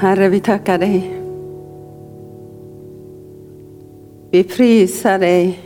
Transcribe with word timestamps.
Herre, 0.00 0.28
vi 0.28 0.40
tackar 0.40 0.78
dig. 0.78 1.22
Vi 4.30 4.44
prisar 4.44 5.18
dig 5.18 5.60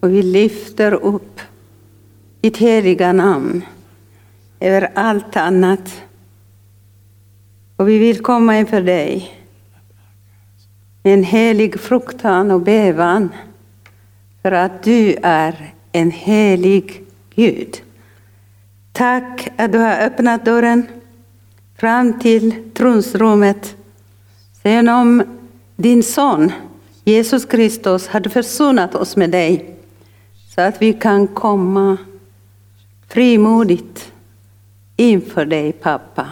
och 0.00 0.10
vi 0.10 0.22
lyfter 0.22 0.92
upp 0.92 1.40
ditt 2.40 2.56
heliga 2.56 3.12
namn 3.12 3.64
över 4.60 4.90
allt 4.94 5.36
annat. 5.36 6.02
Och 7.76 7.88
vi 7.88 7.98
vill 7.98 8.22
komma 8.22 8.58
inför 8.58 8.82
dig 8.82 9.38
med 11.02 11.14
en 11.14 11.24
helig 11.24 11.80
fruktan 11.80 12.50
och 12.50 12.60
bävan 12.60 13.28
för 14.42 14.52
att 14.52 14.82
du 14.82 15.16
är 15.22 15.74
en 15.92 16.10
helig 16.10 17.04
Gud. 17.34 17.82
Tack 18.92 19.48
att 19.56 19.72
du 19.72 19.78
har 19.78 20.00
öppnat 20.00 20.44
dörren 20.44 20.86
fram 21.82 22.18
till 22.18 22.54
tronsrummet. 22.74 23.76
Genom 24.62 25.22
din 25.76 26.02
son 26.02 26.52
Jesus 27.04 27.44
Kristus 27.44 28.08
hade 28.08 28.30
försonat 28.30 28.94
oss 28.94 29.16
med 29.16 29.30
dig 29.30 29.76
så 30.54 30.60
att 30.60 30.82
vi 30.82 30.92
kan 30.92 31.26
komma 31.26 31.96
frimodigt 33.08 34.12
inför 34.96 35.44
dig 35.44 35.72
pappa. 35.72 36.26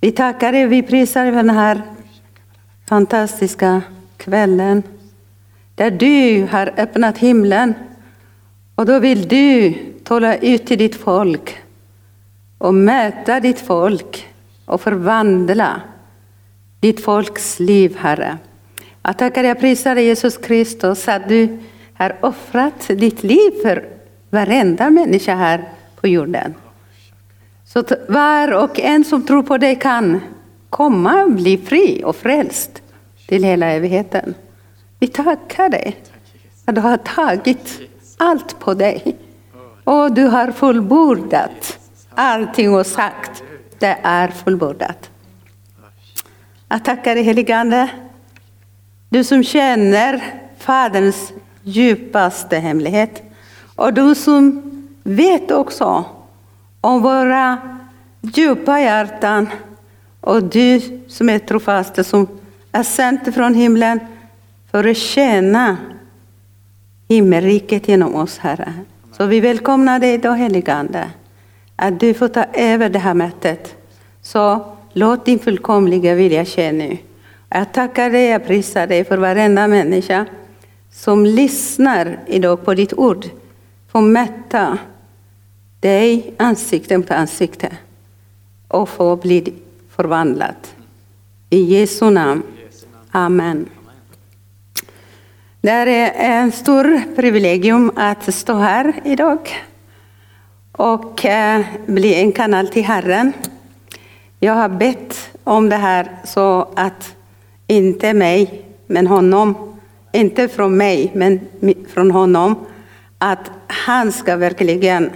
Vi 0.00 0.12
tackar 0.12 0.52
dig, 0.52 0.66
vi 0.66 0.82
prisar 0.82 1.22
dig 1.24 1.32
för 1.32 1.36
den 1.36 1.50
här 1.50 1.82
fantastiska 2.88 3.82
kvällen 4.16 4.82
där 5.74 5.90
du 5.90 6.46
har 6.50 6.74
öppnat 6.76 7.18
himlen. 7.18 7.74
Och 8.74 8.86
då 8.86 8.98
vill 8.98 9.28
du 9.28 9.74
tala 10.04 10.36
ut 10.36 10.66
till 10.66 10.78
ditt 10.78 10.96
folk 10.96 11.58
och 12.58 12.74
möta 12.74 13.40
ditt 13.40 13.60
folk 13.60 14.28
och 14.68 14.80
förvandla 14.80 15.80
ditt 16.80 17.04
folks 17.04 17.60
liv, 17.60 17.96
Herre. 17.98 18.38
Jag 19.02 19.18
tackar 19.18 19.42
dig 19.42 19.52
och 19.52 19.60
prisar 19.60 19.94
dig 19.94 20.04
Jesus 20.04 20.36
Kristus 20.36 21.08
att 21.08 21.28
du 21.28 21.58
har 21.94 22.16
offrat 22.20 22.88
ditt 22.88 23.22
liv 23.22 23.50
för 23.62 23.88
varenda 24.30 24.90
människa 24.90 25.34
här 25.34 25.68
på 26.00 26.08
jorden. 26.08 26.54
Så 27.64 27.78
att 27.78 27.92
var 28.08 28.52
och 28.52 28.80
en 28.80 29.04
som 29.04 29.26
tror 29.26 29.42
på 29.42 29.58
dig 29.58 29.76
kan 29.76 30.20
komma 30.70 31.22
och 31.22 31.30
bli 31.32 31.58
fri 31.58 32.02
och 32.04 32.16
frälst 32.16 32.82
till 33.26 33.44
hela 33.44 33.66
evigheten. 33.66 34.34
Vi 34.98 35.06
tackar 35.06 35.68
dig 35.68 35.96
att 36.64 36.74
du 36.74 36.80
har 36.80 36.96
tagit 36.96 37.80
allt 38.16 38.58
på 38.58 38.74
dig 38.74 39.16
och 39.84 40.12
du 40.12 40.24
har 40.24 40.52
fullbordat 40.52 41.78
allting 42.14 42.74
och 42.74 42.86
sagt 42.86 43.42
det 43.78 43.98
är 44.02 44.28
fullbordat. 44.28 45.10
Jag 46.68 46.84
tackar 46.84 47.14
dig 47.14 47.24
heligande 47.24 47.90
du 49.08 49.24
som 49.24 49.44
känner 49.44 50.22
Faderns 50.58 51.32
djupaste 51.62 52.56
hemlighet. 52.56 53.22
Och 53.76 53.94
du 53.94 54.14
som 54.14 54.62
vet 55.02 55.50
också 55.50 56.04
om 56.80 57.02
våra 57.02 57.58
djupa 58.20 58.80
hjärtan. 58.80 59.48
Och 60.20 60.42
du 60.42 60.80
som 61.08 61.28
är 61.28 61.38
trofast, 61.38 62.06
som 62.06 62.26
är 62.72 62.82
sänd 62.82 63.34
från 63.34 63.54
himlen 63.54 64.00
för 64.70 64.88
att 64.88 64.96
tjäna 64.96 65.76
himmelriket 67.08 67.88
genom 67.88 68.14
oss, 68.14 68.38
Herre. 68.38 68.72
Så 69.12 69.26
vi 69.26 69.40
välkomnar 69.40 69.98
dig 69.98 70.18
då, 70.18 70.32
heligande, 70.32 71.10
att 71.78 72.00
du 72.00 72.14
får 72.14 72.28
ta 72.28 72.44
över 72.52 72.88
det 72.88 72.98
här 72.98 73.14
mötet. 73.14 73.74
Så 74.22 74.74
låt 74.92 75.24
din 75.24 75.38
fullkomliga 75.38 76.14
vilja 76.14 76.44
ske 76.44 76.72
nu. 76.72 76.98
Jag 77.48 77.72
tackar 77.72 78.10
dig, 78.10 78.26
jag 78.26 78.46
prisar 78.46 78.86
dig 78.86 79.04
för 79.04 79.16
varenda 79.16 79.68
människa 79.68 80.26
som 80.92 81.26
lyssnar 81.26 82.18
idag 82.26 82.64
på 82.64 82.74
ditt 82.74 82.92
ord. 82.92 83.26
Få 83.92 84.00
möta 84.00 84.78
dig 85.80 86.34
ansikte 86.36 86.98
mot 86.98 87.10
ansikte 87.10 87.76
och 88.68 88.88
få 88.88 89.16
bli 89.16 89.54
förvandlad. 89.96 90.56
I 91.50 91.60
Jesu 91.60 92.10
namn. 92.10 92.42
Amen. 93.10 93.68
Det 95.60 95.70
är 95.70 96.12
en 96.14 96.52
stor 96.52 97.14
privilegium 97.16 97.92
att 97.96 98.34
stå 98.34 98.54
här 98.54 99.00
idag 99.04 99.38
och 100.78 101.24
eh, 101.24 101.64
bli 101.86 102.14
en 102.14 102.32
kanal 102.32 102.68
till 102.68 102.84
Herren. 102.84 103.32
Jag 104.40 104.52
har 104.52 104.68
bett 104.68 105.30
om 105.44 105.68
det 105.68 105.76
här 105.76 106.08
så 106.24 106.68
att 106.76 107.14
inte 107.66 108.14
mig, 108.14 108.62
men 108.86 109.06
honom. 109.06 109.78
Inte 110.12 110.48
från 110.48 110.76
mig, 110.76 111.10
men 111.14 111.40
från 111.88 112.10
honom. 112.10 112.66
Att 113.18 113.50
han 113.66 114.12
ska 114.12 114.36
verkligen 114.36 115.10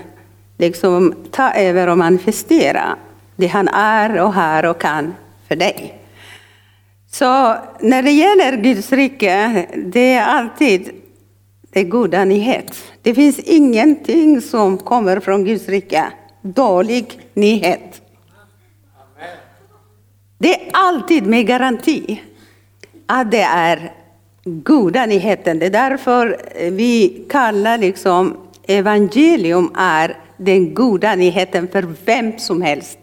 liksom 0.59 1.15
ta 1.31 1.53
över 1.53 1.87
och 1.87 1.99
manifestera 1.99 2.97
det 3.37 3.47
han 3.47 3.69
är 3.69 4.21
och 4.21 4.35
har 4.35 4.65
och 4.65 4.81
kan 4.81 5.15
för 5.49 5.57
dig. 5.57 5.99
Så 7.11 7.57
när 7.81 8.03
det 8.03 8.11
gäller 8.11 8.57
Guds 8.57 8.93
rike, 8.93 9.67
det 9.77 10.13
är 10.13 10.25
alltid 10.25 11.02
det 11.73 11.85
goda 11.85 12.25
nyhet. 12.25 12.93
Det 13.03 13.15
finns 13.15 13.39
ingenting 13.39 14.41
som 14.41 14.79
kommer 14.79 15.21
från 15.21 15.45
Guds 15.45 15.69
rike, 15.69 16.13
dålig 16.43 17.21
nyhet. 17.35 18.03
Det 20.39 20.55
är 20.55 20.71
alltid 20.73 21.27
med 21.27 21.47
garanti 21.47 22.23
att 23.07 23.31
det 23.31 23.43
är 23.43 23.93
goda 24.45 25.07
nyheten. 25.07 25.59
Det 25.59 25.67
är 25.67 25.71
därför 25.71 26.41
vi 26.71 27.25
kallar 27.31 27.79
liksom 27.79 28.37
evangelium 28.67 29.75
är 29.77 30.19
den 30.37 30.75
goda 30.75 31.15
nyheten 31.15 31.69
för 31.69 31.95
vem 32.05 32.39
som 32.39 32.63
helst. 32.63 32.99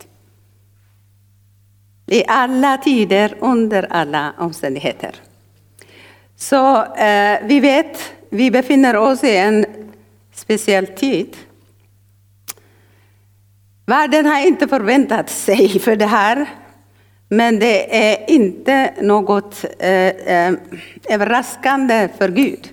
I 2.05 2.23
alla 2.27 2.77
tider, 2.77 3.35
under 3.39 3.87
alla 3.89 4.33
omständigheter. 4.37 5.15
Så 6.35 6.83
eh, 6.85 7.39
vi 7.43 7.59
vet, 7.59 8.13
vi 8.29 8.51
befinner 8.51 8.95
oss 8.95 9.23
i 9.23 9.37
en 9.37 9.65
speciell 10.33 10.87
tid. 10.87 11.37
Världen 13.85 14.25
har 14.25 14.47
inte 14.47 14.67
förväntat 14.67 15.29
sig 15.29 15.79
för 15.79 15.95
det 15.95 16.05
här. 16.05 16.49
Men 17.29 17.59
det 17.59 17.97
är 18.11 18.29
inte 18.29 18.93
något 19.01 19.65
eh, 19.79 20.07
eh, 20.07 20.53
överraskande 21.09 22.09
för 22.17 22.29
Gud. 22.29 22.69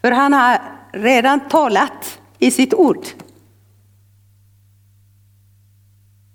För 0.00 0.10
han 0.10 0.32
har 0.32 0.58
redan 0.92 1.40
talat 1.48 2.20
i 2.38 2.50
sitt 2.50 2.74
ord. 2.74 3.06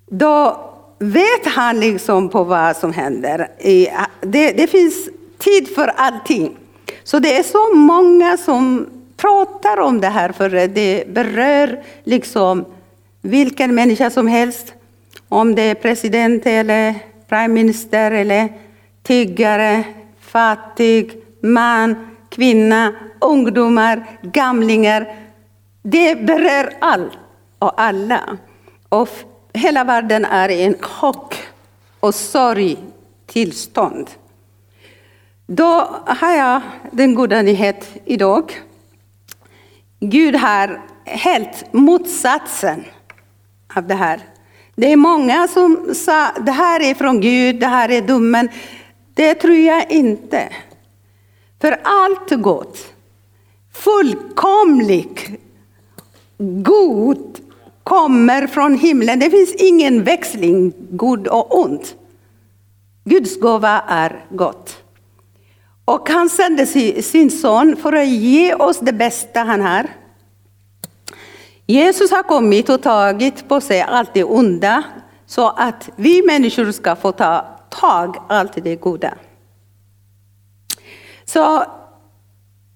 Då 0.07 0.67
vet 0.99 1.45
han 1.45 1.79
liksom 1.79 2.29
på 2.29 2.43
vad 2.43 2.77
som 2.77 2.93
händer. 2.93 3.47
Det, 4.21 4.51
det 4.51 4.67
finns 4.67 5.09
tid 5.37 5.75
för 5.75 5.87
allting. 5.87 6.57
Så 7.03 7.19
det 7.19 7.37
är 7.37 7.43
så 7.43 7.75
många 7.75 8.37
som 8.37 8.89
pratar 9.17 9.79
om 9.79 10.01
det 10.01 10.07
här 10.07 10.31
för 10.31 10.49
det 10.67 11.07
berör 11.07 11.83
liksom 12.03 12.65
vilken 13.21 13.75
människa 13.75 14.09
som 14.09 14.27
helst. 14.27 14.73
Om 15.29 15.55
det 15.55 15.61
är 15.61 15.75
president 15.75 16.45
eller 16.45 16.95
premiärminister 17.29 18.11
eller 18.11 18.49
tiggare, 19.03 19.83
fattig, 20.19 21.23
man, 21.41 22.07
kvinna, 22.29 22.95
ungdomar, 23.19 24.05
gamlingar. 24.21 25.15
Det 25.83 26.25
berör 26.25 26.73
allt 26.81 27.17
och 27.59 27.81
alla. 27.81 28.37
Och 28.89 29.09
hela 29.53 29.83
världen 29.83 30.25
är 30.25 30.49
i 30.49 30.63
en 30.63 30.75
chock 30.81 31.35
och 31.99 32.15
sorgtillstånd. 32.15 34.09
Då 35.53 35.87
har 36.05 36.31
jag 36.31 36.61
den 36.91 37.15
goda 37.15 37.41
nyheten 37.41 38.01
idag. 38.05 38.61
Gud 39.99 40.35
har 40.35 40.81
helt 41.05 41.73
motsatsen 41.73 42.83
av 43.75 43.87
det 43.87 43.95
här. 43.95 44.19
Det 44.75 44.91
är 44.91 44.95
många 44.95 45.47
som 45.47 45.95
sa 45.95 46.31
det 46.31 46.51
här 46.51 46.81
är 46.81 46.93
från 46.93 47.21
Gud, 47.21 47.59
det 47.59 47.67
här 47.67 47.91
är 47.91 48.01
domen. 48.01 48.49
Det 49.13 49.33
tror 49.33 49.55
jag 49.55 49.91
inte. 49.91 50.49
För 51.61 51.79
allt 51.83 52.31
gott, 52.31 52.93
fullkomligt 53.73 55.29
god 56.63 57.39
kommer 57.83 58.47
från 58.47 58.77
himlen. 58.77 59.19
Det 59.19 59.29
finns 59.29 59.55
ingen 59.55 60.03
växling, 60.03 60.73
god 60.89 61.27
och 61.27 61.59
ont. 61.59 61.95
Guds 63.03 63.39
gåva 63.39 63.83
är 63.87 64.25
gott. 64.29 64.80
Och 65.85 66.09
han 66.09 66.29
sände 66.29 66.65
sin 67.01 67.31
son 67.31 67.75
för 67.75 67.93
att 67.93 68.07
ge 68.07 68.53
oss 68.53 68.79
det 68.79 68.93
bästa 68.93 69.39
han 69.39 69.61
har. 69.61 69.87
Jesus 71.65 72.11
har 72.11 72.23
kommit 72.23 72.69
och 72.69 72.81
tagit 72.81 73.47
på 73.49 73.61
sig 73.61 73.81
allt 73.81 74.13
det 74.13 74.23
onda 74.23 74.83
så 75.25 75.49
att 75.49 75.89
vi 75.95 76.21
människor 76.21 76.71
ska 76.71 76.95
få 76.95 77.11
ta 77.11 77.45
tag 77.69 78.17
allt 78.29 78.63
det 78.63 78.75
goda. 78.75 79.13
Så 81.25 81.63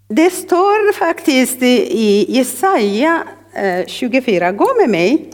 det 0.08 0.30
står 0.30 0.94
faktiskt 0.94 1.62
i 1.62 2.26
Jesaja 2.30 3.24
eh, 3.54 3.86
24, 3.88 4.52
gå 4.52 4.68
med 4.80 4.90
mig 4.90 5.32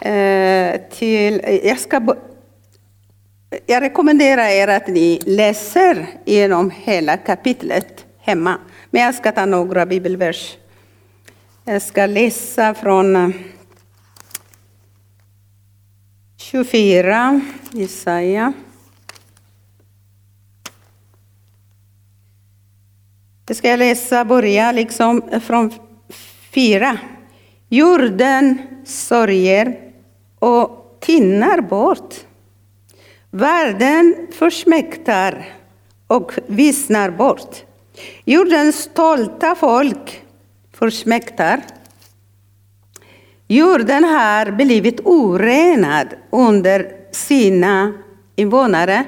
eh, 0.00 0.80
till, 0.90 1.60
jag 1.62 1.78
ska 1.78 2.00
jag 3.66 3.82
rekommenderar 3.82 4.48
er 4.48 4.68
att 4.68 4.86
ni 4.86 5.20
läser 5.26 6.06
genom 6.24 6.70
hela 6.70 7.16
kapitlet 7.16 8.04
hemma. 8.18 8.58
Men 8.90 9.02
jag 9.02 9.14
ska 9.14 9.32
ta 9.32 9.46
några 9.46 9.86
bibelvers. 9.86 10.56
Jag 11.64 11.82
ska 11.82 12.06
läsa 12.06 12.74
från 12.74 13.16
eh, 13.16 13.30
24, 16.36 17.40
Jesaja. 17.70 18.52
Jag 23.46 23.56
ska 23.56 23.76
läsa, 23.76 24.24
börja 24.24 24.72
liksom 24.72 25.22
från 25.42 25.72
4. 26.50 26.98
Jorden 27.68 28.58
sörjer 28.84 29.78
och 30.38 30.98
tinnar 31.00 31.60
bort. 31.60 32.14
Världen 33.36 34.26
försmäktar 34.32 35.48
och 36.06 36.32
vissnar 36.46 37.10
bort. 37.10 37.56
Jordens 38.24 38.76
stolta 38.76 39.54
folk 39.54 40.22
försmäktar. 40.72 41.60
Jorden 43.48 44.04
har 44.04 44.50
blivit 44.50 45.00
orenad 45.04 46.06
under 46.30 46.92
sina 47.12 47.92
invånare, 48.36 49.04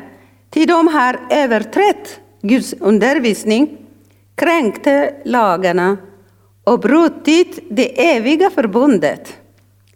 ty 0.51 0.65
de 0.65 0.89
har 0.89 1.21
överträtt 1.31 2.21
Guds 2.43 2.75
undervisning, 2.81 3.79
kränkte 4.35 5.15
lagarna 5.25 5.97
och 6.65 6.81
brutit 6.81 7.59
det 7.71 8.11
eviga 8.17 8.51
förbundet. 8.51 9.37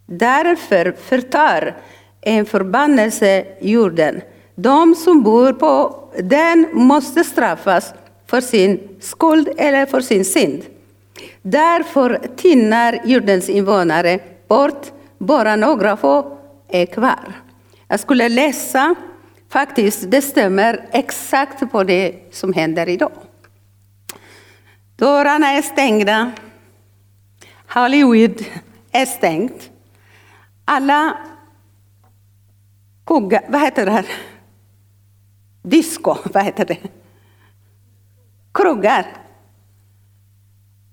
Därför 0.06 0.92
förtar 0.92 1.76
en 2.22 2.46
förbannelse 2.46 3.44
jorden. 3.60 4.20
De 4.54 4.94
som 4.94 5.22
bor 5.22 5.52
på 5.52 5.98
den 6.18 6.68
måste 6.72 7.24
straffas 7.24 7.94
för 8.26 8.40
sin 8.40 8.88
skuld 9.00 9.48
eller 9.56 9.86
för 9.86 10.00
sin 10.00 10.24
synd. 10.24 10.62
Därför 11.42 12.20
tinnar 12.36 13.00
jordens 13.04 13.48
invånare 13.48 14.18
bort, 14.48 14.86
bara 15.18 15.56
några 15.56 15.96
få 15.96 16.38
är 16.68 16.86
kvar. 16.86 17.32
Jag 17.88 18.00
skulle 18.00 18.28
läsa, 18.28 18.94
faktiskt, 19.48 20.10
det 20.10 20.22
stämmer 20.22 20.88
exakt 20.92 21.72
på 21.72 21.84
det 21.84 22.14
som 22.30 22.52
händer 22.52 22.88
idag. 22.88 23.12
Dörrarna 24.96 25.52
är 25.52 25.62
stängda. 25.62 26.32
Hollywood 27.74 28.44
är 28.92 29.06
stängt. 29.06 29.70
Alla 30.64 31.16
kuggar, 33.12 33.44
vad 33.48 33.60
heter 33.60 33.86
det 33.86 33.92
här? 33.92 34.06
Disco, 35.62 36.16
vad 36.32 36.44
heter 36.44 36.64
det? 36.64 36.78
Krogar 38.54 39.06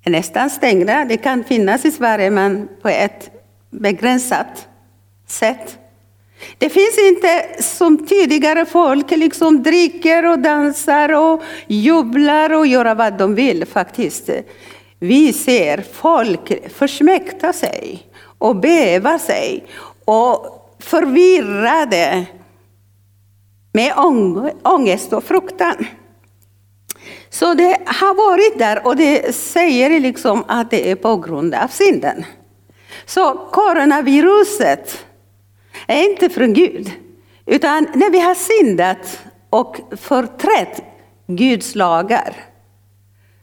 är 0.06 0.12
nästan 0.12 0.50
stängda. 0.50 1.06
Det 1.06 1.18
kan 1.18 1.44
finnas 1.44 1.86
i 1.86 1.92
Sverige, 1.92 2.32
men 2.32 2.70
på 2.82 2.90
ett 2.90 3.32
begränsat 3.70 4.68
sätt. 5.28 5.78
Det 6.58 6.70
finns 6.70 6.98
inte 6.98 7.64
som 7.64 8.08
tidigare 8.08 8.66
folk 8.66 9.12
liksom 9.12 9.64
dricker 9.64 10.26
och 10.26 10.40
dansar 10.40 11.14
och 11.14 11.44
jublar 11.68 12.54
och 12.54 12.68
gör 12.68 12.96
vad 12.96 13.18
de 13.18 13.36
vill 13.36 13.66
faktiskt. 13.66 14.30
Vi 15.00 15.34
ser 15.34 15.84
folk 15.94 16.74
försmäkta 16.74 17.54
sig 17.54 18.04
och 18.38 18.56
bäva 18.56 19.20
sig 19.20 19.66
och 20.06 20.59
förvirrade 20.80 22.26
med 23.74 23.94
ångest 24.64 25.14
och 25.14 25.24
fruktan. 25.24 25.86
Så 27.30 27.54
det 27.54 27.78
har 27.86 28.16
varit 28.16 28.60
där 28.60 28.88
och 28.88 28.96
det 28.96 29.36
säger 29.36 30.00
liksom 30.00 30.44
att 30.48 30.72
det 30.72 30.92
är 30.92 30.96
på 30.96 31.18
grund 31.18 31.54
av 31.54 31.68
synden. 31.68 32.26
Så 33.06 33.34
coronaviruset 33.52 35.06
är 35.88 36.04
inte 36.10 36.30
från 36.30 36.54
Gud. 36.54 36.92
Utan 37.46 37.88
när 37.96 38.10
vi 38.10 38.20
har 38.20 38.36
syndat 38.36 39.20
och 39.50 39.78
förträtt 39.98 40.84
Guds 41.28 41.76
lagar. 41.76 42.36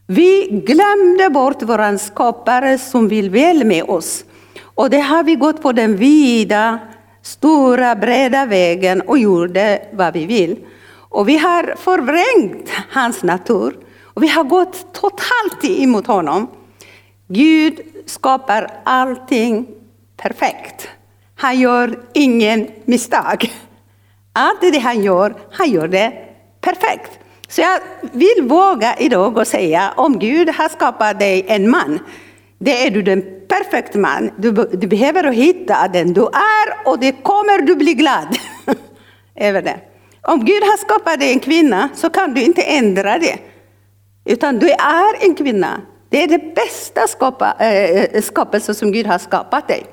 Vi 0.06 0.48
glömde 0.66 1.30
bort 1.30 1.62
våran 1.62 1.98
skapare 1.98 2.78
som 2.78 3.08
vill 3.08 3.30
väl 3.30 3.64
med 3.64 3.84
oss. 3.84 4.24
Och 4.62 4.90
det 4.90 5.00
har 5.00 5.22
vi 5.22 5.34
gått 5.34 5.62
på 5.62 5.72
den 5.72 5.96
vida, 5.96 6.78
stora, 7.26 7.94
breda 7.94 8.46
vägen 8.46 9.00
och 9.00 9.18
gjorde 9.18 9.82
vad 9.92 10.14
vi 10.14 10.26
vill. 10.26 10.56
Och 10.94 11.28
vi 11.28 11.38
har 11.38 11.74
förvrängt 11.76 12.70
hans 12.90 13.22
natur. 13.22 13.76
Och 14.02 14.22
vi 14.22 14.28
har 14.28 14.44
gått 14.44 14.94
totalt 14.94 15.64
emot 15.64 16.06
honom. 16.06 16.46
Gud 17.28 17.80
skapar 18.06 18.70
allting 18.84 19.66
perfekt. 20.16 20.88
Han 21.36 21.60
gör 21.60 21.98
ingen 22.14 22.68
misstag. 22.84 23.52
Allt 24.32 24.60
det 24.60 24.78
han 24.78 25.02
gör, 25.02 25.34
han 25.50 25.70
gör 25.70 25.88
det 25.88 26.12
perfekt. 26.60 27.18
Så 27.48 27.60
jag 27.60 27.80
vill 28.12 28.42
våga 28.42 28.96
idag 28.98 29.36
och 29.36 29.46
säga 29.46 29.92
om 29.96 30.18
Gud 30.18 30.48
har 30.48 30.68
skapat 30.68 31.18
dig 31.18 31.44
en 31.48 31.70
man, 31.70 31.98
det 32.58 32.86
är 32.86 32.90
du 32.90 33.02
den 33.02 33.22
perfekta 33.48 33.98
man. 33.98 34.30
Du, 34.36 34.52
du 34.52 34.86
behöver 34.86 35.32
hitta 35.32 35.88
den 35.88 36.12
du 36.12 36.22
är 36.22 36.88
och 36.88 36.98
det 36.98 37.12
kommer 37.12 37.62
du 37.62 37.76
bli 37.76 37.94
glad 37.94 38.36
över 39.36 39.62
det. 39.62 39.80
Om 40.22 40.44
Gud 40.44 40.62
har 40.62 40.76
skapat 40.76 41.20
dig 41.20 41.32
en 41.32 41.40
kvinna 41.40 41.88
så 41.94 42.10
kan 42.10 42.34
du 42.34 42.42
inte 42.42 42.62
ändra 42.62 43.18
det. 43.18 43.38
Utan 44.24 44.58
du 44.58 44.70
är 44.70 45.24
en 45.24 45.34
kvinna. 45.34 45.80
Det 46.08 46.22
är 46.22 46.28
det 46.28 46.54
bästa 46.54 47.06
skapa, 47.08 47.54
äh, 47.58 48.22
skapelse 48.22 48.74
som 48.74 48.92
Gud 48.92 49.06
har 49.06 49.18
skapat 49.18 49.68
dig. 49.68 49.86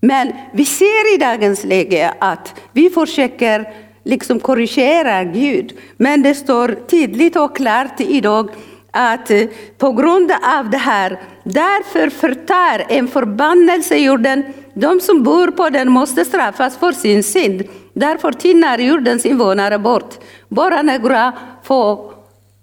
Men 0.00 0.32
vi 0.52 0.64
ser 0.64 1.14
i 1.14 1.18
dagens 1.18 1.64
läge 1.64 2.14
att 2.18 2.54
vi 2.72 2.90
försöker 2.90 3.72
liksom 4.04 4.40
korrigera 4.40 5.24
Gud. 5.24 5.78
Men 5.96 6.22
det 6.22 6.34
står 6.34 6.68
tydligt 6.68 7.36
och 7.36 7.56
klart 7.56 8.00
idag 8.00 8.50
att 8.94 9.30
eh, 9.30 9.46
på 9.78 9.92
grund 9.92 10.32
av 10.58 10.70
det 10.70 10.78
här, 10.78 11.20
därför 11.44 12.10
förtar 12.10 12.84
en 12.88 13.08
förbannelse 13.08 13.96
jorden. 13.96 14.44
De 14.74 15.00
som 15.00 15.22
bor 15.22 15.50
på 15.50 15.70
den 15.70 15.90
måste 15.90 16.24
straffas 16.24 16.76
för 16.76 16.92
sin 16.92 17.22
synd. 17.22 17.62
Därför 17.92 18.32
tinnar 18.32 18.78
jordens 18.78 19.26
invånare 19.26 19.78
bort. 19.78 20.14
Bara 20.48 20.82
några 20.82 21.32
få 21.62 22.12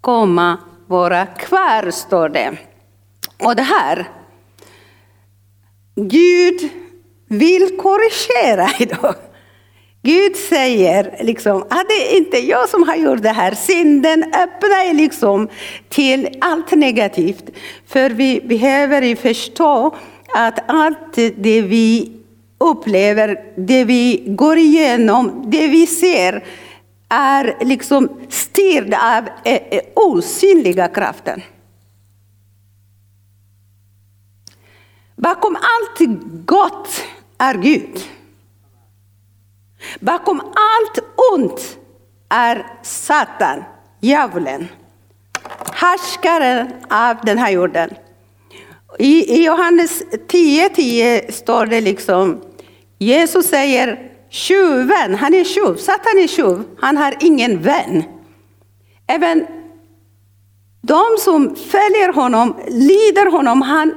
komma 0.02 0.58
vara 0.88 1.26
kvar, 1.26 1.92
står 1.92 2.30
det. 2.30 2.58
Och 3.44 3.56
det 3.56 3.62
här, 3.62 4.10
Gud 5.96 6.70
vill 7.28 7.78
korrigera 7.78 8.70
idag. 8.80 9.16
Gud 10.04 10.36
säger 10.36 11.24
liksom 11.24 11.62
att 11.62 11.90
det 11.90 12.14
är 12.14 12.18
inte 12.18 12.38
jag 12.38 12.70
som 12.70 12.84
har 12.84 12.96
gjort 12.96 13.22
det 13.22 13.30
här. 13.30 13.54
Synden 13.54 14.24
öppnar 14.24 14.94
liksom 14.94 15.50
till 15.90 16.38
allt 16.42 16.72
negativt. 16.72 17.50
För 17.88 18.10
vi 18.10 18.42
behöver 18.42 19.16
förstå 19.16 19.96
att 20.36 20.60
allt 20.72 21.16
det 21.16 21.62
vi 21.62 22.12
upplever, 22.58 23.44
det 23.56 23.86
vi 23.86 24.24
går 24.28 24.58
igenom, 24.58 25.44
det 25.48 25.68
vi 25.68 25.88
ser 25.88 26.44
är 27.10 27.58
liksom 27.66 28.10
styrd 28.30 28.94
av 28.94 29.28
eh, 29.44 29.56
eh, 29.72 29.82
osynliga 29.96 30.88
kraften. 30.88 31.42
Bakom 35.16 35.56
allt 35.56 36.10
gott 36.46 37.04
är 37.38 37.54
Gud. 37.54 38.00
Bakom 40.00 40.40
allt 40.40 41.00
ont 41.34 41.78
är 42.30 42.66
Satan, 42.82 43.64
djävulen, 44.00 44.68
härskaren 45.74 46.74
av 46.90 47.18
den 47.24 47.38
här 47.38 47.52
jorden. 47.52 47.90
I, 49.00 49.44
Johannes 49.44 50.04
10.10 50.04 50.70
10 50.76 51.32
står 51.32 51.66
det 51.66 51.82
liksom, 51.82 52.42
Jesus 52.98 53.48
säger 53.48 54.12
tjuven, 54.30 55.16
han 55.16 55.34
är 55.34 55.44
tjuv, 55.44 55.76
Satan 55.76 56.18
är 56.18 56.28
tjuv, 56.28 56.64
han 56.80 56.98
har 56.98 57.16
ingen 57.20 57.62
vän. 57.62 58.04
Även 59.08 59.46
de 60.82 61.04
som 61.20 61.56
följer 61.56 62.14
honom, 62.14 62.56
lider 62.68 63.32
honom, 63.32 63.62
han 63.62 63.96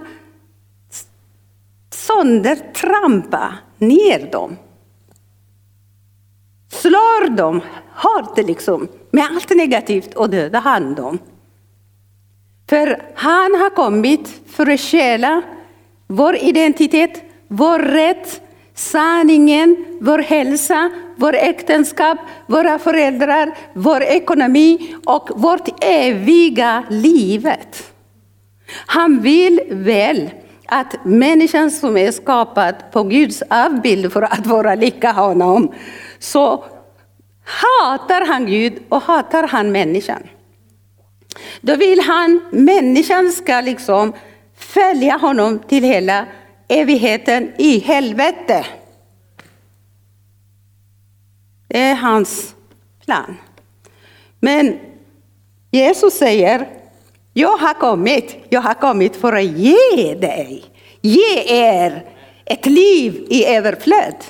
söndertrampar 1.90 3.54
ner 3.78 4.30
dem. 4.32 4.56
Slår 6.80 7.28
dem, 7.28 7.60
hårt, 7.94 8.38
liksom, 8.38 8.88
med 9.10 9.24
allt 9.30 9.50
negativt 9.50 10.14
och 10.14 10.30
dödar 10.30 10.60
han 10.60 10.94
dem. 10.94 11.18
För 12.68 13.02
han 13.14 13.54
har 13.54 13.70
kommit 13.70 14.40
för 14.46 14.70
att 14.70 14.80
stjäla 14.80 15.42
vår 16.06 16.36
identitet, 16.36 17.22
vår 17.48 17.78
rätt, 17.78 18.40
sanningen, 18.74 19.98
vår 20.00 20.18
hälsa, 20.18 20.90
vår 21.16 21.34
äktenskap, 21.34 22.18
våra 22.46 22.78
föräldrar, 22.78 23.54
vår 23.72 24.02
ekonomi 24.02 24.94
och 25.04 25.30
vårt 25.34 25.84
eviga 25.84 26.84
livet. 26.90 27.92
Han 28.86 29.20
vill 29.20 29.60
väl 29.70 30.30
att 30.66 31.04
människan 31.04 31.70
som 31.70 31.96
är 31.96 32.10
skapad 32.10 32.74
på 32.92 33.02
Guds 33.02 33.42
avbild 33.50 34.12
för 34.12 34.22
att 34.22 34.46
vara 34.46 34.74
lika 34.74 35.12
honom, 35.12 35.72
så 36.24 36.64
hatar 37.44 38.26
han 38.26 38.46
Gud 38.46 38.82
och 38.88 39.02
hatar 39.02 39.48
han 39.48 39.72
människan. 39.72 40.22
Då 41.60 41.76
vill 41.76 42.00
han 42.00 42.40
människan 42.50 43.32
ska 43.32 43.60
liksom 43.60 44.12
följa 44.56 45.16
honom 45.16 45.58
till 45.58 45.84
hela 45.84 46.26
evigheten 46.68 47.52
i 47.58 47.78
helvete. 47.78 48.66
Det 51.68 51.80
är 51.80 51.94
hans 51.94 52.54
plan. 53.04 53.36
Men 54.40 54.78
Jesus 55.70 56.14
säger, 56.14 56.68
jag 57.32 57.56
har 57.56 57.74
kommit, 57.74 58.36
jag 58.48 58.60
har 58.60 58.74
kommit 58.74 59.16
för 59.16 59.32
att 59.32 59.44
ge 59.44 60.14
dig, 60.14 60.64
ge 61.00 61.42
er 61.46 62.04
ett 62.44 62.66
liv 62.66 63.26
i 63.28 63.46
överflöd. 63.46 64.24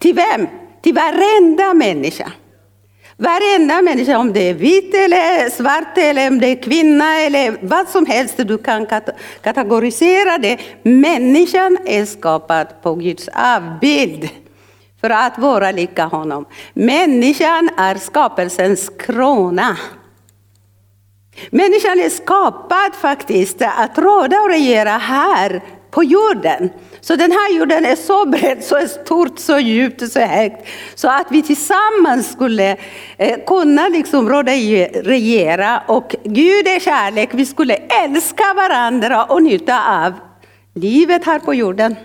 Till 0.00 0.14
vem? 0.14 0.46
Till 0.82 0.94
varenda 0.94 1.74
människa. 1.74 2.32
Varenda 3.16 3.82
människa, 3.82 4.18
om 4.18 4.32
det 4.32 4.50
är 4.50 4.54
vit 4.54 4.94
eller 4.94 5.50
svart 5.50 5.98
eller 5.98 6.28
om 6.28 6.40
det 6.40 6.46
är 6.46 6.62
kvinna 6.62 7.20
eller 7.20 7.58
vad 7.62 7.88
som 7.88 8.06
helst, 8.06 8.34
du 8.36 8.58
kan 8.58 8.86
kategorisera 9.42 10.38
det. 10.38 10.58
Människan 10.82 11.78
är 11.84 12.04
skapad 12.04 12.66
på 12.82 12.94
Guds 12.94 13.28
avbild 13.34 14.28
för 15.00 15.10
att 15.10 15.38
vara 15.38 15.70
lika 15.70 16.04
honom. 16.04 16.44
Människan 16.74 17.70
är 17.76 17.94
skapelsens 17.94 18.90
krona. 18.98 19.76
Människan 21.50 22.00
är 22.00 22.08
skapad 22.08 22.94
faktiskt 23.00 23.62
att 23.62 23.98
råda 23.98 24.40
och 24.40 24.48
regera 24.48 24.90
här 24.90 25.62
på 25.90 26.04
jorden. 26.04 26.70
Så 27.00 27.16
den 27.16 27.32
här 27.32 27.58
jorden 27.58 27.84
är 27.84 27.96
så 27.96 28.26
bred, 28.26 28.64
så 28.64 28.88
stort, 28.88 29.38
så 29.38 29.58
djupt, 29.58 30.12
så 30.12 30.20
högt. 30.20 30.68
Så 30.94 31.08
att 31.08 31.26
vi 31.30 31.42
tillsammans 31.42 32.32
skulle 32.32 32.76
eh, 33.16 33.44
kunna 33.46 33.88
liksom 33.88 34.28
råda 34.28 34.52
regera. 34.52 35.82
Och 35.88 36.16
Gud 36.24 36.68
är 36.68 36.80
kärlek, 36.80 37.30
vi 37.32 37.46
skulle 37.46 37.74
älska 37.74 38.54
varandra 38.56 39.24
och 39.24 39.42
njuta 39.42 40.04
av 40.04 40.12
livet 40.74 41.24
här 41.24 41.38
på 41.38 41.54
jorden. 41.54 41.96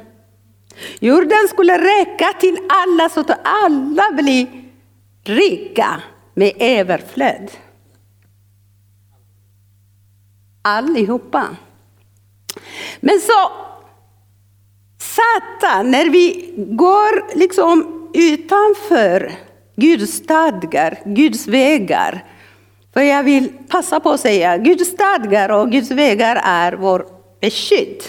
Jorden 0.99 1.47
skulle 1.49 1.77
räcka 1.77 2.33
till 2.39 2.57
alla 2.69 3.09
så 3.09 3.19
att 3.19 3.39
alla 3.43 4.03
blir 4.13 4.47
rika 5.23 6.01
med 6.33 6.51
överflöd. 6.59 7.51
Allihopa. 10.61 11.47
Men 12.99 13.19
så 13.19 13.64
Satan, 15.15 15.91
när 15.91 16.09
vi 16.09 16.53
går 16.57 17.37
liksom 17.37 18.09
utanför 18.13 19.31
Guds 19.75 20.11
stadgar, 20.11 20.99
Guds 21.05 21.47
vägar. 21.47 22.23
För 22.93 23.01
jag 23.01 23.23
vill 23.23 23.53
passa 23.69 23.99
på 23.99 24.09
att 24.09 24.19
säga, 24.19 24.57
Guds 24.57 24.89
stadgar 24.89 25.49
och 25.49 25.71
Guds 25.71 25.91
vägar 25.91 26.41
är 26.43 26.73
vår 26.73 27.07
beskydd. 27.41 28.03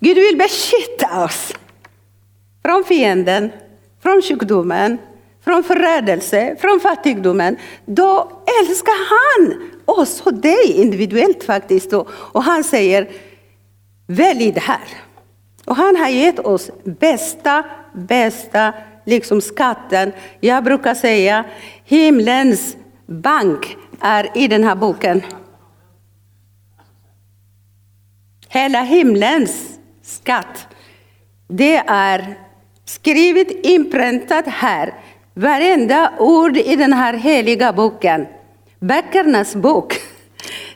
Gud 0.00 0.16
vill 0.16 0.36
beskydda 0.36 1.24
oss 1.24 1.54
från 2.64 2.84
fienden, 2.84 3.50
från 4.02 4.22
sjukdomen, 4.22 4.98
från 5.44 5.64
förrädelse, 5.64 6.56
från 6.60 6.80
fattigdomen. 6.80 7.56
Då 7.84 8.42
älskar 8.60 9.08
han 9.10 9.70
oss 9.84 10.20
och 10.20 10.34
dig 10.34 10.72
individuellt 10.72 11.44
faktiskt. 11.44 11.92
Och 12.08 12.42
han 12.42 12.64
säger, 12.64 13.10
välj 14.06 14.52
det 14.52 14.60
här. 14.60 15.09
Och 15.70 15.76
han 15.76 15.96
har 15.96 16.08
gett 16.08 16.38
oss 16.38 16.70
bästa, 16.84 17.64
bästa 17.92 18.72
liksom 19.04 19.40
skatten. 19.40 20.12
Jag 20.40 20.64
brukar 20.64 20.94
säga 20.94 21.44
himlens 21.84 22.76
bank 23.06 23.76
är 24.00 24.38
i 24.38 24.48
den 24.48 24.64
här 24.64 24.74
boken. 24.74 25.22
Hela 28.48 28.82
himlens 28.82 29.78
skatt, 30.02 30.66
det 31.48 31.76
är 31.76 32.34
skrivet, 32.84 33.50
inpräntat 33.50 34.44
här. 34.46 34.94
Varenda 35.34 36.12
ord 36.18 36.56
i 36.56 36.76
den 36.76 36.92
här 36.92 37.14
heliga 37.14 37.72
boken, 37.72 38.26
böckernas 38.78 39.54
bok. 39.54 39.94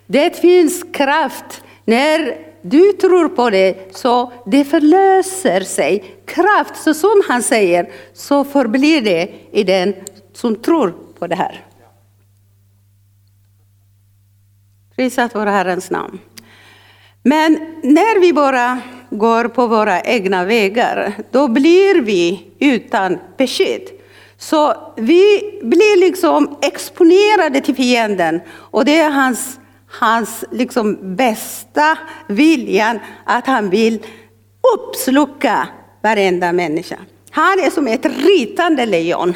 Det 0.06 0.40
finns 0.40 0.84
kraft 0.92 1.62
när 1.84 2.53
du 2.66 2.92
tror 2.92 3.28
på 3.28 3.50
det, 3.50 3.96
så 3.96 4.32
det 4.46 4.64
förlöser 4.64 5.60
sig. 5.60 6.04
Kraft, 6.26 6.76
så 6.76 6.94
som 6.94 7.22
han 7.28 7.42
säger, 7.42 7.88
så 8.14 8.44
förblir 8.44 9.00
det 9.00 9.30
i 9.50 9.64
den 9.64 9.94
som 10.32 10.56
tror 10.56 10.94
på 11.18 11.26
det 11.26 11.34
här. 11.34 11.64
Prisat 14.96 15.34
vår 15.34 15.46
Herrens 15.46 15.90
namn. 15.90 16.18
Men 17.22 17.52
när 17.82 18.20
vi 18.20 18.32
bara 18.32 18.80
går 19.10 19.48
på 19.48 19.66
våra 19.66 20.00
egna 20.00 20.44
vägar, 20.44 21.14
då 21.30 21.48
blir 21.48 22.02
vi 22.02 22.46
utan 22.58 23.18
besked. 23.36 23.82
Så 24.36 24.92
vi 24.96 25.40
blir 25.62 26.00
liksom 26.00 26.58
exponerade 26.62 27.60
till 27.60 27.74
fienden 27.74 28.40
och 28.50 28.84
det 28.84 28.98
är 28.98 29.10
hans 29.10 29.58
hans 30.00 30.44
liksom 30.50 31.16
bästa 31.16 31.98
viljan 32.26 32.98
att 33.24 33.46
han 33.46 33.70
vill 33.70 34.06
uppsluka 34.74 35.68
varenda 36.02 36.52
människa. 36.52 36.96
Han 37.30 37.60
är 37.60 37.70
som 37.70 37.86
ett 37.86 38.06
ritande 38.06 38.86
lejon. 38.86 39.34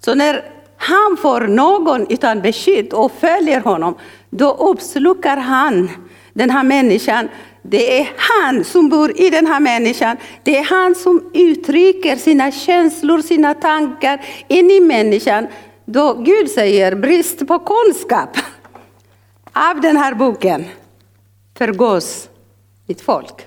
Så 0.00 0.14
när 0.14 0.44
han 0.76 1.16
får 1.22 1.40
någon 1.40 2.06
utan 2.08 2.40
beskydd 2.40 2.92
och 2.92 3.12
följer 3.12 3.60
honom, 3.60 3.94
då 4.30 4.50
uppslukar 4.54 5.36
han 5.36 5.90
den 6.32 6.50
här 6.50 6.62
människan. 6.62 7.28
Det 7.62 8.00
är 8.00 8.12
han 8.16 8.64
som 8.64 8.88
bor 8.88 9.20
i 9.20 9.30
den 9.30 9.46
här 9.46 9.60
människan. 9.60 10.16
Det 10.42 10.58
är 10.58 10.64
han 10.64 10.94
som 10.94 11.30
uttrycker 11.34 12.16
sina 12.16 12.52
känslor, 12.52 13.22
sina 13.22 13.54
tankar 13.54 14.20
in 14.48 14.70
i 14.70 14.80
människan. 14.80 15.46
Då 15.84 16.14
Gud 16.14 16.50
säger 16.50 16.94
brist 16.94 17.46
på 17.46 17.58
kunskap 17.58 18.36
av 19.54 19.80
den 19.80 19.96
här 19.96 20.14
boken 20.14 20.64
förgås 21.58 22.28
mitt 22.86 23.00
folk. 23.00 23.46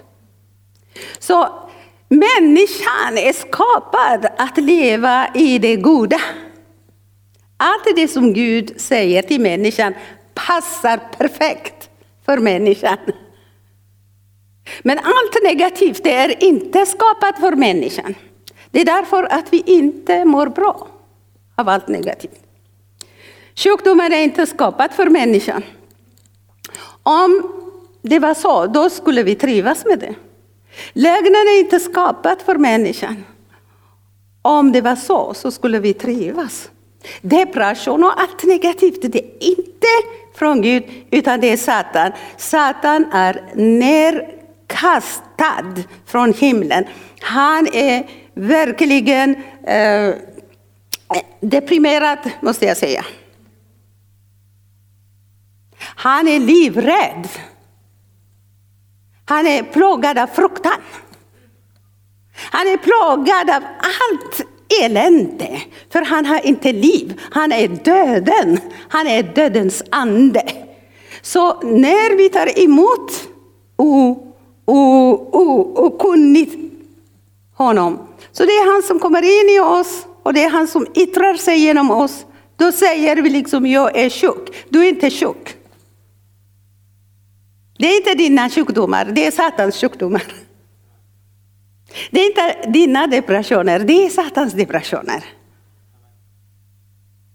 Så 1.20 1.50
människan 2.10 3.18
är 3.18 3.34
skapad 3.34 4.26
att 4.38 4.58
leva 4.58 5.28
i 5.36 5.60
det 5.60 5.76
goda. 5.76 6.22
Allt 7.58 7.96
det 7.96 8.08
som 8.08 8.34
Gud 8.34 8.82
säger 8.82 9.22
till 9.22 9.42
människan 9.42 9.94
passar 10.34 10.98
perfekt 11.18 11.90
för 12.26 12.38
människan. 12.38 12.98
Men 14.82 15.00
allt 15.00 15.44
negativt 15.44 16.04
det 16.04 16.14
är 16.14 16.44
inte 16.44 16.86
skapat 16.86 17.40
för 17.40 17.52
människan. 17.52 18.16
Det 18.72 18.82
är 18.82 18.86
därför 18.86 19.24
att 19.24 19.54
vi 19.54 19.64
inte 19.66 20.26
mår 20.26 20.48
bra 20.48 20.88
av 21.56 21.70
allt 21.70 21.88
negativt. 21.88 22.40
Sjukdomen 23.56 24.14
är 24.14 24.24
inte 24.24 24.46
skapad 24.46 24.92
för 24.92 25.10
människan. 25.10 25.64
Om 27.08 27.52
det 28.02 28.20
var 28.20 28.34
så, 28.34 28.66
då 28.66 28.90
skulle 28.90 29.24
vi 29.24 29.36
trivas 29.36 29.86
med 29.86 30.00
det. 30.00 30.16
Lögnen 30.94 31.36
är 31.36 31.60
inte 31.60 31.80
skapad 31.80 32.42
för 32.46 32.56
människan. 32.56 33.26
Om 34.42 34.72
det 34.72 34.82
var 34.82 34.96
så, 34.96 35.34
så 35.34 35.52
skulle 35.52 35.80
vi 35.80 35.94
trivas. 35.94 36.70
Depression 37.22 38.04
och 38.04 38.22
allt 38.22 38.44
negativt, 38.44 39.02
det 39.02 39.20
är 39.20 39.44
inte 39.50 39.88
från 40.36 40.62
Gud, 40.62 40.84
utan 41.12 41.40
det 41.40 41.52
är 41.52 41.58
Satan. 41.58 42.12
Satan 42.38 43.06
är 43.12 43.44
nerkastad 43.56 44.64
från 46.06 46.34
himlen. 46.34 46.86
Han 47.22 47.68
är 47.74 48.10
verkligen 48.34 49.36
eh, 49.64 50.14
deprimerad, 51.40 52.20
måste 52.42 52.66
jag 52.66 52.78
säga. 52.78 53.06
Han 56.00 56.28
är 56.28 56.40
livrädd. 56.40 57.28
Han 59.26 59.48
är 59.48 59.64
plågad 59.64 60.18
av 60.18 60.28
fruktan. 60.28 60.82
Han 62.52 62.68
är 62.68 62.78
plågad 62.78 63.50
av 63.50 63.64
allt 63.78 64.42
elände, 64.84 65.62
för 65.92 66.02
han 66.02 66.26
har 66.26 66.46
inte 66.46 66.72
liv. 66.72 67.22
Han 67.32 67.52
är 67.52 67.68
döden. 67.68 68.60
Han 68.90 69.08
är 69.08 69.24
dödens 69.24 69.84
ande. 69.90 70.44
Så 71.22 71.62
när 71.62 72.18
vi 72.18 72.30
tar 72.30 72.60
emot 72.60 73.12
okunnigt 75.76 76.56
honom, 77.54 78.00
så 78.32 78.46
det 78.46 78.52
är 78.52 78.74
han 78.74 78.84
som 78.84 79.00
kommer 79.00 79.22
in 79.22 79.56
i 79.56 79.60
oss 79.60 80.06
och 80.24 80.34
det 80.34 80.44
är 80.44 80.50
han 80.50 80.68
som 80.68 80.88
yttrar 80.96 81.34
sig 81.34 81.60
genom 81.60 81.92
oss. 81.92 82.26
Då 82.58 82.72
säger 82.72 83.16
vi 83.16 83.30
liksom, 83.30 83.66
jag 83.66 83.98
är 83.98 84.10
sjuk. 84.10 84.66
Du 84.70 84.86
är 84.86 84.90
inte 84.90 85.12
sjuk. 85.12 85.57
Det 87.78 87.88
är 87.88 87.98
inte 87.98 88.14
dina 88.14 88.50
sjukdomar, 88.50 89.06
det 89.06 89.28
är 89.28 89.32
Satans 89.32 89.82
sjukdomar. 89.82 90.24
Det 92.12 92.20
är 92.22 92.26
inte 92.26 92.70
dina 92.70 93.08
depressioner, 93.08 93.80
det 93.80 94.06
är 94.06 94.10
Satans 94.10 94.54
depressioner. 94.54 95.24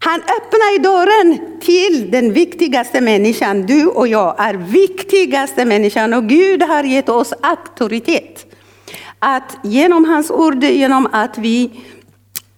Han 0.04 0.20
öppnar 0.20 0.82
dörren 0.82 1.61
till 1.61 2.11
den 2.11 2.32
viktigaste 2.32 3.00
människan. 3.00 3.66
Du 3.66 3.87
och 3.87 4.08
jag 4.08 4.34
är 4.38 4.54
viktigaste 4.54 5.64
människan 5.64 6.14
och 6.14 6.28
Gud 6.28 6.62
har 6.62 6.84
gett 6.84 7.08
oss 7.08 7.32
auktoritet. 7.40 8.46
Att 9.18 9.58
genom 9.62 10.04
hans 10.04 10.30
ord, 10.30 10.64
genom 10.64 11.08
att 11.12 11.38
vi 11.38 11.70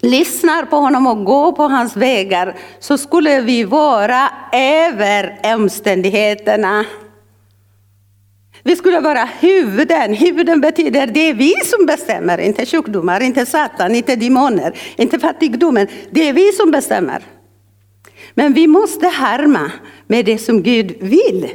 lyssnar 0.01 0.65
på 0.65 0.77
honom 0.77 1.07
och 1.07 1.25
går 1.25 1.53
på 1.53 1.63
hans 1.63 1.97
vägar 1.97 2.57
så 2.81 2.99
skulle 2.99 3.41
vi 3.41 3.65
vara 3.65 4.29
över 4.53 5.41
omständigheterna. 5.55 6.85
Vi 8.67 8.77
skulle 8.77 9.01
vara 9.01 9.25
huvuden. 9.25 10.15
Huvuden 10.15 10.61
betyder 10.61 11.07
det 11.07 11.21
är 11.21 11.35
vi 11.35 11.55
som 11.65 11.87
bestämmer, 11.87 12.39
inte 12.39 12.67
sjukdomar, 12.67 13.21
inte 13.21 13.47
Satan, 13.47 13.95
inte 13.95 14.17
demoner, 14.17 14.79
inte 14.97 15.19
fattigdomen. 15.19 15.87
Det 16.11 16.29
är 16.29 16.33
vi 16.33 16.53
som 16.53 16.71
bestämmer. 16.71 17.25
Men 18.35 18.53
vi 18.53 18.67
måste 18.67 19.07
härma 19.07 19.73
med 20.07 20.25
det 20.25 20.39
som 20.39 20.63
Gud 20.63 20.97
vill 21.01 21.51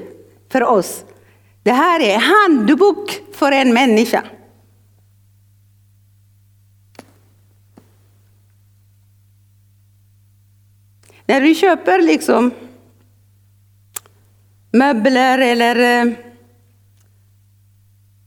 för 0.51 0.63
oss. 0.63 1.05
Det 1.63 1.71
här 1.71 1.99
är 1.99 2.17
handbok 2.17 3.21
för 3.33 3.51
en 3.51 3.73
människa. 3.73 4.23
När 11.25 11.41
vi 11.41 11.55
köper 11.55 12.01
liksom 12.01 12.51
möbler 14.71 15.37
eller 15.37 16.05
eh, 16.05 16.13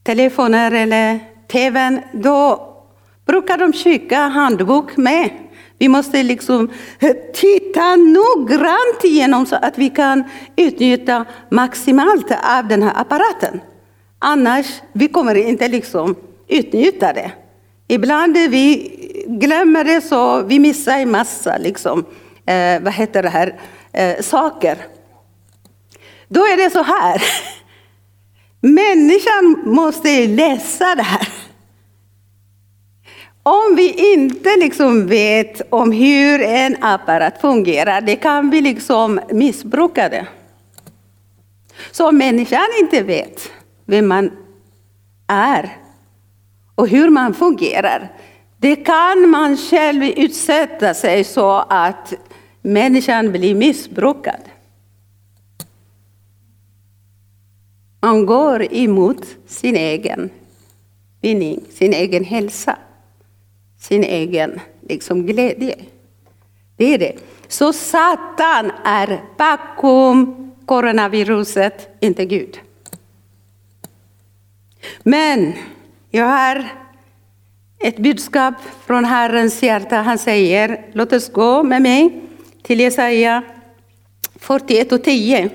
telefoner 0.02 0.73
eller 0.73 1.21
tvn, 1.52 2.00
då 2.12 2.68
brukar 3.26 3.59
de 3.59 3.73
skicka 3.73 4.18
handbok 4.18 4.97
med. 4.97 5.30
Vi 5.78 5.88
måste 5.88 6.23
liksom 6.23 6.71
titta 7.35 7.97
noggrant 7.97 9.04
igenom 9.04 9.47
så 9.47 9.56
att 9.56 9.78
vi 9.78 9.90
kan 9.90 10.25
utnyttja 10.56 11.25
maximalt 11.50 12.30
av 12.59 12.68
den 12.68 12.82
här 12.82 12.92
apparaten. 13.00 13.61
Annars 14.18 14.66
vi 14.92 15.09
kommer 15.09 15.35
inte 15.35 15.68
liksom 15.68 16.14
utnyttja 16.49 17.12
det. 17.12 17.32
Ibland 17.88 18.37
vi 18.37 18.90
glömmer 19.26 19.85
det 19.85 20.00
så 20.00 20.42
vi 20.42 20.59
missar 20.59 20.99
en 20.99 21.11
massa 21.11 21.59
liksom, 21.59 22.04
eh, 22.47 22.82
vad 22.82 22.92
heter 22.92 23.23
det 23.23 23.28
här, 23.28 23.61
eh, 23.92 24.21
saker. 24.21 24.78
Då 26.28 26.40
är 26.40 26.56
det 26.56 26.71
så 26.71 26.82
här. 26.82 27.23
Människan 28.64 29.62
måste 29.64 30.26
läsa 30.26 30.95
det 30.95 31.02
här. 31.02 31.28
Om 33.42 33.76
vi 33.76 34.12
inte 34.14 34.57
liksom 34.57 35.06
vet 35.06 35.63
om 35.71 35.93
hur 35.93 36.43
en 36.43 36.76
apparat 36.80 37.41
fungerar, 37.41 38.00
det 38.00 38.17
kan 38.17 38.50
vi 38.50 38.60
liksom 38.60 39.21
missbruka 39.30 40.08
det. 40.08 40.26
Så 41.91 42.08
om 42.08 42.19
människan 42.19 42.67
inte 42.80 43.02
vet 43.02 43.50
vem 43.84 44.08
man 44.08 44.30
är 45.26 45.76
och 46.75 46.89
hur 46.89 47.10
man 47.10 47.34
fungerar, 47.34 48.13
det 48.56 48.76
kan 48.76 49.30
man 49.30 49.56
själv 49.56 50.04
utsätta 50.04 50.95
sig 50.95 51.25
så 51.25 51.50
att 51.69 52.15
människan 52.63 53.32
blir 53.32 53.54
missbrukad. 53.54 54.51
Man 58.04 58.26
går 58.26 58.75
emot 58.75 59.26
sin 59.47 59.76
egen 59.76 60.30
vinning, 61.21 61.60
sin 61.71 61.93
egen 61.93 62.25
hälsa, 62.25 62.78
sin 63.78 64.04
egen 64.04 64.60
liksom, 64.88 65.26
glädje. 65.26 65.76
Det 66.76 66.95
är 66.95 66.99
det. 66.99 67.17
Så 67.49 67.73
Satan 67.73 68.73
är 68.84 69.23
bakom 69.38 70.52
coronaviruset, 70.67 71.88
inte 72.00 72.25
Gud. 72.25 72.60
Men 75.02 75.52
jag 76.10 76.26
har 76.26 76.69
ett 77.78 77.99
budskap 77.99 78.54
från 78.86 79.04
Herrens 79.04 79.62
hjärta. 79.62 79.97
Han 79.97 80.19
säger, 80.19 80.84
låt 80.93 81.12
oss 81.12 81.32
gå 81.32 81.62
med 81.62 81.82
mig 81.82 82.23
till 82.62 82.80
Jesaja 82.80 83.43
41 84.41 84.93
och 84.93 85.04
10. 85.04 85.50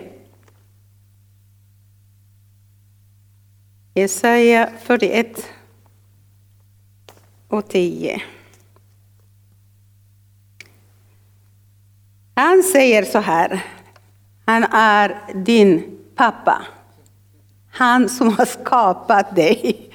Jesaja 3.97 4.69
41 4.83 5.49
och 7.47 7.69
10. 7.69 8.21
Han 12.35 12.63
säger 12.63 13.03
så 13.03 13.19
här, 13.19 13.65
han 14.45 14.63
är 14.63 15.17
din 15.33 15.97
pappa. 16.15 16.61
Han 17.71 18.09
som 18.09 18.33
har 18.33 18.45
skapat 18.45 19.35
dig. 19.35 19.89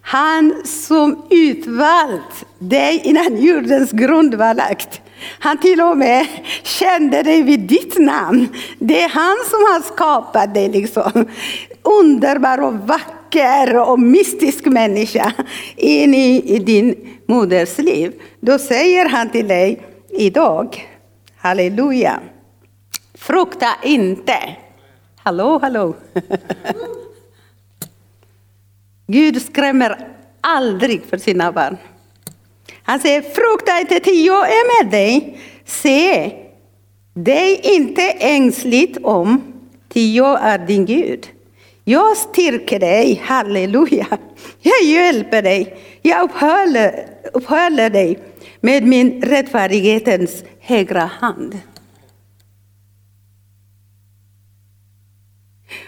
Han 0.00 0.62
som 0.64 1.26
utvalt 1.30 2.44
dig 2.58 3.00
innan 3.04 3.36
jordens 3.36 3.92
grund 3.92 4.34
var 4.34 4.54
lagt. 4.54 5.00
Han 5.38 5.58
till 5.58 5.80
och 5.80 5.98
med 5.98 6.26
kände 6.62 7.22
dig 7.22 7.42
vid 7.42 7.60
ditt 7.60 7.98
namn. 7.98 8.48
Det 8.78 9.02
är 9.02 9.08
han 9.08 9.36
som 9.50 9.58
har 9.58 9.94
skapat 9.94 10.54
dig. 10.54 10.68
Liksom. 10.68 11.26
Underbar 11.82 12.62
och 12.62 12.74
vacker 12.74 13.15
och 13.90 14.00
mystisk 14.00 14.64
människa 14.64 15.32
in 15.76 16.14
i, 16.14 16.54
i 16.54 16.58
din 16.58 17.18
moders 17.26 17.78
liv. 17.78 18.12
Då 18.40 18.58
säger 18.58 19.08
han 19.08 19.30
till 19.30 19.48
dig 19.48 19.82
idag, 20.10 20.88
halleluja, 21.36 22.20
frukta 23.14 23.68
inte. 23.84 24.56
Hallå, 25.16 25.58
hallå. 25.62 25.94
Gud 29.06 29.42
skrämmer 29.42 30.08
aldrig 30.40 31.02
för 31.04 31.18
sina 31.18 31.52
barn. 31.52 31.76
Han 32.82 33.00
säger, 33.00 33.22
frukta 33.22 33.80
inte, 33.80 34.00
ty 34.00 34.10
jag 34.10 34.48
är 34.48 34.84
med 34.84 34.92
dig. 34.92 35.38
Se 35.64 36.32
dig 37.14 37.60
inte 37.62 38.02
ängsligt 38.10 38.98
om, 39.02 39.52
ty 39.88 40.14
jag 40.14 40.38
är 40.42 40.58
din 40.58 40.86
Gud. 40.86 41.26
Jag 41.88 42.16
styrker 42.16 42.78
dig, 42.78 43.22
halleluja. 43.24 44.06
Jag 44.62 44.82
hjälper 44.82 45.42
dig, 45.42 45.76
jag 46.02 46.24
upphåller, 46.24 47.08
upphåller 47.32 47.90
dig 47.90 48.18
med 48.60 48.82
min 48.82 49.22
rättfärdighetens 49.22 50.44
högra 50.60 51.10
hand. 51.20 51.58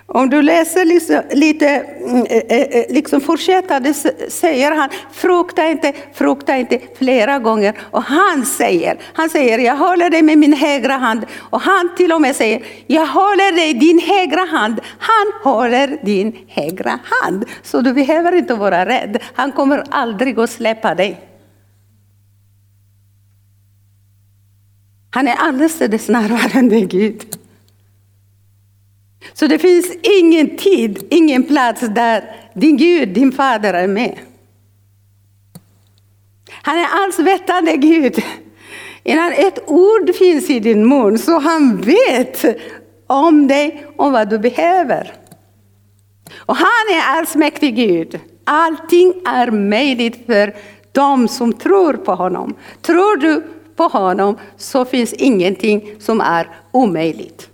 Om 0.07 0.31
du 0.31 0.43
läser 0.43 0.85
liksom, 0.85 1.23
lite, 1.31 1.69
mm, 1.69 2.27
eh, 2.31 2.37
eh, 2.37 2.63
eh, 2.63 2.85
liksom 2.89 3.21
fortsättande 3.21 3.95
säger 4.29 4.71
han, 4.77 4.89
frukta 5.13 5.69
inte, 5.69 5.93
frukta 6.15 6.57
inte 6.57 6.79
flera 6.99 7.39
gånger. 7.39 7.75
Och 7.91 8.03
han 8.03 8.47
säger, 8.47 8.99
han 9.13 9.31
säger, 9.31 9.59
jag 9.59 9.77
håller 9.77 10.11
dig 10.11 10.23
med 10.23 10.39
min 10.39 10.53
högra 10.53 10.93
hand. 10.93 11.27
Och 11.51 11.61
han 11.61 11.97
till 11.97 12.13
och 12.13 12.21
med 12.21 12.37
säger, 12.37 12.63
jag 12.87 13.07
håller 13.07 13.53
dig 13.53 13.75
din 13.75 14.01
högra 14.01 14.45
hand. 14.45 14.81
Han 14.99 15.53
håller 15.53 15.99
din 16.03 16.37
högra 16.49 16.99
hand. 17.05 17.45
Så 17.63 17.81
du 17.81 17.93
behöver 17.93 18.33
inte 18.33 18.55
vara 18.55 18.87
rädd. 18.87 19.19
Han 19.35 19.53
kommer 19.53 19.85
aldrig 19.91 20.39
att 20.39 20.51
släppa 20.51 20.95
dig. 20.95 21.21
Han 25.11 25.29
är 25.29 25.35
alldeles 25.35 26.09
närvarande 26.09 26.81
Gud. 26.81 27.38
Så 29.33 29.47
det 29.47 29.59
finns 29.59 29.87
ingen 30.21 30.57
tid, 30.57 31.07
ingen 31.11 31.43
plats 31.43 31.81
där 31.81 32.25
din 32.55 32.77
Gud, 32.77 33.09
din 33.09 33.33
fader 33.33 33.75
är 33.75 33.87
med. 33.87 34.19
Han 36.51 36.79
är 36.79 36.87
allsvetande 36.91 37.77
Gud. 37.77 38.23
Innan 39.03 39.33
ett 39.33 39.59
ord 39.67 40.15
finns 40.15 40.51
i 40.51 40.61
din 40.61 40.89
mun 40.89 41.19
så 41.19 41.39
han 41.39 41.81
vet 41.81 42.45
om 43.07 43.49
dig, 43.49 43.87
om 43.97 44.13
vad 44.13 44.29
du 44.29 44.39
behöver. 44.39 45.13
Och 46.37 46.57
han 46.57 46.97
är 46.97 47.19
allsmäktig 47.19 47.77
Gud. 47.77 48.21
Allting 48.45 49.15
är 49.27 49.51
möjligt 49.51 50.27
för 50.27 50.55
de 50.93 51.29
som 51.29 51.53
tror 51.53 51.93
på 51.93 52.15
honom. 52.15 52.55
Tror 52.83 53.17
du 53.17 53.43
på 53.77 53.85
honom 53.85 54.37
så 54.57 54.85
finns 54.85 55.13
ingenting 55.13 55.95
som 55.99 56.21
är 56.21 56.51
omöjligt. 56.73 57.49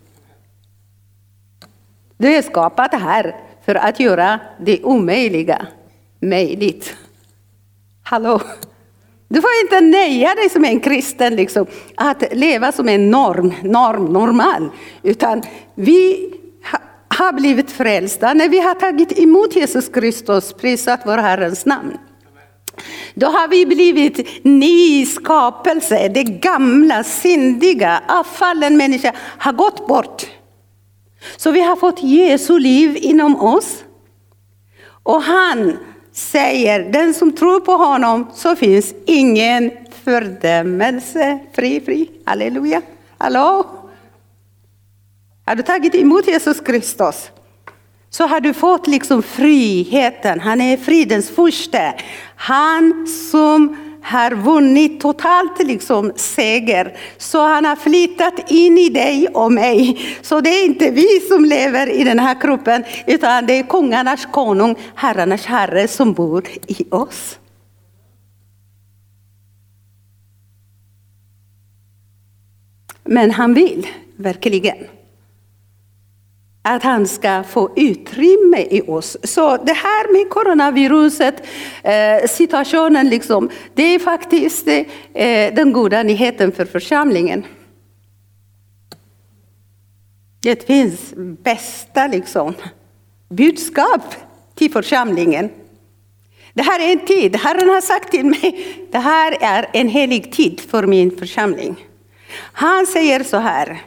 Du 2.25 2.35
är 2.35 2.43
skapad 2.43 2.95
här 2.95 3.37
för 3.67 3.75
att 3.75 4.01
göra 4.01 4.41
det 4.61 4.83
omöjliga 4.83 5.67
möjligt. 6.21 6.95
Hallå? 8.03 8.41
Du 9.29 9.41
får 9.41 9.51
inte 9.63 9.81
nöja 9.81 10.35
dig 10.35 10.51
som 10.51 10.65
en 10.65 10.81
kristen, 10.81 11.37
liksom, 11.37 11.67
att 11.95 12.23
leva 12.33 12.73
som 12.73 12.89
en 12.89 13.11
norm, 13.11 13.55
norm, 13.63 14.05
normal. 14.05 14.69
Utan 15.03 15.43
vi 15.75 16.33
har 17.09 17.33
blivit 17.33 17.71
frälsta 17.71 18.35
när 18.35 18.49
vi 18.49 18.61
har 18.61 18.75
tagit 18.75 19.19
emot 19.19 19.57
Jesus 19.57 19.89
Kristus, 19.89 20.53
prisat 20.53 21.01
vår 21.05 21.19
Herrens 21.19 21.67
namn. 21.67 21.99
Då 23.15 23.27
har 23.27 23.49
vi 23.49 23.67
blivit 23.67 24.45
ny 24.45 25.07
skapelse. 25.07 26.09
Det 26.09 26.25
gamla, 26.25 27.05
syndiga, 27.05 28.03
avfallen 28.09 28.77
människa 28.77 29.13
har 29.39 29.53
gått 29.53 29.87
bort. 29.89 30.27
Så 31.37 31.51
vi 31.51 31.61
har 31.61 31.77
fått 31.77 32.03
Jesu 32.03 32.59
liv 32.59 32.99
inom 33.01 33.41
oss. 33.41 33.85
Och 35.03 35.23
han 35.23 35.79
säger, 36.13 36.93
den 36.93 37.15
som 37.15 37.33
tror 37.33 37.61
på 37.61 37.73
honom 37.73 38.27
så 38.35 38.57
finns 38.57 38.95
ingen 39.07 39.71
fördömelse. 40.05 41.39
Fri, 41.53 41.81
fri. 41.81 42.11
Halleluja. 42.25 42.83
Hallå? 43.19 43.67
Har 45.47 45.55
du 45.55 45.63
tagit 45.63 45.95
emot 45.95 46.27
Jesus 46.27 46.61
Kristus 46.61 47.31
så 48.15 48.27
har 48.27 48.41
du 48.41 48.55
fått 48.55 48.87
liksom 48.87 49.23
friheten. 49.23 50.41
Han 50.41 50.61
är 50.61 50.77
fridens 50.77 51.31
första. 51.31 51.93
Han 52.37 53.07
som 53.07 53.77
har 54.05 54.31
vunnit 54.31 55.01
totalt 55.01 55.59
liksom 55.59 56.13
seger. 56.17 56.97
Så 57.19 57.47
han 57.47 57.65
har 57.65 57.77
flyttat 57.77 58.51
in 58.51 58.79
i 58.79 58.89
dig 58.89 59.29
och 59.29 59.53
mig. 59.53 59.99
Så 60.23 60.41
det 60.41 60.51
är 60.51 60.65
inte 60.65 60.91
vi 60.91 61.21
som 61.29 61.45
lever 61.45 61.87
i 61.87 62.05
den 62.05 62.19
här 62.19 62.41
kroppen, 62.41 62.85
utan 63.07 63.47
det 63.47 63.59
är 63.59 63.63
kungarnas 63.63 64.27
konung, 64.27 64.77
herrarnas 64.95 65.47
herre 65.47 65.89
som 65.89 66.13
bor 66.13 66.45
i 66.67 66.85
oss. 66.91 67.39
Men 73.05 73.31
han 73.31 73.55
vill 73.55 73.87
verkligen 74.17 74.77
att 76.67 76.83
han 76.83 77.07
ska 77.07 77.43
få 77.43 77.71
utrymme 77.77 78.67
i 78.71 78.83
oss. 78.87 79.17
Så 79.23 79.57
det 79.57 79.73
här 79.73 80.13
med 80.13 80.31
coronaviruset, 80.31 81.47
eh, 81.83 82.29
situationen, 82.29 83.09
liksom, 83.09 83.51
det 83.75 83.83
är 83.83 83.99
faktiskt 83.99 84.69
eh, 84.69 85.55
den 85.55 85.73
goda 85.73 86.03
nyheten 86.03 86.53
för 86.53 86.65
församlingen. 86.65 87.45
Det 90.41 90.67
finns 90.67 91.15
bästa 91.17 92.07
liksom, 92.07 92.55
budskap 93.29 94.15
till 94.55 94.73
församlingen. 94.73 95.51
Det 96.55 96.63
här 96.63 96.89
är 96.89 96.93
en 96.93 97.07
tid, 97.07 97.37
Herren 97.37 97.69
har 97.69 97.81
sagt 97.81 98.11
till 98.11 98.27
mig, 98.27 98.77
det 98.93 98.99
här 98.99 99.37
är 99.41 99.71
en 99.73 99.89
helig 99.89 100.33
tid 100.33 100.61
för 100.61 100.87
min 100.87 101.19
församling. 101.19 101.87
Han 102.53 102.87
säger 102.87 103.23
så 103.23 103.37
här, 103.37 103.83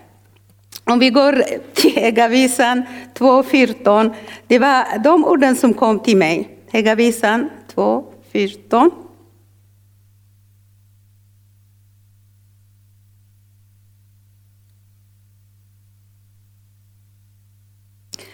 om 0.87 0.99
vi 0.99 1.09
går 1.09 1.43
till 1.73 1.91
Hegavisan 1.91 2.83
2.14, 3.13 4.13
det 4.47 4.59
var 4.59 4.99
de 5.03 5.25
orden 5.25 5.55
som 5.55 5.73
kom 5.73 5.99
till 5.99 6.17
mig. 6.17 6.57
Hegavisan 6.71 7.49
2.14. 7.75 8.91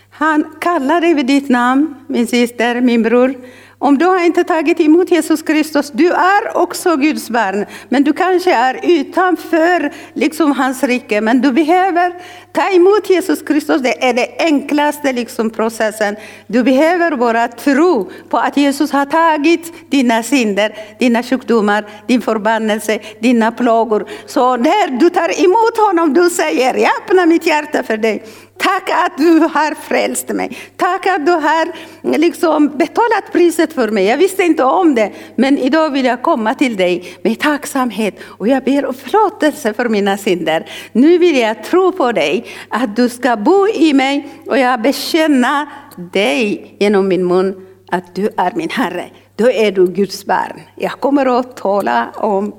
Han 0.09 0.55
kallade 0.61 1.13
vid 1.13 1.25
ditt 1.25 1.49
namn, 1.49 1.95
min 2.07 2.27
syster, 2.27 2.81
min 2.81 3.03
bror. 3.03 3.35
Om 3.83 3.97
du 3.97 4.05
har 4.05 4.25
inte 4.25 4.43
tagit 4.43 4.79
emot 4.79 5.11
Jesus 5.11 5.41
Kristus, 5.41 5.91
du 5.91 6.11
är 6.11 6.57
också 6.57 6.95
Guds 6.97 7.29
barn. 7.29 7.65
Men 7.89 8.03
du 8.03 8.13
kanske 8.13 8.53
är 8.53 8.79
utanför 8.83 9.91
liksom, 10.13 10.51
hans 10.51 10.83
rike. 10.83 11.21
Men 11.21 11.41
du 11.41 11.51
behöver 11.51 12.13
ta 12.51 12.69
emot 12.69 13.09
Jesus 13.09 13.41
Kristus. 13.41 13.81
Det 13.81 14.03
är 14.03 14.13
den 14.13 14.25
enklaste 14.39 15.13
liksom, 15.13 15.49
processen. 15.49 16.15
Du 16.47 16.63
behöver 16.63 17.15
bara 17.15 17.47
tro 17.47 18.11
på 18.29 18.37
att 18.37 18.57
Jesus 18.57 18.91
har 18.91 19.05
tagit 19.05 19.91
dina 19.91 20.23
synder, 20.23 20.75
dina 20.99 21.23
sjukdomar, 21.23 21.85
din 22.07 22.21
förbannelse, 22.21 22.99
dina 23.19 23.51
plågor. 23.51 24.05
Så 24.25 24.57
när 24.57 24.99
du 24.99 25.09
tar 25.09 25.43
emot 25.43 25.77
honom, 25.77 26.13
du 26.13 26.29
säger, 26.29 26.73
jag 26.73 26.91
öppnar 27.01 27.25
mitt 27.25 27.45
hjärta 27.45 27.83
för 27.83 27.97
dig. 27.97 28.23
Tack 28.57 28.89
att 28.89 29.17
du 29.17 29.39
har 29.39 29.75
frälst 29.75 30.29
mig. 30.29 30.57
Tack 30.77 31.07
att 31.07 31.25
du 31.25 31.31
har 31.31 31.71
mm, 32.03 32.21
liksom 32.21 32.67
betalat 32.67 33.31
priset 33.31 33.73
för 33.73 33.89
mig. 33.89 34.05
Jag 34.05 34.17
visste 34.17 34.43
inte 34.43 34.63
om 34.63 34.95
det, 34.95 35.11
men 35.35 35.57
idag 35.57 35.89
vill 35.89 36.05
jag 36.05 36.21
komma 36.21 36.53
till 36.53 36.75
dig 36.75 37.17
med 37.21 37.39
tacksamhet 37.39 38.15
och 38.23 38.47
jag 38.47 38.63
ber 38.63 38.85
om 38.85 38.93
förlåtelse 38.93 39.73
för 39.73 39.89
mina 39.89 40.17
synder. 40.17 40.69
Nu 40.91 41.17
vill 41.17 41.37
jag 41.37 41.63
tro 41.63 41.91
på 41.91 42.11
dig, 42.11 42.45
att 42.69 42.95
du 42.95 43.09
ska 43.09 43.37
bo 43.37 43.67
i 43.67 43.93
mig 43.93 44.29
och 44.47 44.57
jag 44.57 44.81
bekänner 44.81 45.67
dig 46.11 46.75
genom 46.79 47.07
min 47.07 47.27
mun 47.27 47.67
att 47.91 48.15
du 48.15 48.29
är 48.37 48.51
min 48.55 48.69
Herre. 48.69 49.09
Då 49.35 49.51
är 49.51 49.71
du 49.71 49.87
Guds 49.87 50.25
barn. 50.25 50.61
Jag 50.75 50.91
kommer 50.91 51.39
att 51.39 51.57
tala 51.57 52.11
om 52.15 52.55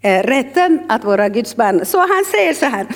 eh, 0.00 0.22
rätten 0.22 0.80
att 0.88 1.04
vara 1.04 1.28
Guds 1.28 1.56
barn. 1.56 1.86
Så 1.86 1.98
han 1.98 2.24
säger 2.30 2.54
så 2.54 2.66
här, 2.66 2.86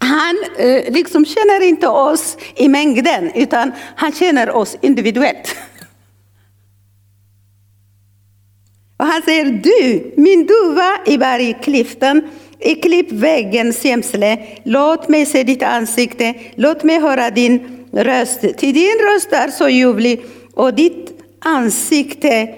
han 0.00 0.36
eh, 0.58 0.92
liksom 0.92 1.24
känner 1.24 1.62
inte 1.62 1.88
oss 1.88 2.36
i 2.56 2.68
mängden, 2.68 3.30
utan 3.34 3.72
han 3.96 4.12
känner 4.12 4.50
oss 4.50 4.76
individuellt. 4.80 5.56
Och 8.96 9.06
han 9.06 9.22
säger, 9.22 9.44
du, 9.44 10.12
min 10.16 10.46
duva 10.46 10.90
i 11.06 11.18
bergklyftan, 11.18 12.22
i 12.58 12.74
klippväggens 12.74 13.84
gömsle, 13.84 14.38
låt 14.62 15.08
mig 15.08 15.26
se 15.26 15.42
ditt 15.42 15.62
ansikte, 15.62 16.34
låt 16.54 16.84
mig 16.84 17.00
höra 17.00 17.30
din 17.30 17.86
röst. 17.92 18.40
Till 18.40 18.74
din 18.74 18.98
röst 18.98 19.32
är 19.32 19.48
så 19.48 19.68
ljuvlig 19.68 20.24
och 20.54 20.74
ditt 20.74 21.22
ansikte 21.40 22.48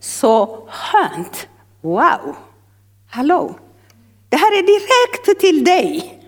så 0.00 0.68
skönt. 0.70 1.48
Wow! 1.80 2.36
Hallå! 3.10 3.58
Det 4.28 4.36
här 4.36 4.58
är 4.58 4.62
direkt 4.62 5.40
till 5.40 5.64
dig. 5.64 6.19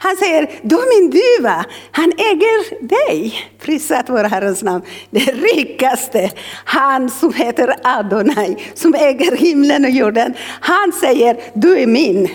Han 0.00 0.16
säger, 0.16 0.50
du 0.62 0.76
min 0.76 1.10
duva, 1.10 1.64
han 1.90 2.12
äger 2.12 2.86
dig. 2.88 3.34
Prisat 3.58 4.08
vår 4.08 4.24
Herrens 4.24 4.62
namn. 4.62 4.84
Det 5.10 5.32
rikaste, 5.32 6.30
han 6.64 7.10
som 7.10 7.32
heter 7.34 7.74
Adonai, 7.82 8.56
som 8.74 8.94
äger 8.94 9.36
himlen 9.36 9.84
och 9.84 9.90
jorden. 9.90 10.34
Han 10.60 10.92
säger, 10.92 11.40
du 11.54 11.78
är 11.78 11.86
min. 11.86 12.28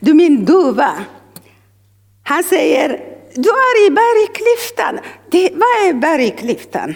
Du 0.00 0.14
min 0.14 0.44
duva. 0.44 0.92
Han 2.22 2.44
säger, 2.44 2.88
du 3.34 3.50
är 3.50 3.86
i 3.86 3.90
bergklyftan. 3.90 4.98
Det, 5.30 5.50
vad 5.52 5.88
är 5.88 5.92
bergklyftan? 5.92 6.94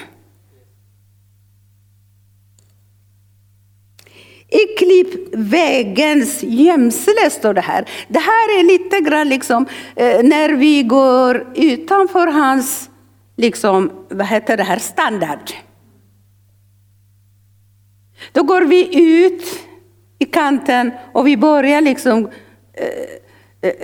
I 4.51 4.77
klippvägens 4.79 6.43
gömsle 6.43 7.31
står 7.31 7.55
det 7.55 7.61
här. 7.61 7.89
Det 8.09 8.19
här 8.19 8.59
är 8.59 8.65
lite 8.65 9.01
grann 9.01 9.29
liksom 9.29 9.67
eh, 9.97 10.23
när 10.23 10.49
vi 10.49 10.83
går 10.83 11.53
utanför 11.55 12.27
hans, 12.27 12.91
liksom, 13.37 14.07
vad 14.09 14.27
heter 14.27 14.57
det 14.57 14.63
här, 14.63 14.79
standard. 14.79 15.51
Då 18.33 18.43
går 18.43 18.63
vi 18.63 18.99
ut 19.03 19.43
i 20.19 20.25
kanten 20.25 20.93
och 21.13 21.27
vi 21.27 21.37
börjar 21.37 21.81
liksom 21.81 22.31
eh, 22.73 23.71
eh, 23.71 23.75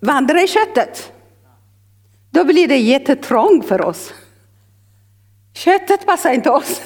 vandra 0.00 0.42
i 0.42 0.48
köttet. 0.48 1.12
Då 2.30 2.44
blir 2.44 2.68
det 2.68 2.78
jättetrångt 2.78 3.68
för 3.68 3.80
oss. 3.80 4.14
Köttet 5.54 6.06
passar 6.06 6.32
inte 6.32 6.50
oss. 6.50 6.82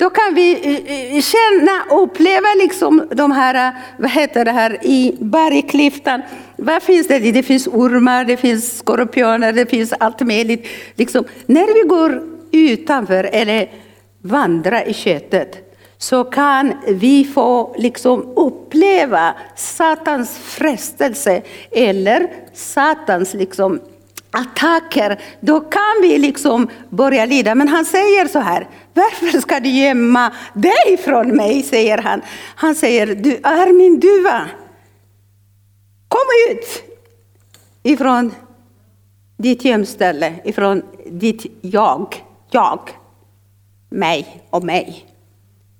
Då 0.00 0.10
kan 0.10 0.34
vi 0.34 0.52
eh, 0.52 1.16
eh, 1.16 1.22
känna 1.22 1.84
och 1.90 2.02
uppleva 2.02 2.46
liksom 2.58 3.08
de 3.10 3.32
här, 3.32 3.68
eh, 3.68 3.74
vad 3.98 4.10
heter 4.10 4.44
det 4.44 4.50
här, 4.50 4.78
i 4.82 5.16
bergklyftan. 5.20 6.22
Vad 6.56 6.82
finns 6.82 7.08
det? 7.08 7.18
Det 7.18 7.42
finns 7.42 7.66
ormar, 7.66 8.24
det 8.24 8.36
finns 8.36 8.78
skorpioner, 8.78 9.52
det 9.52 9.66
finns 9.66 9.92
allt 9.98 10.20
möjligt. 10.20 10.66
Liksom, 10.94 11.24
när 11.46 11.74
vi 11.74 11.88
går 11.88 12.22
utanför 12.50 13.24
eller 13.32 13.70
vandrar 14.22 14.88
i 14.88 14.94
köttet 14.94 15.76
så 15.98 16.24
kan 16.24 16.74
vi 16.88 17.24
få 17.24 17.74
liksom 17.78 18.32
uppleva 18.36 19.34
Satans 19.56 20.38
frestelse 20.38 21.42
eller 21.70 22.30
Satans 22.54 23.34
liksom 23.34 23.80
attacker, 24.30 25.20
då 25.40 25.60
kan 25.60 26.02
vi 26.02 26.18
liksom 26.18 26.68
börja 26.88 27.24
lida. 27.24 27.54
Men 27.54 27.68
han 27.68 27.84
säger 27.84 28.28
så 28.28 28.38
här, 28.38 28.68
varför 28.94 29.40
ska 29.40 29.60
du 29.60 29.68
gömma 29.68 30.32
dig 30.54 30.96
från 31.04 31.36
mig? 31.36 31.62
säger 31.62 31.98
han. 31.98 32.22
Han 32.54 32.74
säger, 32.74 33.14
du 33.14 33.34
är 33.34 33.72
min 33.72 34.00
duva. 34.00 34.48
Kom 36.08 36.54
ut 36.56 36.82
ifrån 37.82 38.34
ditt 39.36 39.64
gömställe, 39.64 40.34
ifrån 40.44 40.82
ditt 41.10 41.46
jag, 41.60 42.24
jag, 42.50 42.90
mig 43.90 44.42
och 44.50 44.64
mig. 44.64 45.06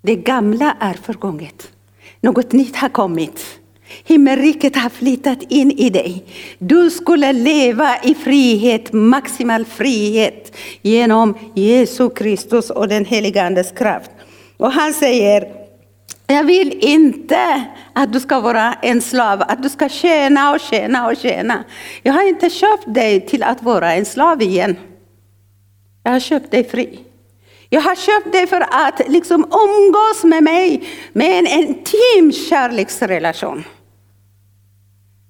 Det 0.03 0.17
gamla 0.17 0.77
är 0.81 0.95
förgånget. 0.95 1.73
Något 2.21 2.53
nytt 2.53 2.77
har 2.77 2.89
kommit. 2.89 3.61
Himmelriket 4.05 4.77
har 4.77 4.91
flyttat 4.91 5.43
in 5.49 5.71
i 5.71 5.91
dig. 5.91 6.25
Du 6.59 6.91
skulle 6.91 7.33
leva 7.33 7.99
i 8.03 8.15
frihet, 8.15 8.93
maximal 8.93 9.65
frihet 9.65 10.40
genom 10.83 11.39
Jesu 11.55 12.11
Kristus 12.11 12.71
och 12.71 12.89
den 12.89 13.05
helige 13.05 13.43
Andes 13.43 13.73
kraft. 13.73 14.11
Och 14.57 14.73
han 14.73 14.93
säger, 14.93 15.49
jag 16.27 16.45
vill 16.45 16.79
inte 16.81 17.65
att 17.93 18.13
du 18.13 18.21
ska 18.21 18.41
vara 18.41 18.75
en 18.83 19.01
slav, 19.01 19.43
att 19.43 19.63
du 19.63 19.69
ska 19.69 19.89
tjäna 19.89 20.53
och 20.53 20.61
tjäna 20.61 21.07
och 21.07 21.17
tjäna. 21.17 21.65
Jag 22.03 22.13
har 22.13 22.29
inte 22.29 22.51
köpt 22.51 22.95
dig 22.95 23.27
till 23.27 23.43
att 23.43 23.63
vara 23.63 23.95
en 23.95 24.05
slav 24.05 24.43
igen. 24.43 24.77
Jag 26.03 26.13
har 26.13 26.21
köpt 26.21 26.51
dig 26.51 26.65
fri. 26.65 27.01
Jag 27.69 27.81
har 27.81 27.95
köpt 27.95 28.33
dig 28.33 28.47
för 28.47 28.61
att 28.61 29.01
liksom 29.09 29.45
umgås 29.45 30.25
med 30.25 30.43
mig 30.43 30.89
med 31.13 31.39
en 31.39 31.47
intim 31.47 32.33
kärleksrelation. 32.33 33.65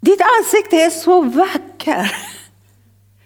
Ditt 0.01 0.21
ansikte 0.39 0.77
är 0.77 0.91
så 0.91 1.23
vackert. 1.23 2.15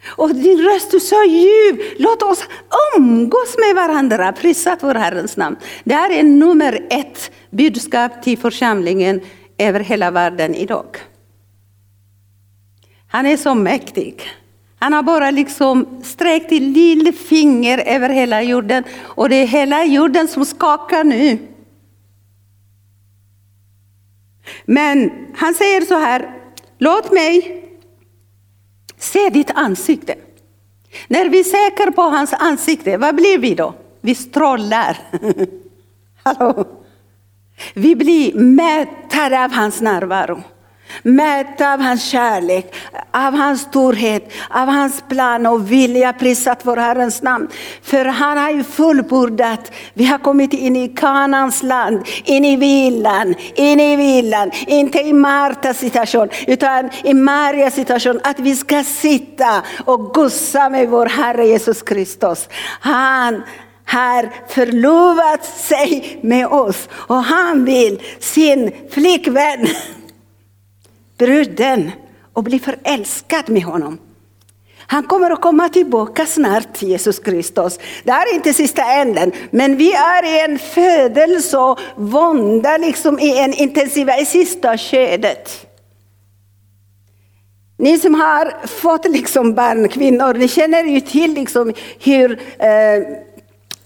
Och 0.06 0.34
din 0.34 0.58
röst 0.58 0.94
är 0.94 0.98
så 0.98 1.24
djup. 1.24 1.94
Låt 1.98 2.22
oss 2.22 2.44
umgås 2.96 3.56
med 3.58 3.74
varandra. 3.76 4.32
Prisat 4.32 4.78
vår 4.82 4.94
Herrens 4.94 5.36
namn. 5.36 5.56
Det 5.84 5.94
här 5.94 6.10
är 6.10 6.22
nummer 6.22 6.86
ett 6.90 7.30
budskap 7.50 8.22
till 8.22 8.38
församlingen 8.38 9.20
över 9.58 9.80
hela 9.80 10.10
världen 10.10 10.54
idag. 10.54 10.86
Han 13.08 13.26
är 13.26 13.36
så 13.36 13.54
mäktig. 13.54 14.22
Han 14.78 14.92
har 14.92 15.02
bara 15.02 15.30
liksom 15.30 16.02
sträckt 16.04 16.52
ett 16.52 16.62
litet 16.62 17.18
finger 17.18 17.78
över 17.78 18.08
hela 18.08 18.42
jorden 18.42 18.84
och 19.02 19.28
det 19.28 19.36
är 19.36 19.46
hela 19.46 19.84
jorden 19.84 20.28
som 20.28 20.44
skakar 20.44 21.04
nu. 21.04 21.38
Men 24.64 25.10
han 25.36 25.54
säger 25.54 25.80
så 25.80 25.94
här, 25.94 26.30
låt 26.78 27.12
mig 27.12 27.63
se 29.04 29.30
ditt 29.30 29.50
ansikte. 29.50 30.14
När 31.08 31.28
vi 31.28 31.44
söker 31.44 31.90
på 31.90 32.02
hans 32.02 32.32
ansikte, 32.32 32.96
vad 32.96 33.14
blir 33.14 33.38
vi 33.38 33.54
då? 33.54 33.74
Vi 34.00 34.14
strålar. 34.14 34.98
Hallå? 36.22 36.66
Vi 37.74 37.96
blir 37.96 38.34
mättade 38.34 39.44
av 39.44 39.52
hans 39.52 39.80
närvaro. 39.80 40.42
Mätta 41.02 41.72
av 41.72 41.80
hans 41.80 42.04
kärlek, 42.04 42.74
av 43.10 43.34
hans 43.34 43.60
storhet, 43.60 44.32
av 44.50 44.68
hans 44.68 45.02
plan 45.08 45.46
och 45.46 45.72
vilja. 45.72 46.12
Prisat 46.12 46.60
vår 46.62 46.76
Herrens 46.76 47.22
namn. 47.22 47.48
För 47.82 48.04
han 48.04 48.38
har 48.38 48.50
ju 48.50 48.64
fullbordat. 48.64 49.72
Vi 49.94 50.04
har 50.04 50.18
kommit 50.18 50.52
in 50.52 50.76
i 50.76 50.88
Kanans 50.88 51.62
land, 51.62 52.02
in 52.24 52.44
i 52.44 52.56
villan, 52.56 53.34
in 53.54 53.80
i 53.80 53.96
villan. 53.96 54.50
Inte 54.66 54.98
i 54.98 55.12
Martas 55.12 55.78
situation, 55.78 56.28
utan 56.46 56.90
i 57.04 57.14
Marias 57.14 57.74
situation. 57.74 58.20
Att 58.24 58.38
vi 58.38 58.56
ska 58.56 58.84
sitta 58.84 59.62
och 59.84 60.14
gussa 60.14 60.68
med 60.68 60.88
vår 60.88 61.06
Herre 61.06 61.46
Jesus 61.46 61.82
Kristus. 61.82 62.48
Han 62.80 63.42
har 63.86 64.48
förlovat 64.48 65.44
sig 65.44 66.18
med 66.22 66.46
oss 66.46 66.88
och 66.92 67.24
han 67.24 67.64
vill 67.64 68.02
sin 68.18 68.72
flickvän 68.90 69.66
bruden 71.18 71.90
och 72.32 72.44
bli 72.44 72.58
förälskad 72.58 73.48
med 73.48 73.62
honom. 73.62 73.98
Han 74.86 75.02
kommer 75.02 75.30
att 75.30 75.40
komma 75.40 75.68
tillbaka 75.68 76.26
snart, 76.26 76.82
Jesus 76.82 77.18
Kristus. 77.18 77.78
Det 78.04 78.12
här 78.12 78.32
är 78.32 78.34
inte 78.34 78.54
sista 78.54 78.82
änden, 78.82 79.32
men 79.50 79.76
vi 79.76 79.92
är 79.92 80.24
i 80.24 80.40
en 80.40 80.58
födelse 80.58 81.58
och 81.58 81.78
vånda, 81.96 82.76
liksom 82.76 83.18
i 83.18 83.38
en 83.38 83.54
intensiva, 83.54 84.18
i 84.18 84.26
sista 84.26 84.78
skedet. 84.78 85.66
Ni 87.76 87.98
som 87.98 88.14
har 88.14 88.66
fått 88.66 89.04
liksom 89.08 89.54
barn, 89.54 89.88
kvinnor, 89.88 90.34
ni 90.34 90.48
känner 90.48 90.84
ju 90.84 91.00
till 91.00 91.34
liksom 91.34 91.72
hur 92.00 92.40
eh, 92.58 93.02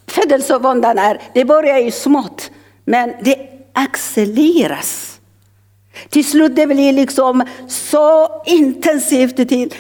födelsevåndan 0.07 0.99
är. 0.99 1.21
Det 1.35 1.45
börjar 1.45 1.79
ju 1.79 1.91
smått, 1.91 2.51
men 2.85 3.13
det 3.21 3.49
accelereras. 3.73 5.08
Till 6.09 6.25
slut 6.25 6.57
det 6.57 6.67
blir 6.67 6.93
liksom 6.93 7.45
så 7.69 8.43
intensivt 8.47 9.37
till, 9.37 9.75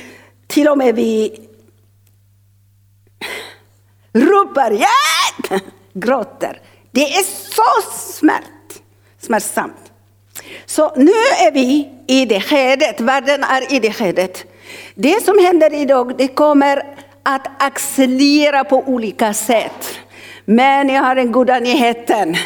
till 0.47 0.69
och 0.69 0.79
med 0.79 0.95
vi 0.95 1.41
ropar 4.13 4.71
hjälp, 4.71 5.63
gråter. 5.93 6.61
Det 6.91 7.15
är 7.15 7.23
så 7.23 7.91
smärt, 7.99 8.83
smärtsamt. 9.21 9.93
Så 10.67 10.93
nu 10.97 11.13
är 11.47 11.53
vi 11.53 11.91
i 12.07 12.25
det 12.25 12.41
skedet, 12.41 13.01
världen 13.01 13.45
är 13.45 13.75
i 13.75 13.79
det 13.79 13.93
skedet. 13.93 14.45
Det 14.95 15.25
som 15.25 15.39
händer 15.39 15.75
idag, 15.75 16.19
det 16.19 16.29
kommer 16.29 16.83
att 17.23 17.47
accelerera 17.59 18.65
på 18.65 18.83
olika 18.87 19.35
sätt. 19.35 19.99
Men 20.45 20.89
jag 20.89 21.03
har 21.03 21.15
den 21.15 21.33
goda 21.33 21.59
nyheten. 21.59 22.37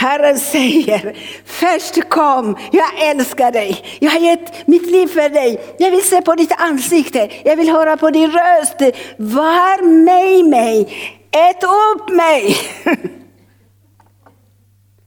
Herren 0.00 0.38
säger, 0.38 1.16
först 1.44 2.08
kom, 2.08 2.56
jag 2.72 3.10
älskar 3.10 3.52
dig, 3.52 3.84
jag 3.98 4.10
har 4.10 4.20
gett 4.20 4.66
mitt 4.66 4.90
liv 4.90 5.06
för 5.06 5.28
dig, 5.28 5.60
jag 5.78 5.90
vill 5.90 6.08
se 6.08 6.22
på 6.22 6.34
ditt 6.34 6.52
ansikte, 6.60 7.30
jag 7.44 7.56
vill 7.56 7.70
höra 7.70 7.96
på 7.96 8.10
din 8.10 8.30
röst. 8.30 8.80
Var 9.16 9.82
med 9.82 10.44
mig, 10.44 10.80
ät 11.30 11.64
upp 11.64 12.08
mig. 12.08 12.56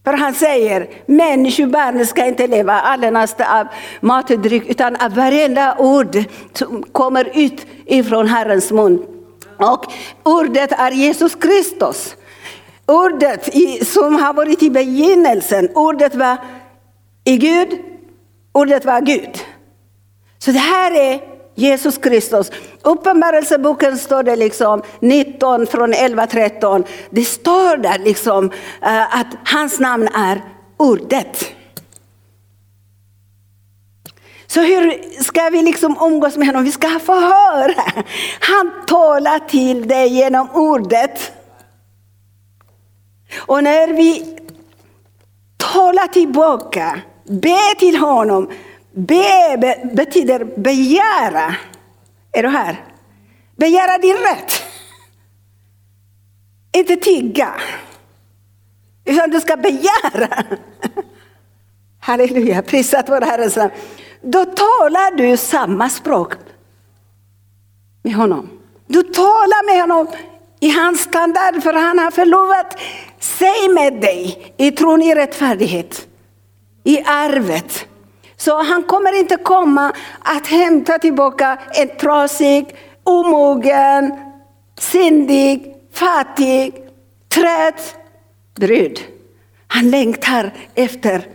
För 0.03 0.13
han 0.13 0.33
säger, 0.33 0.89
människobarnet 1.05 2.09
ska 2.09 2.25
inte 2.25 2.47
leva 2.47 2.73
allenast 2.73 3.41
av 3.41 3.67
mat 4.01 4.31
och 4.31 4.39
dryck, 4.39 4.69
utan 4.69 4.95
av 4.95 5.15
varenda 5.15 5.75
ord 5.77 6.23
som 6.53 6.83
kommer 6.91 7.31
ut 7.33 7.65
ifrån 7.85 8.27
Herrens 8.27 8.71
mun. 8.71 9.05
Och 9.57 9.85
ordet 10.23 10.71
är 10.71 10.91
Jesus 10.91 11.35
Kristus. 11.35 12.15
Ordet 12.85 13.49
som 13.87 14.15
har 14.15 14.33
varit 14.33 14.63
i 14.63 14.69
begynnelsen, 14.69 15.69
ordet 15.75 16.15
var 16.15 16.37
i 17.23 17.37
Gud, 17.37 17.79
ordet 18.51 18.85
var 18.85 19.01
Gud. 19.01 19.39
Så 20.39 20.51
det 20.51 20.59
här 20.59 20.91
är 20.91 21.21
Jesus 21.55 21.97
Kristus. 21.97 22.51
Uppenbarelseboken 22.81 23.97
står 23.97 24.23
det 24.23 24.35
liksom 24.35 24.81
19 24.99 25.67
från 25.67 25.93
11-13. 25.93 26.87
Det 27.09 27.23
står 27.23 27.77
där 27.77 27.99
liksom 27.99 28.51
eh, 28.81 29.19
att 29.19 29.27
hans 29.45 29.79
namn 29.79 30.07
är 30.07 30.41
ordet. 30.77 31.45
Så 34.47 34.61
hur 34.61 34.99
ska 35.23 35.49
vi 35.49 35.61
liksom 35.61 35.97
umgås 36.01 36.37
med 36.37 36.47
honom? 36.47 36.63
Vi 36.63 36.71
ska 36.71 36.99
få 36.99 37.13
höra. 37.13 38.03
Han 38.39 38.71
talar 38.87 39.39
till 39.39 39.87
dig 39.87 40.07
genom 40.07 40.49
ordet. 40.53 41.31
Och 43.37 43.63
när 43.63 43.87
vi 43.87 44.37
talar 45.57 46.07
tillbaka, 46.07 47.01
be 47.23 47.75
till 47.79 47.97
honom. 47.97 48.51
Be 48.91 49.77
betyder 49.93 50.43
begära. 50.43 51.55
Är 52.31 52.43
du 52.43 52.49
här? 52.49 52.85
Begära 53.55 53.97
din 53.97 54.17
rätt. 54.17 54.63
Inte 56.77 56.95
tigga. 56.95 57.53
Utan 59.05 59.29
du 59.29 59.41
ska 59.41 59.57
begära. 59.57 60.43
Halleluja, 61.99 62.61
prisat 62.61 63.09
vår 63.09 63.21
Herres 63.21 63.55
namn. 63.55 63.71
Då 64.21 64.45
talar 64.45 65.17
du 65.17 65.37
samma 65.37 65.89
språk 65.89 66.33
med 68.01 68.13
honom. 68.13 68.49
Du 68.87 69.03
talar 69.03 69.65
med 69.65 69.81
honom 69.81 70.07
i 70.59 70.69
hans 70.69 71.01
standard 71.01 71.63
för 71.63 71.73
han 71.73 71.99
har 71.99 72.11
förlovat 72.11 72.79
Säg 73.23 73.69
med 73.73 74.01
dig 74.01 74.53
i 74.57 74.71
tron 74.71 75.01
i 75.01 75.15
rättfärdighet, 75.15 76.07
i 76.83 76.99
arvet. 77.05 77.85
Så 78.37 78.63
han 78.63 78.83
kommer 78.83 79.19
inte 79.19 79.35
komma 79.35 79.93
att 80.19 80.47
hämta 80.47 80.99
tillbaka 80.99 81.59
en 81.73 81.97
trasig, 81.97 82.75
omogen, 83.03 84.11
syndig, 84.79 85.75
fattig, 85.93 86.73
trött 87.29 87.95
brud. 88.55 88.99
Han 89.67 89.89
längtar 89.89 90.53
efter 90.75 91.15
att 91.15 91.25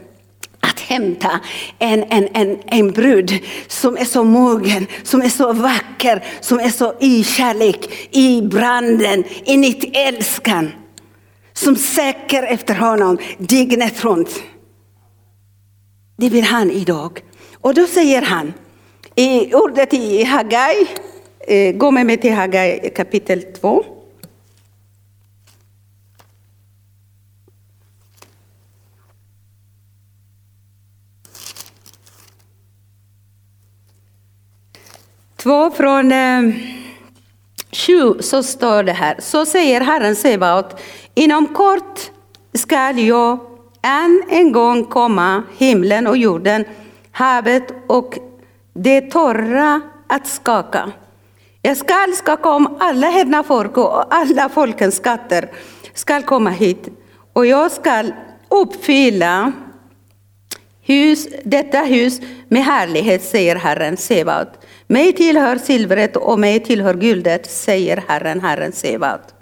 att 0.78 0.80
hämta 0.80 1.40
en, 1.78 2.04
en, 2.08 2.28
en, 2.34 2.58
en 2.66 2.90
brud 2.90 3.32
som 3.66 3.96
är 3.96 4.04
så 4.04 4.24
mogen, 4.24 4.86
som 5.02 5.22
är 5.22 5.28
så 5.28 5.52
vacker, 5.52 6.24
som 6.40 6.60
är 6.60 6.68
så 6.68 6.94
i 7.00 7.24
kärlek, 7.24 8.08
i 8.10 8.42
branden, 8.42 9.24
i 9.44 9.56
nytt 9.56 9.96
älskan. 9.96 10.72
Som 11.58 11.76
söker 11.76 12.42
efter 12.42 12.74
honom 12.74 13.18
dygnet 13.38 14.04
runt. 14.04 14.42
Det 16.16 16.28
vill 16.28 16.44
han 16.44 16.70
idag. 16.70 17.22
Och 17.60 17.74
då 17.74 17.86
säger 17.86 18.22
han 18.22 18.52
i 19.14 19.54
ordet 19.54 19.94
i 19.94 20.24
Hagai, 20.24 20.86
eh, 21.40 21.76
gå 21.76 21.90
med 21.90 22.06
mig 22.06 22.16
till 22.16 22.34
Hagai 22.34 22.90
kapitel 22.96 23.42
2. 23.42 23.84
Två 35.36 35.70
från 35.70 36.12
eh, 36.12 36.42
sju 37.72 38.14
så 38.20 38.42
står 38.42 38.82
det 38.82 38.92
här. 38.92 39.16
Så 39.18 39.46
säger 39.46 39.80
Herren 39.80 40.16
Sebaot, 40.16 40.80
inom 41.18 41.46
kort 41.46 42.10
skall 42.54 42.98
jag 42.98 43.38
än 43.82 44.22
en 44.28 44.52
gång 44.52 44.84
komma 44.84 45.42
himlen 45.56 46.06
och 46.06 46.16
jorden, 46.16 46.64
havet 47.12 47.64
och 47.86 48.18
det 48.74 49.00
torra 49.00 49.80
att 50.06 50.26
skaka. 50.26 50.92
Jag 51.62 51.76
skall 51.76 52.12
skaka 52.14 52.50
om 52.50 52.76
alla 52.80 53.06
hedna 53.06 53.42
folk 53.42 53.76
och 53.76 54.14
alla 54.14 54.48
folkens 54.48 54.96
skatter 54.96 55.50
skall 55.94 56.22
komma 56.22 56.50
hit 56.50 56.88
och 57.32 57.46
jag 57.46 57.72
skall 57.72 58.12
uppfylla 58.48 59.52
hus, 60.82 61.28
detta 61.44 61.78
hus 61.78 62.20
med 62.48 62.64
härlighet, 62.64 63.24
säger 63.24 63.56
Herren 63.56 63.96
Sebaot. 63.96 64.48
Mig 64.86 65.12
tillhör 65.12 65.56
silvret 65.56 66.16
och 66.16 66.38
mig 66.38 66.60
tillhör 66.60 66.94
guldet, 66.94 67.50
säger 67.50 68.04
Herren, 68.08 68.40
Herren 68.40 68.72
Sebaot. 68.72 69.34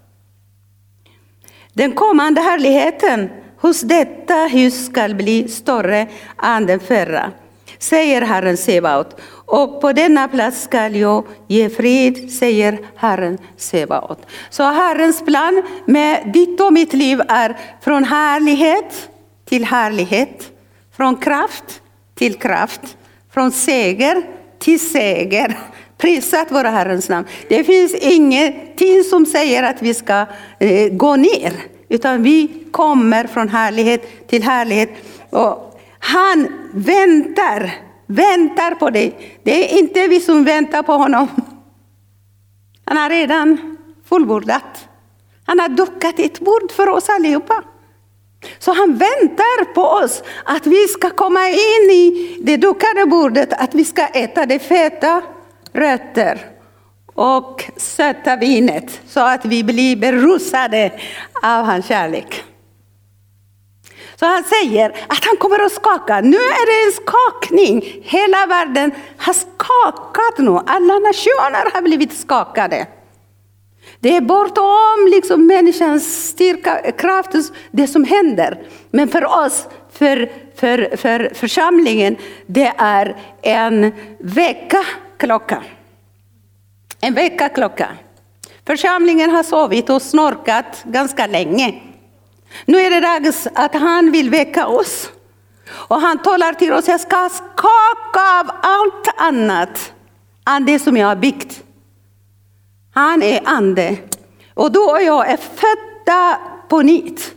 Den 1.77 1.93
kommande 1.93 2.41
härligheten 2.41 3.31
hos 3.61 3.81
detta 3.81 4.35
hus 4.35 4.87
skall 4.87 5.15
bli 5.15 5.49
större 5.49 6.07
än 6.43 6.67
den 6.67 6.81
förra, 6.81 7.33
säger 7.79 8.23
Herren 8.23 8.57
Sebaot. 8.57 9.21
Och 9.47 9.81
på 9.81 9.93
denna 9.93 10.29
plats 10.29 10.62
skall 10.62 10.97
jag 10.97 11.25
ge 11.49 11.69
frid, 11.69 12.33
säger 12.33 12.79
Herren 12.97 13.39
Sebaot. 13.57 14.19
Så 14.51 14.62
Herrens 14.62 15.25
plan 15.25 15.62
med 15.87 16.31
ditt 16.35 16.61
och 16.61 16.73
mitt 16.73 16.93
liv 16.93 17.21
är 17.29 17.57
från 17.83 18.05
härlighet 18.05 19.09
till 19.45 19.65
härlighet, 19.65 20.51
från 20.97 21.17
kraft 21.17 21.83
till 22.15 22.35
kraft, 22.35 22.97
från 23.35 23.53
seger 23.53 24.23
till 24.59 24.91
seger. 24.91 25.59
Prisat 25.99 26.51
vara 26.51 26.71
Herrens 26.71 27.09
namn. 27.09 27.27
Det 27.49 27.65
finns 27.65 27.95
ingenting 27.95 29.05
som 29.05 29.27
säger 29.27 29.63
att 29.63 29.83
vi 29.83 29.95
ska 29.95 30.27
eh, 30.59 30.93
gå 30.93 31.17
ner, 31.17 31.53
utan 31.89 32.23
vi 32.23 32.65
kommer 32.71 33.27
från 33.27 33.49
härlighet 33.49 34.29
till 34.29 34.43
härlighet. 34.43 34.91
Och 35.31 35.81
han 35.99 36.49
väntar, 36.73 37.75
väntar 38.07 38.75
på 38.75 38.91
dig. 38.91 39.39
Det 39.43 39.75
är 39.75 39.79
inte 39.79 40.09
vi 40.09 40.21
som 40.21 40.45
väntar 40.45 40.83
på 40.83 40.93
honom. 40.93 41.29
Han 42.85 42.97
har 42.97 43.11
redan 43.11 43.77
fullbordat. 44.09 44.89
Han 45.47 45.61
har 45.61 45.69
dukat 45.69 46.19
ett 46.19 46.41
bord 46.41 46.73
för 46.73 46.89
oss 46.89 47.09
allihopa. 47.09 47.63
Så 48.59 48.73
han 48.73 48.99
väntar 48.99 49.75
på 49.75 49.83
oss 49.83 50.23
att 50.45 50.67
vi 50.67 50.89
ska 50.89 51.11
komma 51.11 51.49
in 51.49 51.91
i 51.91 52.37
det 52.43 52.57
dukade 52.57 53.07
bordet, 53.07 53.53
att 53.53 53.75
vi 53.75 53.85
ska 53.85 54.07
äta 54.07 54.47
det 54.47 54.59
feta 54.59 55.23
rötter 55.77 56.39
och 57.15 57.65
söta 57.77 58.37
vinet 58.37 59.01
så 59.09 59.21
att 59.21 59.45
vi 59.45 59.65
blir 59.65 59.97
berusade 59.97 60.91
av 61.43 61.65
hans 61.65 61.87
kärlek. 61.87 62.45
Så 64.17 64.27
han 64.27 64.45
säger 64.45 64.91
att 64.91 65.25
han 65.25 65.37
kommer 65.39 65.65
att 65.65 65.73
skaka. 65.73 66.21
Nu 66.21 66.37
är 66.37 66.67
det 66.67 66.87
en 66.87 66.93
skakning. 66.93 68.03
Hela 68.03 68.47
världen 68.47 68.93
har 69.17 69.33
skakat 69.33 70.39
nu. 70.39 70.51
Alla 70.67 70.99
nationer 70.99 71.75
har 71.75 71.83
blivit 71.83 72.19
skakade. 72.19 72.87
Det 74.01 74.17
är 74.17 74.21
bortom 74.21 75.11
liksom 75.11 75.47
människans 75.47 76.29
styrka, 76.29 76.93
kraft, 76.93 77.31
det 77.71 77.87
som 77.87 78.05
händer. 78.05 78.59
Men 78.91 79.09
för 79.09 79.25
oss, 79.25 79.67
för, 79.93 80.31
för, 80.57 80.97
för 80.97 81.31
församlingen, 81.35 82.17
det 82.47 82.73
är 82.79 83.17
en 83.43 83.93
vecka 84.19 84.85
klocka. 85.18 85.62
En 87.00 87.14
väckarklocka. 87.14 87.88
Församlingen 88.66 89.31
har 89.31 89.42
sovit 89.42 89.90
och 89.90 90.02
snorkat 90.02 90.85
ganska 90.85 91.26
länge. 91.26 91.83
Nu 92.64 92.79
är 92.79 92.90
det 92.90 93.00
dags 93.00 93.48
att 93.55 93.74
han 93.74 94.12
vill 94.12 94.31
väcka 94.31 94.66
oss. 94.66 95.11
Och 95.68 96.00
han 96.00 96.18
talar 96.18 96.52
till 96.52 96.72
oss, 96.72 96.88
jag 96.88 97.00
ska 97.00 97.29
skaka 97.29 98.40
av 98.40 98.50
allt 98.62 99.09
annat 99.16 99.92
än 100.46 100.64
det 100.64 100.79
som 100.79 100.96
jag 100.96 101.07
har 101.07 101.16
byggt. 101.16 101.62
Han 102.94 103.22
är 103.22 103.40
ande. 103.44 103.96
Och 104.55 104.72
du 104.72 104.79
och 104.79 105.02
jag 105.02 105.31
är 105.31 105.37
födda 105.37 106.38
på 106.68 106.83
nytt. 106.83 107.35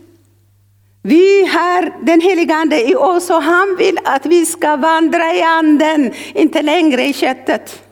Vi 1.01 1.45
har 1.45 2.05
den 2.05 2.21
heliga 2.21 2.55
ande 2.55 2.89
i 2.89 2.95
oss 2.95 3.29
och 3.29 3.43
han 3.43 3.75
vill 3.77 3.99
att 4.03 4.25
vi 4.25 4.45
ska 4.45 4.75
vandra 4.75 5.33
i 5.33 5.41
anden, 5.41 6.13
inte 6.33 6.61
längre 6.61 7.05
i 7.05 7.13
köttet. 7.13 7.83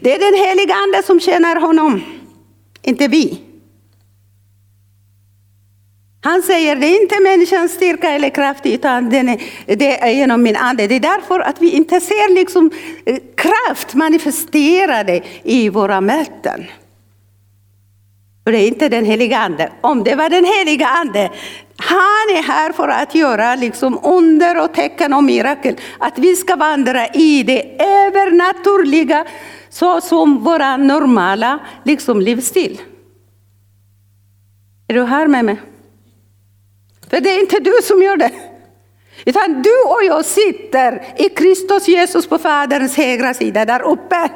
Det 0.00 0.14
är 0.14 0.18
den 0.18 0.48
heliga 0.48 0.74
ande 0.74 1.02
som 1.02 1.20
tjänar 1.20 1.56
honom, 1.56 2.02
inte 2.82 3.08
vi. 3.08 3.40
Han 6.22 6.42
säger 6.42 6.76
det 6.76 6.86
är 6.86 7.02
inte 7.02 7.20
människans 7.20 7.72
styrka 7.72 8.10
eller 8.10 8.30
kraft 8.30 8.66
utan 8.66 9.10
den 9.10 9.28
är, 9.28 9.40
det 9.66 10.00
är 10.00 10.10
genom 10.10 10.42
min 10.42 10.56
ande. 10.56 10.86
Det 10.86 10.94
är 10.94 11.00
därför 11.00 11.40
att 11.40 11.60
vi 11.60 11.70
inte 11.70 12.00
ser 12.00 12.34
liksom 12.34 12.70
eh, 13.04 13.16
kraft 13.36 13.94
manifesterade 13.94 15.22
i 15.42 15.68
våra 15.68 16.00
möten. 16.00 16.64
För 18.50 18.56
det 18.56 18.62
är 18.62 18.68
inte 18.68 18.88
den 18.88 19.04
heliga 19.04 19.38
ande. 19.38 19.72
Om 19.80 20.04
det 20.04 20.14
var 20.14 20.28
den 20.28 20.44
heliga 20.44 20.86
ande, 20.86 21.30
han 21.76 22.36
är 22.36 22.42
här 22.42 22.72
för 22.72 22.88
att 22.88 23.14
göra 23.14 23.54
liksom 23.54 24.00
under 24.02 24.64
och 24.64 24.74
tecken 24.74 25.12
och 25.12 25.24
mirakel. 25.24 25.76
Att 25.98 26.18
vi 26.18 26.36
ska 26.36 26.56
vandra 26.56 27.06
i 27.06 27.42
det 27.42 27.82
övernaturliga 27.82 29.24
så 29.68 30.00
som 30.00 30.44
våra 30.44 30.76
normala 30.76 31.58
liksom, 31.84 32.20
livsstil. 32.20 32.80
Är 34.88 34.94
du 34.94 35.04
här 35.04 35.26
med 35.26 35.44
mig? 35.44 35.56
För 37.10 37.20
det 37.20 37.30
är 37.30 37.40
inte 37.40 37.60
du 37.60 37.74
som 37.82 38.02
gör 38.02 38.16
det. 38.16 38.30
Utan 39.24 39.62
du 39.62 39.82
och 39.86 40.04
jag 40.06 40.24
sitter 40.24 41.04
i 41.16 41.28
Kristus 41.28 41.88
Jesus 41.88 42.26
på 42.26 42.38
Faderns 42.38 42.96
högra 42.96 43.34
sida 43.34 43.64
där 43.64 43.82
uppe. 43.82 44.30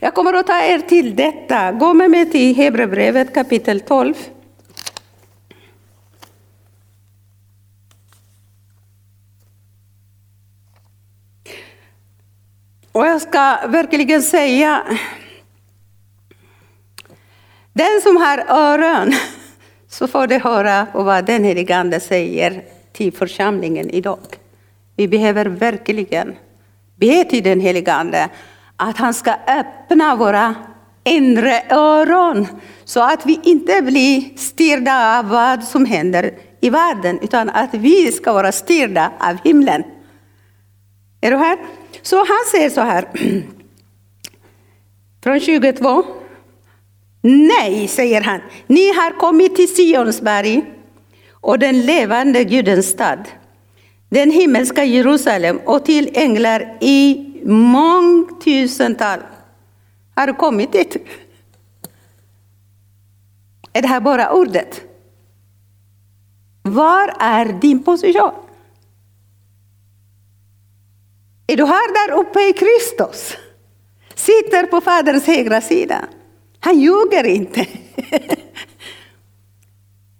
Jag 0.00 0.14
kommer 0.14 0.34
att 0.34 0.46
ta 0.46 0.62
er 0.62 0.78
till 0.78 1.16
detta. 1.16 1.72
Gå 1.72 1.94
med 1.94 2.10
mig 2.10 2.30
till 2.30 2.56
Hebreerbrevet 2.56 3.34
kapitel 3.34 3.80
12. 3.80 4.14
Och 12.92 13.06
jag 13.06 13.22
ska 13.22 13.58
verkligen 13.66 14.22
säga, 14.22 14.82
den 17.72 18.00
som 18.02 18.16
har 18.16 18.38
öron 18.48 19.14
så 19.88 20.08
får 20.08 20.26
du 20.26 20.38
höra 20.38 20.86
vad 20.94 21.24
den 21.24 21.44
helige 21.44 21.76
Ande 21.76 22.00
säger 22.00 22.64
till 22.92 23.12
församlingen 23.12 23.90
idag. 23.90 24.18
Vi 24.96 25.08
behöver 25.08 25.46
verkligen 25.46 26.36
be 26.94 27.24
till 27.24 27.42
den 27.42 27.60
helige 27.60 27.92
Ande 27.92 28.28
att 28.76 28.96
han 28.96 29.14
ska 29.14 29.34
öppna 29.46 30.16
våra 30.16 30.54
inre 31.04 31.62
öron 31.70 32.46
så 32.84 33.00
att 33.00 33.26
vi 33.26 33.40
inte 33.42 33.82
blir 33.82 34.36
styrda 34.36 35.18
av 35.18 35.28
vad 35.28 35.64
som 35.64 35.84
händer 35.84 36.30
i 36.60 36.70
världen 36.70 37.18
utan 37.22 37.50
att 37.50 37.74
vi 37.74 38.12
ska 38.12 38.32
vara 38.32 38.52
styrda 38.52 39.12
av 39.18 39.36
himlen. 39.44 39.84
Är 41.20 41.30
du 41.30 41.36
här? 41.36 41.58
Så 42.02 42.16
han 42.16 42.44
säger 42.50 42.70
så 42.70 42.80
här, 42.80 43.08
från 45.22 45.40
22. 45.40 46.04
Nej, 47.22 47.88
säger 47.88 48.20
han, 48.20 48.40
ni 48.66 48.88
har 48.88 49.18
kommit 49.18 49.56
till 49.56 49.74
Sionsberg 49.74 50.62
och 51.30 51.58
den 51.58 51.80
levande 51.80 52.44
Gudens 52.44 52.86
stad, 52.86 53.28
den 54.08 54.30
himmelska 54.30 54.84
Jerusalem 54.84 55.60
och 55.64 55.84
till 55.84 56.10
änglar 56.14 56.78
i 56.80 57.25
mångtusental. 57.46 59.20
Har 60.14 60.32
kommit 60.32 60.72
dit? 60.72 60.96
Är 63.72 63.82
det 63.82 63.88
här 63.88 64.00
bara 64.00 64.32
ordet? 64.32 64.80
Var 66.62 67.14
är 67.18 67.44
din 67.44 67.82
position? 67.82 68.32
Är 71.46 71.56
du 71.56 71.64
här 71.64 72.08
där 72.08 72.14
uppe 72.16 72.40
i 72.40 72.52
Kristus? 72.52 73.36
Sitter 74.14 74.66
på 74.66 74.80
Faderns 74.80 75.26
högra 75.26 75.60
sida. 75.60 76.04
Han 76.60 76.80
ljuger 76.80 77.24
inte. 77.24 77.60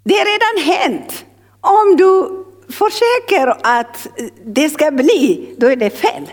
Det 0.04 0.14
är 0.18 0.24
redan 0.24 0.74
hänt. 0.74 1.24
Om 1.60 1.96
du 1.96 2.44
försöker 2.72 3.66
att 3.66 4.06
det 4.44 4.70
ska 4.70 4.90
bli, 4.90 5.54
då 5.58 5.70
är 5.70 5.76
det 5.76 5.90
fel. 5.90 6.32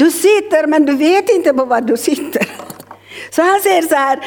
Du 0.00 0.10
sitter 0.10 0.66
men 0.66 0.86
du 0.86 0.96
vet 0.96 1.30
inte 1.30 1.54
på 1.54 1.64
vad 1.64 1.86
du 1.86 1.96
sitter. 1.96 2.46
Så 3.30 3.42
han 3.42 3.60
säger 3.60 3.82
så 3.82 3.94
här, 3.94 4.18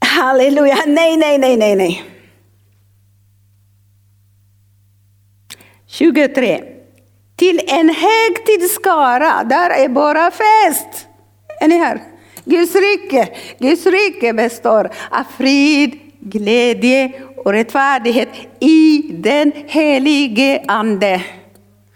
halleluja, 0.00 0.78
nej, 0.86 1.16
nej, 1.16 1.38
nej, 1.38 1.56
nej, 1.56 1.76
nej. 1.76 2.04
23. 5.86 6.62
Till 7.36 7.60
en 7.66 7.88
högtidsskara, 7.88 9.44
där 9.44 9.70
är 9.70 9.88
bara 9.88 10.30
fest. 10.30 11.06
Är 11.60 11.68
ni 11.68 11.78
här? 11.78 12.02
Guds 12.44 12.74
rike, 12.74 13.28
Guds 13.58 13.86
rike 13.86 14.32
består 14.32 14.90
av 15.10 15.24
frid, 15.38 15.98
glädje 16.20 17.12
och 17.36 17.52
rättfärdighet 17.52 18.28
i 18.60 19.02
den 19.10 19.52
helige 19.66 20.64
Ande. 20.68 21.22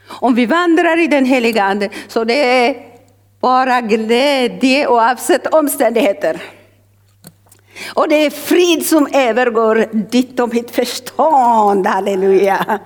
Om 0.09 0.35
vi 0.35 0.47
vandrar 0.47 0.99
i 0.99 1.07
den 1.07 1.25
helige 1.25 1.63
Ande 1.63 1.91
så 2.09 2.25
det 2.25 2.45
är 2.45 2.88
bara 3.41 3.81
glädje 3.81 4.89
oavsett 4.89 5.55
omständigheter. 5.55 6.43
Och 7.95 8.09
det 8.09 8.27
är 8.27 8.31
frid 8.31 8.87
som 8.87 9.09
övergår 9.13 9.89
ditt 10.11 10.41
och 10.41 10.55
mitt 10.55 10.71
förstånd, 10.71 11.87
halleluja. 11.87 12.81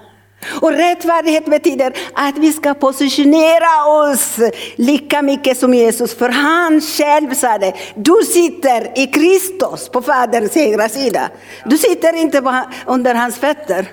Och 0.61 0.73
rättfärdighet 0.73 1.47
betyder 1.47 1.93
att 2.13 2.39
vi 2.39 2.53
ska 2.53 2.75
positionera 2.75 3.87
oss 3.87 4.39
lika 4.77 5.23
mycket 5.23 5.59
som 5.59 5.75
Jesus. 5.75 6.15
För 6.15 6.29
han 6.29 6.81
själv 6.81 7.35
sa 7.35 7.59
det, 7.59 7.73
du 7.95 8.15
sitter 8.33 8.99
i 8.99 9.07
Kristus 9.07 9.89
på 9.89 10.03
Faderns 10.03 10.55
högra 10.55 10.89
sida. 10.89 11.31
Du 11.65 11.79
sitter 11.79 12.17
inte 12.17 12.65
under 12.87 13.15
hans 13.15 13.37
fötter. 13.37 13.87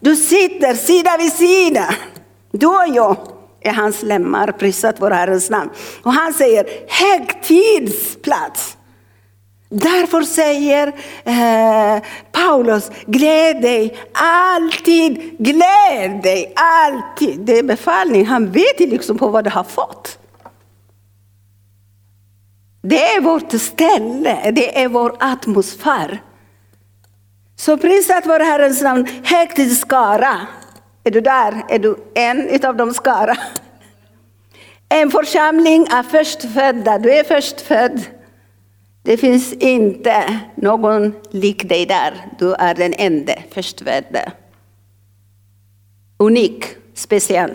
Du 0.00 0.16
sitter 0.16 0.74
sida 0.74 1.10
vid 1.18 1.32
sida. 1.32 1.94
Du 2.50 2.66
och 2.66 2.88
jag 2.94 3.16
är 3.64 3.72
hans 3.72 4.02
lemmar, 4.02 4.52
prisat 4.52 4.96
vår 4.98 5.10
Herrens 5.10 5.50
namn. 5.50 5.70
Och 6.02 6.12
han 6.12 6.34
säger 6.34 6.66
högtidsplats. 6.88 8.76
Därför 9.68 10.22
säger 10.22 10.86
eh, 11.24 12.02
Paulus, 12.32 12.90
gläd 13.06 13.62
dig 13.62 13.98
alltid, 14.12 15.38
gläd 15.38 16.22
dig 16.22 16.52
alltid. 16.56 17.40
Det 17.40 17.58
är 17.58 17.62
befallning, 17.62 18.26
han 18.26 18.50
vet 18.50 18.80
liksom 18.80 19.18
på 19.18 19.28
vad 19.28 19.44
du 19.44 19.50
har 19.50 19.64
fått. 19.64 20.18
Det 22.82 23.02
är 23.02 23.20
vårt 23.20 23.52
ställe, 23.52 24.50
det 24.50 24.82
är 24.82 24.88
vår 24.88 25.16
atmosfär. 25.20 26.22
Så 27.56 27.76
prisat 27.76 28.26
vår 28.26 28.40
Herrens 28.40 28.82
namn, 28.82 29.06
högtidsskara. 29.24 30.46
Är 31.04 31.10
du 31.10 31.20
där? 31.20 31.64
Är 31.68 31.78
du 31.78 31.96
en 32.14 32.64
av 32.64 32.76
de 32.76 32.94
skara? 32.94 33.36
En 34.88 35.10
församling 35.10 35.86
är 35.90 36.02
förstfödda, 36.02 36.98
du 36.98 37.12
är 37.12 37.24
förstfödd. 37.24 38.02
Det 39.02 39.16
finns 39.16 39.52
inte 39.52 40.40
någon 40.54 41.14
lik 41.30 41.68
dig 41.68 41.86
där. 41.86 42.14
Du 42.38 42.54
är 42.54 42.74
den 42.74 42.94
enda 42.98 43.32
förstfödde. 43.50 44.32
Unik, 46.18 46.64
speciell. 46.94 47.54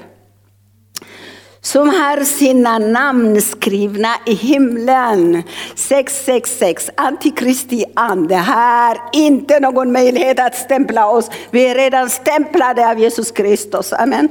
Som 1.68 1.90
har 1.90 2.24
sina 2.24 2.80
namn 2.80 3.42
skrivna 3.42 4.16
i 4.26 4.34
himlen. 4.34 5.44
666, 5.76 6.90
Antikristi 6.98 7.86
ande 7.96 8.36
har 8.36 8.98
inte 9.14 9.60
någon 9.60 9.92
möjlighet 9.92 10.40
att 10.40 10.56
stämpla 10.56 11.10
oss. 11.10 11.30
Vi 11.52 11.68
är 11.68 11.76
redan 11.76 12.10
stämplade 12.10 12.90
av 12.90 13.00
Jesus 13.00 13.32
Kristus. 13.32 13.94
Amen. 13.94 14.30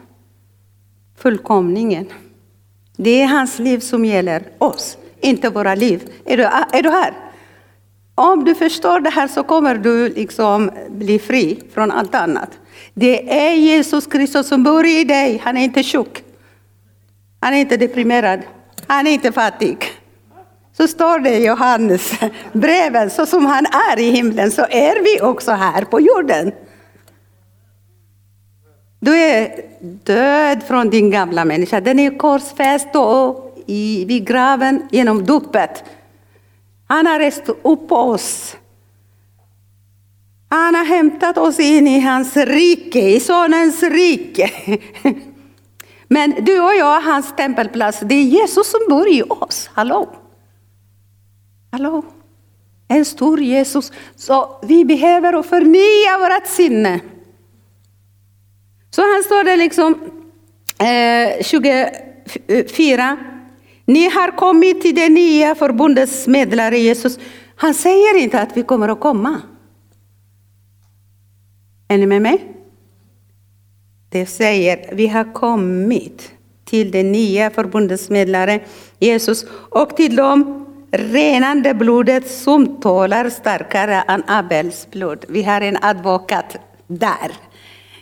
fullkomningen. 1.19 2.05
Det 2.97 3.21
är 3.21 3.27
hans 3.27 3.59
liv 3.59 3.79
som 3.79 4.05
gäller 4.05 4.43
oss, 4.57 4.97
inte 5.21 5.49
våra 5.49 5.75
liv. 5.75 6.11
Är 6.25 6.37
du, 6.37 6.43
är 6.43 6.83
du 6.83 6.89
här? 6.89 7.13
Om 8.15 8.43
du 8.43 8.55
förstår 8.55 8.99
det 8.99 9.09
här 9.09 9.27
så 9.27 9.43
kommer 9.43 9.75
du 9.75 10.09
liksom 10.09 10.71
bli 10.89 11.19
fri 11.19 11.59
från 11.73 11.91
allt 11.91 12.15
annat. 12.15 12.49
Det 12.93 13.39
är 13.39 13.53
Jesus 13.53 14.07
Kristus 14.07 14.47
som 14.47 14.63
bor 14.63 14.85
i 14.85 15.03
dig, 15.03 15.41
han 15.43 15.57
är 15.57 15.63
inte 15.63 15.83
tjock. 15.83 16.23
Han 17.39 17.53
är 17.53 17.57
inte 17.57 17.77
deprimerad. 17.77 18.39
Han 18.87 19.07
är 19.07 19.11
inte 19.11 19.31
fattig. 19.31 19.77
Så 20.77 20.87
står 20.87 21.19
det 21.19 21.37
i 21.37 21.45
Johannes 21.45 22.11
breven, 22.53 23.09
så 23.09 23.25
som 23.25 23.45
han 23.45 23.65
är 23.91 23.99
i 23.99 24.11
himlen 24.11 24.51
så 24.51 24.61
är 24.61 25.03
vi 25.03 25.21
också 25.21 25.51
här 25.51 25.83
på 25.83 26.01
jorden. 26.01 26.51
Du 28.99 29.15
är 29.15 29.65
död 30.03 30.63
från 30.63 30.89
din 30.89 31.09
gamla 31.09 31.45
människa. 31.45 31.81
Den 31.81 31.99
är 31.99 32.17
korsfäst 32.17 32.87
i, 33.65 34.05
vid 34.05 34.27
graven 34.27 34.87
genom 34.91 35.25
dopet. 35.25 35.83
Han 36.87 37.07
har 37.07 37.19
rest 37.19 37.49
upp 37.61 37.91
oss. 37.91 38.55
Han 40.49 40.75
har 40.75 40.85
hämtat 40.85 41.37
oss 41.37 41.59
in 41.59 41.87
i 41.87 41.99
hans 41.99 42.37
rike, 42.37 43.09
i 43.09 43.19
Sonens 43.19 43.83
rike. 43.83 44.51
Men 46.07 46.35
du 46.45 46.59
och 46.59 46.75
jag, 46.75 47.01
hans 47.01 47.35
tempelplats, 47.35 47.99
det 47.99 48.15
är 48.15 48.23
Jesus 48.23 48.71
som 48.71 48.79
bor 48.89 49.07
i 49.07 49.23
oss. 49.23 49.69
Hallå? 49.73 50.09
Hallå? 51.71 52.03
En 52.87 53.05
stor 53.05 53.39
Jesus. 53.39 53.91
Så 54.15 54.59
vi 54.61 54.85
behöver 54.85 55.43
förnya 55.43 56.17
vårt 56.17 56.47
sinne. 56.47 56.99
Så 58.91 59.01
här 59.01 59.23
står 59.23 59.43
det 59.43 59.55
liksom 59.55 59.95
eh, 60.79 61.43
24. 61.43 63.17
Ni 63.85 64.09
har 64.09 64.37
kommit 64.37 64.81
till 64.81 64.95
det 64.95 65.09
nya 65.09 65.55
förbundets 65.55 66.27
medlare 66.27 66.77
Jesus. 66.77 67.19
Han 67.55 67.73
säger 67.73 68.17
inte 68.17 68.41
att 68.41 68.57
vi 68.57 68.63
kommer 68.63 68.89
att 68.89 68.99
komma. 68.99 69.41
Är 71.87 71.97
ni 71.97 72.05
med 72.05 72.21
mig? 72.21 72.55
Det 74.09 74.25
säger 74.25 74.95
vi 74.95 75.07
har 75.07 75.33
kommit 75.33 76.31
till 76.65 76.91
det 76.91 77.03
nya 77.03 77.49
förbundets 77.49 78.09
medlare 78.09 78.59
Jesus 78.99 79.45
och 79.69 79.95
till 79.97 80.15
dem 80.15 80.65
renande 80.91 81.73
blodet 81.73 82.31
som 82.31 82.81
talar 82.81 83.29
starkare 83.29 84.01
än 84.07 84.23
Abels 84.27 84.87
blod. 84.91 85.25
Vi 85.27 85.43
har 85.43 85.61
en 85.61 85.77
advokat 85.81 86.55
där. 86.87 87.31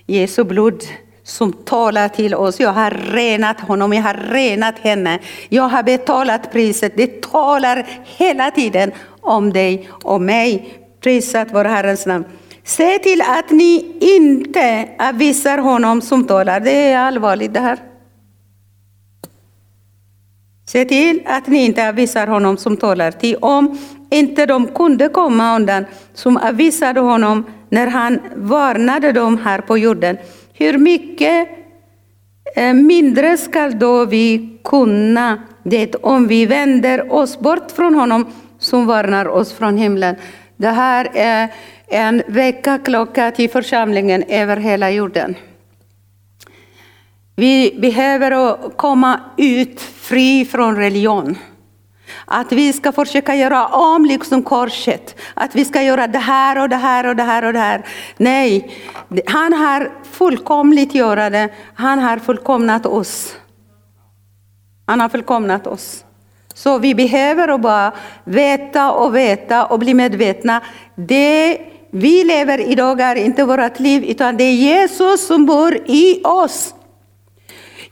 Jesu 0.08 0.44
blod 0.44 0.84
som 1.24 1.54
talar 1.54 2.10
till 2.10 2.36
oss. 2.36 2.60
Jag 2.60 2.74
har 2.74 2.92
renat 2.92 3.60
honom, 3.60 3.94
jag 3.94 4.04
har 4.04 4.14
renat 4.14 4.80
henne. 4.80 5.20
Jag 5.50 5.64
har 5.64 5.84
betalat 5.84 6.52
priset. 6.52 6.94
Det 6.96 7.22
talar 7.22 7.88
hela 8.04 8.52
tiden 8.52 8.92
om 9.22 9.54
dig 9.54 9.90
och 9.92 10.22
mig. 10.22 10.74
Prisat 11.02 11.48
vår 11.52 11.66
Herrens 11.66 12.06
namn. 12.06 12.26
Se 12.64 13.00
till 13.00 13.22
att 13.22 13.52
ni 13.52 13.96
inte 14.00 14.90
avvisar 15.00 15.58
honom 15.58 16.02
som 16.02 16.28
talar. 16.28 16.60
Det 16.60 16.92
är 16.92 16.98
allvarligt 16.98 17.54
det 17.54 17.60
här. 17.60 17.80
Se 20.66 20.86
till 20.86 21.22
att 21.26 21.48
ni 21.48 21.66
inte 21.66 21.90
avvisar 21.90 22.28
honom 22.28 22.58
som 22.58 22.78
talar. 22.78 23.12
Ty 23.12 23.36
om 23.36 23.78
inte 24.10 24.46
de 24.46 24.68
kunde 24.68 25.10
komma 25.10 25.56
undan 25.56 25.86
som 26.14 26.38
avvisade 26.38 27.00
honom 27.00 27.46
när 27.70 27.88
han 27.88 28.20
varnade 28.36 29.12
dem 29.12 29.38
här 29.38 29.62
på 29.62 29.78
jorden, 29.78 30.18
hur 30.54 30.78
mycket 30.78 31.48
eh, 32.56 32.74
mindre 32.74 33.38
skall 33.38 33.80
då 33.80 34.06
vi 34.06 34.60
kunna 34.64 35.42
det 35.64 35.96
om 35.96 36.28
vi 36.28 36.46
vänder 36.46 37.14
oss 37.14 37.40
bort 37.40 37.72
från 37.72 37.96
honom 37.96 38.26
som 38.60 38.86
varnar 38.86 39.28
oss 39.28 39.54
från 39.54 39.78
himlen. 39.78 40.16
Det 40.58 40.70
här 40.70 41.10
är 41.14 41.50
en 41.88 42.24
väckarklocka 42.28 43.32
till 43.32 43.50
församlingen 43.50 44.24
över 44.24 44.58
hela 44.58 44.92
jorden. 44.92 45.36
Vi 47.36 47.78
behöver 47.82 48.58
komma 48.78 49.20
ut 49.38 49.82
fri 49.82 50.46
från 50.46 50.76
religion. 50.76 51.38
Att 52.26 52.52
vi 52.52 52.74
ska 52.74 52.92
försöka 52.92 53.36
göra 53.36 53.68
om 53.68 54.06
liksom 54.06 54.44
korset. 54.44 55.16
Att 55.34 55.56
vi 55.56 55.66
ska 55.66 55.82
göra 55.82 56.08
det 56.08 56.20
här 56.20 56.62
och 56.62 56.70
det 56.70 56.76
här 56.76 57.08
och 57.08 57.16
det 57.16 57.24
här 57.24 57.46
och 57.46 57.54
det 57.54 57.60
här. 57.60 57.86
Nej, 58.18 58.72
han 59.26 59.54
har 59.54 59.92
fullkomligt 60.12 60.96
gjort 60.96 61.18
det. 61.18 61.50
Han 61.74 62.00
har 62.00 62.18
fullkomnat 62.18 62.86
oss. 62.86 63.36
Han 64.86 65.00
har 65.00 65.10
fullkomnat 65.10 65.68
oss. 65.68 66.04
Så 66.54 66.80
vi 66.80 66.96
behöver 66.96 67.58
bara 67.58 67.92
veta 68.24 68.92
och 68.92 69.16
veta 69.16 69.66
och 69.66 69.80
bli 69.80 69.94
medvetna. 69.94 70.62
Det 70.96 71.60
vi 71.92 72.24
lever 72.24 72.60
idag 72.60 73.02
är 73.02 73.16
inte 73.16 73.44
vårt 73.44 73.80
liv, 73.80 74.04
utan 74.04 74.38
det 74.38 74.44
är 74.44 74.54
Jesus 74.54 75.28
som 75.28 75.46
bor 75.46 75.78
i 75.86 76.22
oss. 76.24 76.74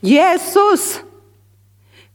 Jesus 0.00 1.00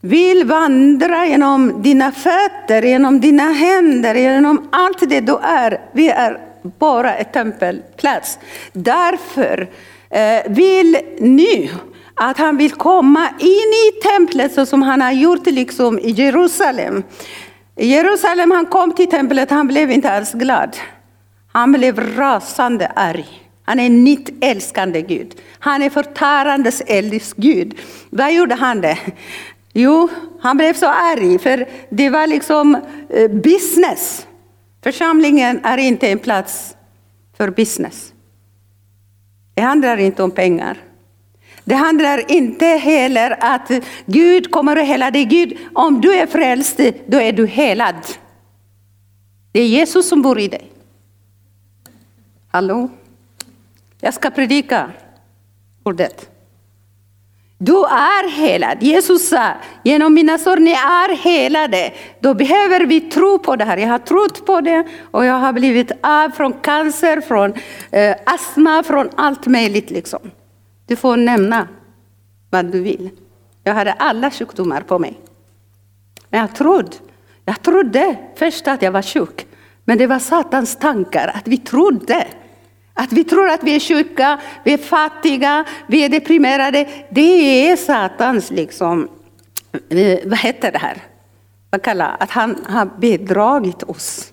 vill 0.04 0.44
vandra 0.44 1.26
genom 1.26 1.82
dina 1.82 2.12
fötter, 2.12 2.82
genom 2.82 3.20
dina 3.20 3.52
händer, 3.52 4.14
genom 4.14 4.68
allt 4.72 5.08
det 5.08 5.20
du 5.20 5.38
är. 5.42 5.80
Vi 5.92 6.08
är 6.08 6.38
bara 6.78 7.14
ett 7.14 7.32
tempelplats. 7.32 8.38
Därför 8.72 9.68
eh, 10.10 10.52
vill 10.52 10.98
nu 11.18 11.68
att 12.14 12.38
han 12.38 12.56
vill 12.56 12.72
komma 12.72 13.28
in 13.38 13.72
i 13.88 14.02
templet 14.02 14.52
så 14.52 14.66
som 14.66 14.82
han 14.82 15.00
har 15.00 15.12
gjort 15.12 15.46
liksom 15.46 15.98
i 15.98 16.10
Jerusalem. 16.10 17.02
I 17.76 17.86
Jerusalem 17.86 18.50
han 18.50 18.66
kom 18.66 18.92
till 18.92 19.10
templet, 19.10 19.50
han 19.50 19.68
blev 19.68 19.90
inte 19.90 20.10
alls 20.10 20.32
glad. 20.32 20.76
Han 21.52 21.72
blev 21.72 22.16
rasande 22.16 22.86
arg. 22.86 23.26
Han 23.64 23.80
är 23.80 23.86
en 23.86 24.16
älskande 24.40 25.02
Gud. 25.02 25.34
Han 25.58 25.82
är 25.82 25.90
förtärandes 25.90 26.82
eldisk 26.86 27.36
Gud. 27.36 27.78
Vad 28.10 28.32
gjorde 28.32 28.54
han 28.54 28.80
det? 28.80 28.98
Jo, 29.72 30.08
han 30.40 30.56
blev 30.56 30.74
så 30.74 30.86
arg 30.86 31.38
för 31.38 31.68
det 31.90 32.10
var 32.10 32.26
liksom 32.26 32.74
eh, 33.08 33.30
business. 33.30 34.26
Församlingen 34.82 35.60
är 35.64 35.78
inte 35.78 36.08
en 36.08 36.18
plats 36.18 36.76
för 37.36 37.50
business. 37.50 38.12
Det 39.54 39.62
handlar 39.62 39.96
inte 39.96 40.22
om 40.22 40.30
pengar. 40.30 40.78
Det 41.64 41.74
handlar 41.74 42.32
inte 42.32 42.66
heller 42.66 43.36
att 43.40 43.70
Gud 44.06 44.50
kommer 44.50 44.76
att 44.76 44.86
hela 44.86 45.10
dig. 45.10 45.24
Gud, 45.24 45.58
om 45.74 46.00
du 46.00 46.14
är 46.14 46.26
frälst, 46.26 46.80
då 47.06 47.20
är 47.20 47.32
du 47.32 47.46
helad. 47.46 47.94
Det 49.52 49.60
är 49.60 49.66
Jesus 49.66 50.08
som 50.08 50.22
bor 50.22 50.40
i 50.40 50.48
dig. 50.48 50.72
Hallå? 52.48 52.88
Jag 54.00 54.14
ska 54.14 54.30
predika 54.30 54.90
ordet. 55.82 56.31
Du 57.64 57.84
är 57.84 58.30
helad. 58.30 58.82
Jesus 58.82 59.28
sa, 59.28 59.52
genom 59.82 60.14
mina 60.14 60.38
sår, 60.38 60.56
ni 60.56 60.70
är 60.70 61.16
helade. 61.16 61.92
Då 62.20 62.34
behöver 62.34 62.86
vi 62.86 63.00
tro 63.00 63.38
på 63.38 63.56
det 63.56 63.64
här. 63.64 63.76
Jag 63.76 63.88
har 63.88 63.98
trott 63.98 64.46
på 64.46 64.60
det 64.60 64.86
och 65.10 65.24
jag 65.24 65.34
har 65.34 65.52
blivit 65.52 65.92
av 66.02 66.30
från 66.30 66.52
cancer, 66.52 67.20
från 67.20 67.52
eh, 67.90 68.16
astma, 68.26 68.82
från 68.82 69.10
allt 69.14 69.46
möjligt. 69.46 69.90
Liksom. 69.90 70.30
Du 70.86 70.96
får 70.96 71.16
nämna 71.16 71.68
vad 72.50 72.64
du 72.64 72.80
vill. 72.80 73.10
Jag 73.64 73.74
hade 73.74 73.92
alla 73.92 74.30
sjukdomar 74.30 74.80
på 74.80 74.98
mig. 74.98 75.20
Men 76.30 76.40
jag 76.40 76.54
trodde, 76.54 76.96
jag 77.44 77.62
trodde 77.62 78.16
först 78.36 78.68
att 78.68 78.82
jag 78.82 78.92
var 78.92 79.02
sjuk. 79.02 79.46
Men 79.84 79.98
det 79.98 80.06
var 80.06 80.18
Satans 80.18 80.76
tankar, 80.76 81.32
att 81.34 81.48
vi 81.48 81.56
trodde. 81.58 82.26
Att 82.94 83.12
vi 83.12 83.24
tror 83.24 83.48
att 83.48 83.62
vi 83.62 83.76
är 83.76 83.80
sjuka, 83.80 84.40
vi 84.64 84.72
är 84.72 84.78
fattiga, 84.78 85.64
vi 85.86 86.04
är 86.04 86.08
deprimerade. 86.08 86.88
Det 87.10 87.68
är 87.70 87.76
Satans, 87.76 88.50
liksom, 88.50 89.08
eh, 89.90 90.18
vad 90.24 90.38
heter 90.38 90.72
det 90.72 90.78
här? 90.78 90.96
Vad 91.70 91.82
kallar 91.82 92.16
Att 92.20 92.30
han 92.30 92.64
har 92.68 92.90
bedragit 93.00 93.82
oss. 93.82 94.32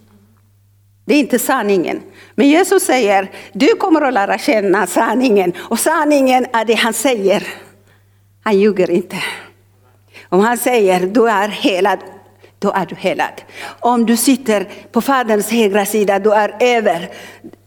Det 1.06 1.16
är 1.16 1.20
inte 1.20 1.40
sanningen. 1.40 2.02
Men 2.36 2.50
Jesus 2.50 2.84
säger, 2.84 3.32
du 3.54 3.68
kommer 3.68 4.02
att 4.02 4.14
lära 4.14 4.38
känna 4.38 4.88
sanningen. 4.88 5.54
Och 5.58 5.80
sanningen 5.80 6.46
är 6.54 6.66
det 6.66 6.74
han 6.74 6.94
säger. 6.94 7.48
Han 8.44 8.60
ljuger 8.60 8.92
inte. 8.92 9.18
Om 10.30 10.40
han 10.40 10.58
säger, 10.58 11.08
du 11.08 11.30
är 11.30 11.48
helad, 11.48 12.00
då 12.60 12.72
är 12.72 12.86
du 12.86 12.96
helad. 12.96 13.42
Om 13.80 14.06
du 14.06 14.18
sitter 14.18 14.68
på 14.92 15.02
Faderns 15.02 15.52
högra 15.52 15.86
sida, 15.86 16.20
du 16.20 16.34
är 16.34 16.56
över, 16.60 17.10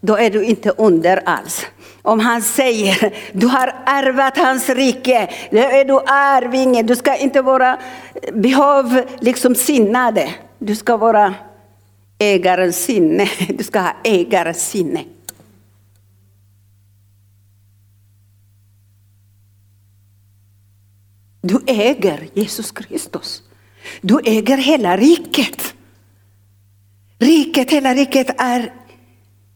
då 0.01 0.17
är 0.17 0.31
du 0.31 0.45
inte 0.45 0.71
under 0.71 1.23
alls. 1.29 1.67
Om 2.03 2.21
han 2.21 2.43
säger, 2.43 3.15
du 3.33 3.47
har 3.47 3.75
ärvat 3.87 4.37
hans 4.37 4.69
rike, 4.69 5.29
då 5.51 5.59
är 5.59 5.85
du 5.85 5.99
arvinge. 6.07 6.83
Du 6.83 6.97
ska 6.97 7.17
inte 7.17 7.43
vara 7.43 7.79
behov 8.33 9.03
liksom 9.21 9.55
sinnade. 9.55 10.35
Du 10.59 10.77
ska 10.77 10.97
vara 10.97 11.35
ägarens 12.19 12.85
sinne. 12.85 13.29
Du 13.49 13.65
ska 13.65 13.81
ha 13.81 13.93
ägarens 14.05 14.71
sinne. 14.71 15.05
Du 21.41 21.61
äger 21.67 22.29
Jesus 22.35 22.71
Kristus. 22.73 23.43
Du 24.01 24.21
äger 24.25 24.57
hela 24.57 24.97
riket. 24.97 25.75
Riket, 27.19 27.71
hela 27.71 27.95
riket 27.95 28.41
är 28.41 28.73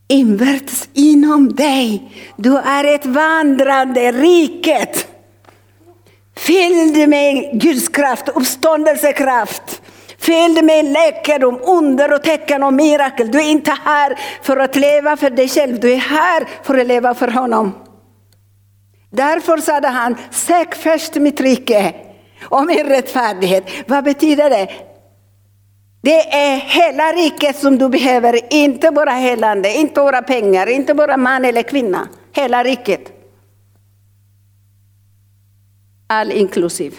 invärtes 0.08 0.88
inom 0.92 1.54
dig. 1.54 2.12
Du 2.36 2.58
är 2.58 2.94
ett 2.94 3.06
vandrande 3.06 4.12
riket. 4.12 5.08
Fylld 6.36 7.08
med 7.08 7.60
Guds 7.60 7.88
kraft, 7.88 8.28
uppståndelsekraft. 8.28 9.82
Fylld 10.18 10.64
med 10.64 10.84
läkedom, 10.84 11.60
under 11.62 12.12
och 12.12 12.22
tecken 12.22 12.62
och 12.62 12.74
mirakel. 12.74 13.30
Du 13.30 13.38
är 13.38 13.50
inte 13.50 13.76
här 13.84 14.18
för 14.42 14.56
att 14.56 14.76
leva 14.76 15.16
för 15.16 15.30
dig 15.30 15.48
själv, 15.48 15.80
du 15.80 15.92
är 15.92 15.96
här 15.96 16.48
för 16.62 16.78
att 16.78 16.86
leva 16.86 17.14
för 17.14 17.28
honom. 17.28 17.72
Därför 19.10 19.58
sade 19.58 19.88
han, 19.88 20.16
sök 20.30 20.74
först 20.74 21.14
mitt 21.14 21.40
rike 21.40 22.05
och 22.42 22.66
min 22.66 22.86
rättfärdighet. 22.86 23.64
Vad 23.86 24.04
betyder 24.04 24.50
det? 24.50 24.68
Det 26.00 26.32
är 26.32 26.56
hela 26.56 27.12
riket 27.12 27.56
som 27.56 27.78
du 27.78 27.88
behöver, 27.88 28.52
inte 28.54 28.90
bara 28.90 29.10
helande, 29.10 29.74
inte 29.74 30.00
bara 30.00 30.22
pengar, 30.22 30.66
inte 30.66 30.94
bara 30.94 31.16
man 31.16 31.44
eller 31.44 31.62
kvinna. 31.62 32.08
Hela 32.32 32.64
riket. 32.64 33.12
All 36.06 36.32
inklusiv. 36.32 36.98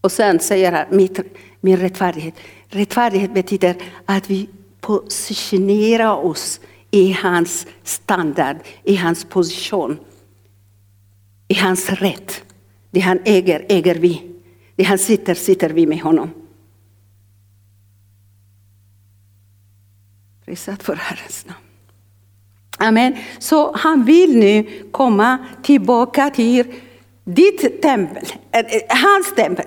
Och 0.00 0.12
sen 0.12 0.40
säger 0.40 0.72
han, 0.72 1.18
min 1.60 1.76
rättfärdighet. 1.76 2.34
Rättfärdighet 2.68 3.34
betyder 3.34 3.76
att 4.04 4.30
vi 4.30 4.48
positionerar 4.80 6.14
oss 6.14 6.60
i 6.90 7.12
hans 7.12 7.66
standard, 7.82 8.56
i 8.84 8.96
hans 8.96 9.24
position, 9.24 9.98
i 11.48 11.54
hans 11.54 11.90
rätt. 11.90 12.44
Det 12.90 13.00
han 13.00 13.18
äger, 13.24 13.66
äger 13.68 13.94
vi. 13.94 14.22
Det 14.76 14.84
han 14.84 14.98
sitter, 14.98 15.34
sitter 15.34 15.70
vi 15.70 15.86
med 15.86 16.00
honom. 16.00 16.30
Prisat 20.44 20.82
för 20.82 20.94
Herrens 20.94 21.46
namn. 21.46 21.60
Amen. 22.78 23.16
Så 23.38 23.76
han 23.76 24.04
vill 24.04 24.38
nu 24.38 24.66
komma 24.90 25.38
tillbaka 25.62 26.30
till 26.30 26.64
ditt 27.24 27.82
tempel, 27.82 28.24
eh, 28.52 28.82
hans 28.88 29.34
tempel, 29.34 29.66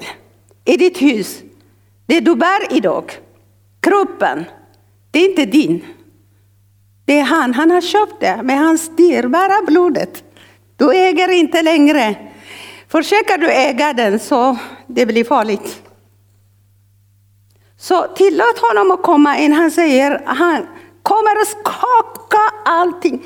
i 0.65 0.77
ditt 0.77 1.01
hus. 1.01 1.43
Det 2.05 2.19
du 2.19 2.35
bär 2.35 2.77
idag, 2.77 3.11
kroppen, 3.79 4.45
det 5.11 5.19
är 5.19 5.29
inte 5.29 5.45
din. 5.45 5.85
Det 7.05 7.19
är 7.19 7.23
han, 7.23 7.53
han 7.53 7.71
har 7.71 7.81
köpt 7.81 8.19
det 8.19 8.43
med 8.43 8.59
hans 8.59 8.95
dyrbara 8.95 9.65
blodet. 9.67 10.23
Du 10.79 10.93
äger 10.93 11.31
inte 11.31 11.61
längre. 11.61 12.15
Försöker 12.87 13.37
du 13.37 13.51
äga 13.51 13.93
den 13.93 14.19
så 14.19 14.57
det 14.87 15.05
blir 15.05 15.23
farligt. 15.23 15.81
Så 17.77 18.07
tillåt 18.07 18.59
honom 18.59 18.91
att 18.91 19.03
komma 19.03 19.37
in. 19.37 19.53
Han 19.53 19.71
säger 19.71 20.21
han 20.25 20.67
kommer 21.03 21.41
att 21.41 21.47
skaka 21.47 22.55
allting. 22.65 23.23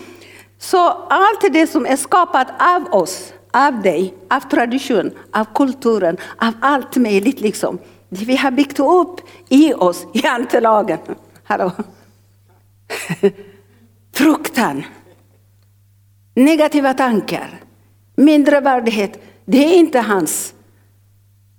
Så 0.60 0.90
allt 1.10 1.54
det 1.54 1.68
som 1.68 1.86
är 1.86 1.96
skapat 1.96 2.48
av 2.60 2.94
oss, 2.94 3.34
av 3.52 3.82
dig, 3.82 4.14
av 4.30 4.40
tradition, 4.40 5.12
av 5.32 5.46
kulturen, 5.56 6.18
av 6.38 6.54
allt 6.62 6.96
möjligt 6.96 7.42
liksom. 7.42 7.80
Det 8.10 8.26
vi 8.26 8.36
har 8.36 8.52
byggt 8.52 8.80
upp 8.80 9.22
i 9.50 9.74
oss, 9.74 10.08
i 10.14 10.28
antelagen. 10.28 11.00
Hallå? 11.44 11.72
Fruktan, 14.16 14.84
negativa 16.34 16.94
tankar, 16.94 17.62
mindre 18.16 18.60
värdighet. 18.60 19.24
Det 19.46 19.58
är 19.58 19.76
inte 19.78 20.00
hans. 20.00 20.54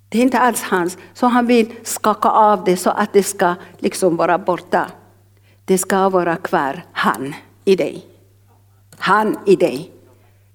Det 0.09 0.17
är 0.17 0.21
inte 0.21 0.39
alls 0.39 0.61
hans. 0.61 0.97
Så 1.13 1.27
han 1.27 1.47
vill 1.47 1.73
skaka 1.83 2.29
av 2.29 2.63
det 2.63 2.77
så 2.77 2.89
att 2.89 3.13
det 3.13 3.23
ska 3.23 3.55
liksom 3.79 4.15
vara 4.15 4.37
borta. 4.37 4.91
Det 5.65 5.77
ska 5.77 6.09
vara 6.09 6.35
kvar, 6.35 6.83
han 6.91 7.35
i 7.65 7.75
dig. 7.75 8.05
Han 8.97 9.37
i 9.45 9.55
dig. 9.55 9.91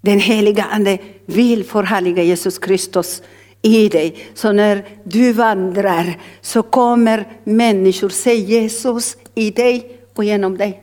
Den 0.00 0.20
heliga 0.20 0.64
Ande 0.64 0.98
vill 1.26 1.64
förhärliga 1.64 2.22
Jesus 2.22 2.58
Kristus 2.58 3.22
i 3.62 3.88
dig. 3.88 4.16
Så 4.34 4.52
när 4.52 4.84
du 5.04 5.32
vandrar 5.32 6.18
så 6.40 6.62
kommer 6.62 7.26
människor 7.44 8.08
se 8.08 8.34
Jesus 8.34 9.16
i 9.34 9.50
dig 9.50 10.00
och 10.14 10.24
genom 10.24 10.58
dig. 10.58 10.82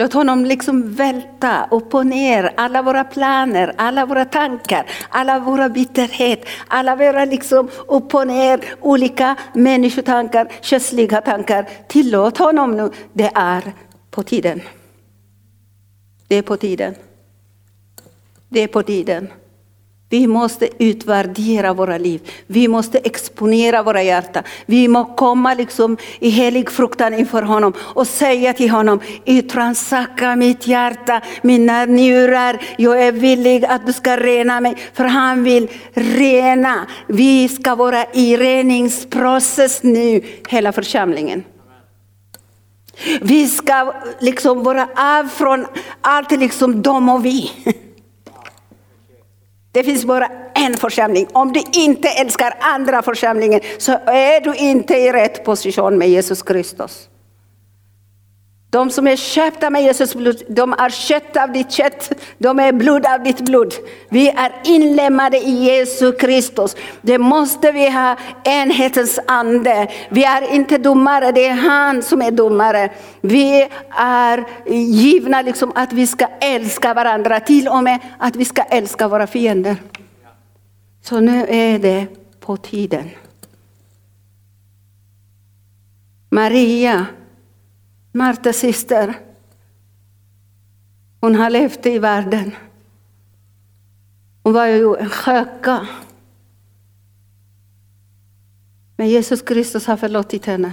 Låt 0.00 0.12
honom 0.12 0.44
liksom 0.44 0.92
välta 0.94 1.68
upp 1.70 1.94
och 1.94 2.06
ner 2.06 2.52
alla 2.56 2.82
våra 2.82 3.04
planer, 3.04 3.74
alla 3.76 4.06
våra 4.06 4.24
tankar, 4.24 4.86
alla 5.08 5.38
våra 5.38 5.68
bitterhet, 5.68 6.44
alla 6.66 6.96
våra 6.96 7.24
liksom 7.24 7.68
upp 7.88 8.14
och 8.14 8.26
ner 8.26 8.64
olika 8.80 9.36
människotankar, 9.54 10.52
kötsliga 10.60 11.20
tankar. 11.20 11.68
Tillåt 11.88 12.38
honom 12.38 12.76
nu. 12.76 12.90
Det 13.12 13.30
är 13.34 13.72
på 14.10 14.22
tiden. 14.22 14.60
Det 16.28 16.36
är 16.36 16.42
på 16.42 16.56
tiden. 16.56 16.94
Det 18.48 18.60
är 18.60 18.68
på 18.68 18.82
tiden. 18.82 19.28
Vi 20.10 20.26
måste 20.26 20.68
utvärdera 20.78 21.72
våra 21.72 21.98
liv. 21.98 22.20
Vi 22.46 22.68
måste 22.68 22.98
exponera 22.98 23.82
våra 23.82 24.02
hjärtan. 24.02 24.42
Vi 24.66 24.88
måste 24.88 25.12
komma 25.16 25.54
liksom 25.54 25.96
i 26.18 26.28
helig 26.28 26.70
fruktan 26.70 27.14
inför 27.14 27.42
honom 27.42 27.72
och 27.78 28.06
säga 28.06 28.52
till 28.52 28.70
honom, 28.70 29.00
utransaka 29.24 30.36
mitt 30.36 30.66
hjärta, 30.66 31.20
mina 31.42 31.84
njurar. 31.84 32.62
Jag 32.78 33.02
är 33.02 33.12
villig 33.12 33.64
att 33.64 33.86
du 33.86 33.92
ska 33.92 34.16
rena 34.16 34.60
mig, 34.60 34.76
för 34.94 35.04
han 35.04 35.44
vill 35.44 35.68
rena. 35.92 36.86
Vi 37.06 37.48
ska 37.48 37.74
vara 37.74 38.04
i 38.12 38.36
reningsprocess 38.36 39.82
nu, 39.82 40.22
hela 40.48 40.72
församlingen. 40.72 41.44
Vi 43.20 43.48
ska 43.48 43.94
liksom 44.20 44.62
vara 44.62 44.88
av 44.96 45.28
från 45.28 45.66
allt 46.00 46.30
liksom 46.30 46.82
de 46.82 47.08
och 47.08 47.24
vi. 47.24 47.50
Det 49.72 49.84
finns 49.84 50.04
bara 50.04 50.28
en 50.54 50.76
församling. 50.76 51.26
Om 51.32 51.52
du 51.52 51.62
inte 51.72 52.08
älskar 52.08 52.54
andra 52.60 53.02
församlingen 53.02 53.60
så 53.78 53.92
är 54.06 54.40
du 54.40 54.54
inte 54.54 54.94
i 54.94 55.12
rätt 55.12 55.44
position 55.44 55.98
med 55.98 56.08
Jesus 56.08 56.42
Kristus. 56.42 57.09
De 58.70 58.90
som 58.90 59.06
är 59.06 59.16
köpta 59.16 59.70
med 59.70 59.82
Jesus 59.82 60.14
blod, 60.14 60.42
de 60.48 60.72
är 60.72 60.90
kött 60.90 61.36
av 61.36 61.52
ditt 61.52 61.72
kött, 61.72 62.12
de 62.38 62.58
är 62.58 62.72
blod 62.72 63.06
av 63.06 63.22
ditt 63.22 63.40
blod. 63.40 63.74
Vi 64.08 64.28
är 64.28 64.52
inlemmade 64.64 65.36
i 65.36 65.50
Jesus 65.50 66.16
Kristus. 66.18 66.76
Det 67.02 67.18
måste 67.18 67.72
vi 67.72 67.90
ha 67.90 68.16
enhetens 68.44 69.18
ande. 69.26 69.88
Vi 70.08 70.24
är 70.24 70.54
inte 70.54 70.78
domare, 70.78 71.32
det 71.32 71.46
är 71.46 71.54
han 71.54 72.02
som 72.02 72.22
är 72.22 72.30
domare. 72.30 72.90
Vi 73.20 73.68
är 73.98 74.44
givna 74.66 75.42
liksom 75.42 75.72
att 75.74 75.92
vi 75.92 76.06
ska 76.06 76.26
älska 76.40 76.94
varandra, 76.94 77.40
till 77.40 77.68
och 77.68 77.82
med 77.82 77.98
att 78.18 78.36
vi 78.36 78.44
ska 78.44 78.62
älska 78.62 79.08
våra 79.08 79.26
fiender. 79.26 79.76
Så 81.02 81.20
nu 81.20 81.46
är 81.48 81.78
det 81.78 82.06
på 82.40 82.56
tiden. 82.56 83.10
Maria 86.30 87.06
Martas 88.12 88.56
syster, 88.56 89.14
hon 91.20 91.34
har 91.34 91.50
levt 91.50 91.86
i 91.86 91.98
världen. 91.98 92.52
Hon 94.42 94.52
var 94.52 94.66
ju 94.66 94.96
en 94.96 95.08
sköka. 95.08 95.88
Men 98.96 99.08
Jesus 99.08 99.42
Kristus 99.42 99.86
har 99.86 99.96
förlåtit 99.96 100.46
henne. 100.46 100.72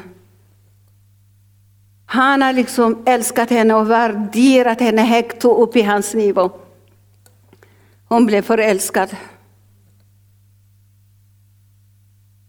Han 2.06 2.42
har 2.42 2.54
liksom 2.54 3.04
älskat 3.06 3.50
henne 3.50 3.74
och 3.74 3.90
värderat 3.90 4.80
henne 4.80 5.02
högt 5.02 5.46
upp 5.46 5.76
i 5.76 5.82
hans 5.82 6.14
nivå. 6.14 6.52
Hon 8.08 8.26
blev 8.26 8.42
förälskad. 8.42 9.16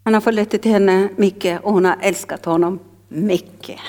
Han 0.04 0.14
har 0.14 0.20
förlåtit 0.20 0.64
henne 0.64 1.08
mycket 1.16 1.64
och 1.64 1.72
hon 1.72 1.84
har 1.84 1.96
älskat 2.00 2.44
honom 2.44 2.78
mycket. 3.08 3.80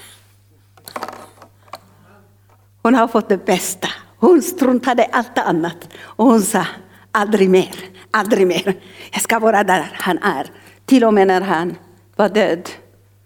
Hon 2.90 2.96
har 2.96 3.08
fått 3.08 3.30
det 3.30 3.46
bästa. 3.46 3.88
Hon 4.18 4.42
struntade 4.42 5.04
allt 5.04 5.38
annat. 5.38 5.90
Och 6.00 6.26
hon 6.26 6.42
sa, 6.42 6.66
aldrig 7.12 7.50
mer, 7.50 7.76
aldrig 8.12 8.48
mer. 8.48 8.78
Jag 9.12 9.22
ska 9.22 9.40
vara 9.40 9.64
där 9.64 9.92
han 9.94 10.18
är. 10.18 10.52
Till 10.86 11.04
och 11.04 11.14
med 11.14 11.28
när 11.28 11.42
han 11.42 11.76
var 12.16 12.30
död. 12.30 12.70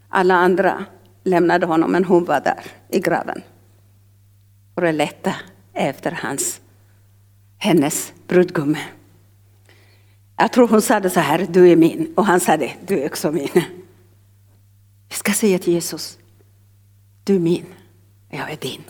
Alla 0.09 0.36
andra 0.36 0.86
lämnade 1.24 1.66
honom, 1.66 1.91
men 1.91 2.05
hon 2.05 2.26
var 2.26 2.39
där 2.39 2.64
i 2.89 2.99
graven. 2.99 3.41
För 4.76 4.82
att 4.82 4.95
leta 4.95 5.36
efter 5.74 6.11
hans, 6.11 6.61
hennes 7.57 8.14
brudgum. 8.28 8.78
Jag 10.38 10.51
tror 10.51 10.68
hon 10.68 10.82
sa 10.82 10.99
det 10.99 11.09
så 11.09 11.20
här, 11.20 11.47
du 11.49 11.72
är 11.72 11.76
min. 11.76 12.14
Och 12.16 12.26
han 12.26 12.39
sa 12.39 12.57
det, 12.57 12.74
du 12.88 12.99
är 12.99 13.05
också 13.05 13.32
min. 13.32 13.64
Jag 15.09 15.18
ska 15.18 15.34
säga 15.34 15.59
till 15.59 15.74
Jesus, 15.74 16.18
du 17.24 17.36
är 17.36 17.39
min, 17.39 17.66
jag 18.30 18.51
är 18.51 18.57
din. 18.57 18.84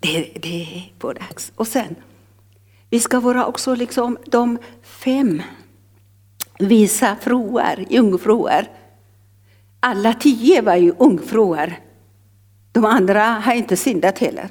Det, 0.00 0.32
det 0.42 0.62
är 0.62 0.92
på 0.98 1.12
dags. 1.12 1.52
Och 1.56 1.66
sen, 1.66 1.96
vi 2.90 3.00
ska 3.00 3.20
vara 3.20 3.46
också 3.46 3.74
liksom 3.74 4.18
de 4.26 4.58
fem 4.82 5.42
visa 6.58 7.16
fruar, 7.16 7.86
jungfruar. 7.90 8.70
Alla 9.80 10.14
tio 10.14 10.62
var 10.62 10.76
ju 10.76 10.94
ungfruar. 10.98 11.80
De 12.72 12.84
andra 12.84 13.24
har 13.24 13.54
inte 13.54 13.76
syndat 13.76 14.18
heller. 14.18 14.48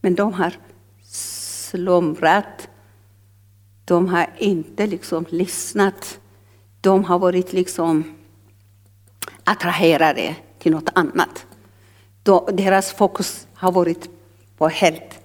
Men 0.00 0.14
de 0.14 0.32
har 0.32 0.54
slumrat. 1.02 2.68
De 3.84 4.08
har 4.08 4.30
inte 4.38 4.86
liksom 4.86 5.26
lyssnat. 5.28 6.20
De 6.80 7.04
har 7.04 7.18
varit 7.18 7.52
liksom 7.52 8.04
attraherade 9.44 10.36
till 10.58 10.72
något 10.72 10.90
annat. 10.94 11.46
Deras 12.52 12.92
fokus 12.92 13.46
har 13.54 13.72
varit 13.72 14.10
var 14.62 14.70
helt 14.70 15.18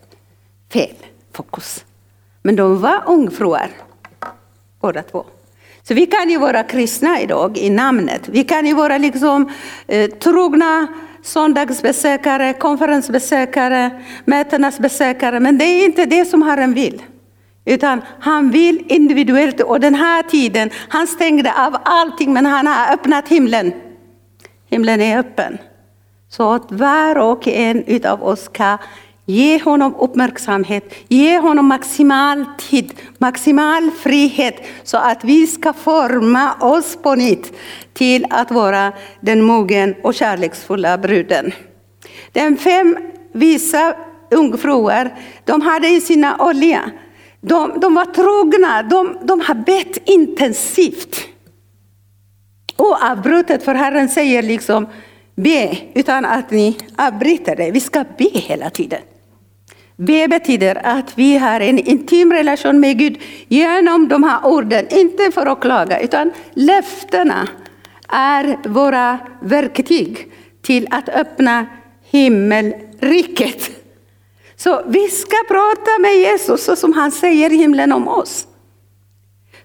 fel 0.74 0.96
fokus. 1.34 1.86
Men 2.42 2.56
de 2.56 2.82
var 2.82 3.04
ungfruar, 3.06 3.70
båda 4.82 5.04
två. 5.04 5.26
Så 5.84 5.94
vi 5.94 6.06
kan 6.06 6.30
ju 6.30 6.38
vara 6.38 6.64
kristna 6.64 7.22
idag 7.22 7.58
i 7.58 7.70
namnet. 7.70 8.30
Vi 8.30 8.44
kan 8.44 8.66
ju 8.66 8.74
vara 8.74 8.98
liksom 8.98 9.52
eh, 9.88 10.10
trogna 10.10 10.88
söndagsbesökare, 11.24 12.54
konferensbesökare, 12.54 14.04
mötenas 14.26 14.80
besökare. 14.80 15.40
Men 15.40 15.58
det 15.58 15.66
är 15.66 15.86
inte 15.86 16.06
det 16.06 16.26
som 16.26 16.42
Herren 16.42 16.74
vill. 16.74 17.04
Utan 17.66 18.02
han 18.20 18.52
vill 18.52 18.86
individuellt. 18.88 19.62
Och 19.62 19.80
den 19.80 19.96
här 19.96 20.24
tiden, 20.24 20.70
han 20.90 21.08
stängde 21.08 21.54
av 21.66 21.78
allting 21.86 22.34
men 22.34 22.46
han 22.46 22.68
har 22.68 22.94
öppnat 22.94 23.28
himlen. 23.28 23.74
Himlen 24.70 25.02
är 25.02 25.20
öppen. 25.20 25.58
Så 26.30 26.54
att 26.54 26.72
var 26.72 27.18
och 27.18 27.48
en 27.48 27.84
utav 27.84 28.24
oss 28.24 28.44
ska 28.44 28.78
Ge 29.30 29.60
honom 29.60 29.96
uppmärksamhet, 29.96 30.94
ge 31.08 31.38
honom 31.38 31.68
maximal 31.68 32.46
tid, 32.70 32.94
maximal 33.18 33.92
frihet 33.92 34.56
så 34.84 34.98
att 34.98 35.24
vi 35.24 35.48
ska 35.48 35.74
forma 35.74 36.54
oss 36.54 36.98
på 37.04 37.16
nytt 37.16 37.54
till 37.94 38.26
att 38.30 38.52
vara 38.52 38.94
den 39.22 39.42
mogen 39.42 39.96
och 40.04 40.14
kärleksfulla 40.14 40.98
bruden. 40.98 41.52
De 42.32 42.58
fem 42.58 42.98
visa 43.32 43.96
ungfruar, 44.32 45.16
de 45.46 45.62
hade 45.62 45.88
i 45.88 46.02
sina 46.02 46.38
olja, 46.46 46.92
de, 47.42 47.80
de 47.80 47.96
var 47.96 48.06
trogna, 48.06 48.84
de, 48.84 49.18
de 49.24 49.42
har 49.42 49.56
bett 49.56 50.10
intensivt. 50.10 51.18
Oavbrutet, 52.78 53.64
för 53.64 53.76
Herren 53.76 54.10
säger 54.10 54.44
liksom 54.44 54.88
be 55.36 55.78
utan 55.94 56.26
att 56.26 56.52
ni 56.52 56.78
avbryter 56.98 57.56
det. 57.56 57.72
Vi 57.72 57.80
ska 57.80 58.06
be 58.18 58.30
hela 58.34 58.70
tiden. 58.70 59.02
Be 59.98 60.28
betyder 60.28 60.82
att 60.84 61.18
vi 61.18 61.38
har 61.38 61.60
en 61.60 61.80
intim 61.80 62.34
relation 62.34 62.80
med 62.80 62.98
Gud 62.98 63.22
genom 63.48 64.08
de 64.08 64.24
här 64.24 64.46
orden, 64.46 64.86
inte 64.90 65.32
för 65.32 65.46
att 65.46 65.62
klaga, 65.62 66.00
utan 66.00 66.32
löftena 66.54 67.48
är 68.08 68.70
våra 68.70 69.20
verktyg 69.42 70.32
till 70.62 70.88
att 70.92 71.10
öppna 71.10 71.66
himmelriket. 72.12 73.70
Så 74.56 74.82
vi 74.88 75.08
ska 75.08 75.36
prata 75.48 76.02
med 76.02 76.16
Jesus 76.16 76.64
så 76.64 76.76
som 76.76 76.94
han 76.94 77.12
säger 77.12 77.54
i 77.54 77.58
himlen 77.58 77.92
om 77.92 78.08
oss. 78.08 78.48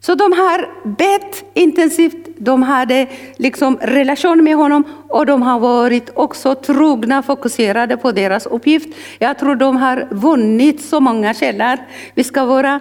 Så 0.05 0.14
de 0.14 0.32
har 0.32 0.70
bett 0.84 1.44
intensivt, 1.55 2.26
de 2.38 2.62
hade 2.62 3.07
liksom 3.36 3.78
relation 3.80 4.44
med 4.44 4.57
honom 4.57 4.84
och 5.09 5.26
de 5.26 5.42
har 5.42 5.59
varit 5.59 6.11
också 6.14 6.55
trogna, 6.55 7.22
fokuserade 7.22 7.96
på 7.96 8.12
deras 8.12 8.46
uppgift. 8.46 8.88
Jag 9.18 9.38
tror 9.38 9.55
de 9.55 9.76
har 9.76 10.09
vunnit 10.11 10.82
så 10.82 11.00
många 11.00 11.34
källor. 11.34 11.78
Vi 12.14 12.24
ska 12.24 12.44
vara 12.44 12.80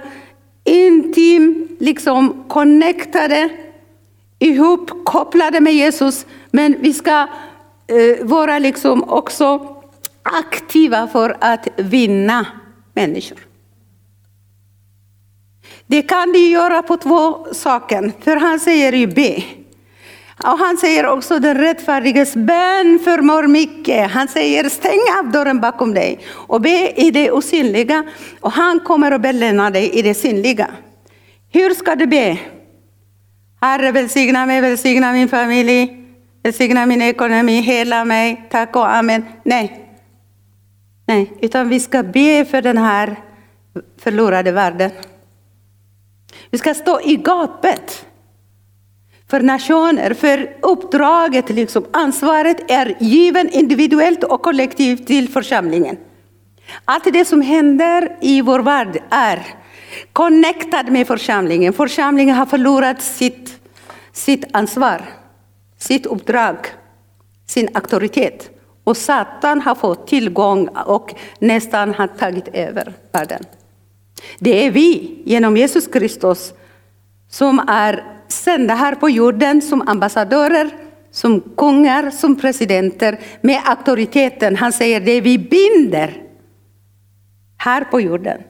intim, 0.63 1.67
liksom 1.79 2.43
connectade, 2.47 3.49
ihopkopplade 4.39 5.59
med 5.59 5.73
Jesus. 5.73 6.25
Men 6.51 6.75
vi 6.79 6.93
ska 6.93 7.27
eh, 7.87 8.25
vara 8.25 8.59
liksom 8.59 9.09
också 9.09 9.75
aktiva 10.23 11.07
för 11.07 11.37
att 11.39 11.67
vinna 11.75 12.45
människor. 12.93 13.50
Det 15.91 16.01
kan 16.01 16.31
du 16.31 16.39
göra 16.39 16.81
på 16.81 16.97
två 16.97 17.47
saker, 17.53 18.11
för 18.23 18.35
han 18.35 18.59
säger 18.59 18.93
ju 18.93 19.07
be. 19.07 19.43
Och 20.43 20.59
han 20.59 20.77
säger 20.77 21.07
också 21.07 21.39
den 21.39 21.57
rättfärdiges 21.57 22.35
bön 22.35 22.99
förmår 23.03 23.47
mycket. 23.47 24.11
Han 24.11 24.27
säger 24.27 24.69
stäng 24.69 24.99
av 25.19 25.31
dörren 25.31 25.59
bakom 25.59 25.93
dig 25.93 26.19
och 26.31 26.61
be 26.61 26.93
i 26.95 27.11
det 27.11 27.31
osynliga 27.31 28.03
och 28.39 28.51
han 28.51 28.79
kommer 28.79 29.11
att 29.11 29.21
belöna 29.21 29.69
dig 29.69 29.89
i 29.89 30.01
det 30.01 30.13
synliga. 30.13 30.67
Hur 31.49 31.69
ska 31.69 31.95
du 31.95 32.05
be? 32.05 32.37
Herre 33.61 33.91
välsigna 33.91 34.45
mig, 34.45 34.61
välsigna 34.61 35.11
min 35.11 35.29
familj, 35.29 36.05
välsigna 36.43 36.85
min 36.85 37.01
ekonomi, 37.01 37.61
hela 37.61 38.05
mig, 38.05 38.47
tack 38.51 38.75
och 38.75 38.95
amen. 38.95 39.25
Nej. 39.43 39.87
Nej, 41.05 41.33
utan 41.41 41.69
vi 41.69 41.79
ska 41.79 42.03
be 42.03 42.45
för 42.45 42.61
den 42.61 42.77
här 42.77 43.15
förlorade 43.97 44.51
världen. 44.51 44.91
Vi 46.51 46.57
ska 46.57 46.73
stå 46.73 47.01
i 47.01 47.15
gapet 47.15 48.05
för 49.29 49.39
nationer, 49.39 50.13
för 50.13 50.57
uppdraget, 50.61 51.49
liksom. 51.49 51.85
ansvaret 51.93 52.71
är 52.71 52.95
given 52.99 53.49
individuellt 53.49 54.23
och 54.23 54.41
kollektivt 54.41 55.07
till 55.07 55.29
församlingen. 55.29 55.97
Allt 56.85 57.13
det 57.13 57.25
som 57.25 57.41
händer 57.41 58.17
i 58.21 58.41
vår 58.41 58.59
värld 58.59 59.03
är 59.09 59.47
connectad 60.13 60.91
med 60.91 61.07
församlingen. 61.07 61.73
Församlingen 61.73 62.35
har 62.35 62.45
förlorat 62.45 63.01
sitt, 63.01 63.59
sitt 64.11 64.45
ansvar, 64.53 65.01
sitt 65.77 66.05
uppdrag, 66.05 66.57
sin 67.47 67.69
auktoritet. 67.73 68.49
Och 68.83 68.97
Satan 68.97 69.61
har 69.61 69.75
fått 69.75 70.07
tillgång 70.07 70.67
och 70.67 71.15
nästan 71.39 71.93
har 71.93 72.07
tagit 72.07 72.47
över 72.47 72.93
världen. 73.11 73.45
Det 74.39 74.65
är 74.65 74.71
vi 74.71 75.21
genom 75.25 75.57
Jesus 75.57 75.87
Kristus 75.87 76.53
som 77.29 77.59
är 77.67 78.03
sända 78.27 78.73
här 78.75 78.95
på 78.95 79.09
jorden 79.09 79.61
som 79.61 79.87
ambassadörer, 79.87 80.69
som 81.11 81.41
kungar, 81.57 82.11
som 82.11 82.35
presidenter 82.35 83.19
med 83.41 83.61
auktoriteten. 83.65 84.55
Han 84.55 84.71
säger 84.71 84.99
det 84.99 85.21
vi 85.21 85.37
binder 85.37 86.23
här 87.57 87.83
på 87.83 88.01
jorden. 88.01 88.41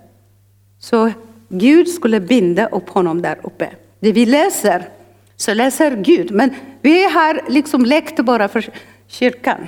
Så 0.80 1.12
Gud 1.50 1.88
skulle 1.88 2.20
binda 2.20 2.68
upp 2.68 2.90
honom 2.90 3.22
där 3.22 3.40
uppe. 3.44 3.70
Det 4.00 4.12
vi 4.12 4.26
läser, 4.26 4.90
så 5.36 5.54
läser 5.54 5.96
Gud. 5.96 6.32
Men 6.32 6.56
vi 6.82 7.04
har 7.04 7.42
liksom 7.50 7.86
lekt 7.86 8.20
bara 8.26 8.48
för 8.48 8.70
kyrkan. 9.08 9.68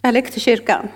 Jag 0.00 0.08
har 0.08 0.12
lekt 0.12 0.40
kyrkan. 0.40 0.88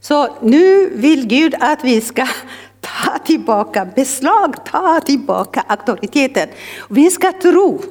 Så 0.00 0.36
nu 0.42 0.90
vill 0.94 1.26
Gud 1.26 1.54
att 1.60 1.84
vi 1.84 2.00
ska 2.00 2.26
ta 2.80 3.18
tillbaka 3.18 3.84
beslag, 3.84 4.64
ta 4.64 5.00
tillbaka 5.00 5.64
auktoriteten. 5.68 6.48
Vi 6.88 7.10
ska 7.10 7.32
tro 7.32 7.82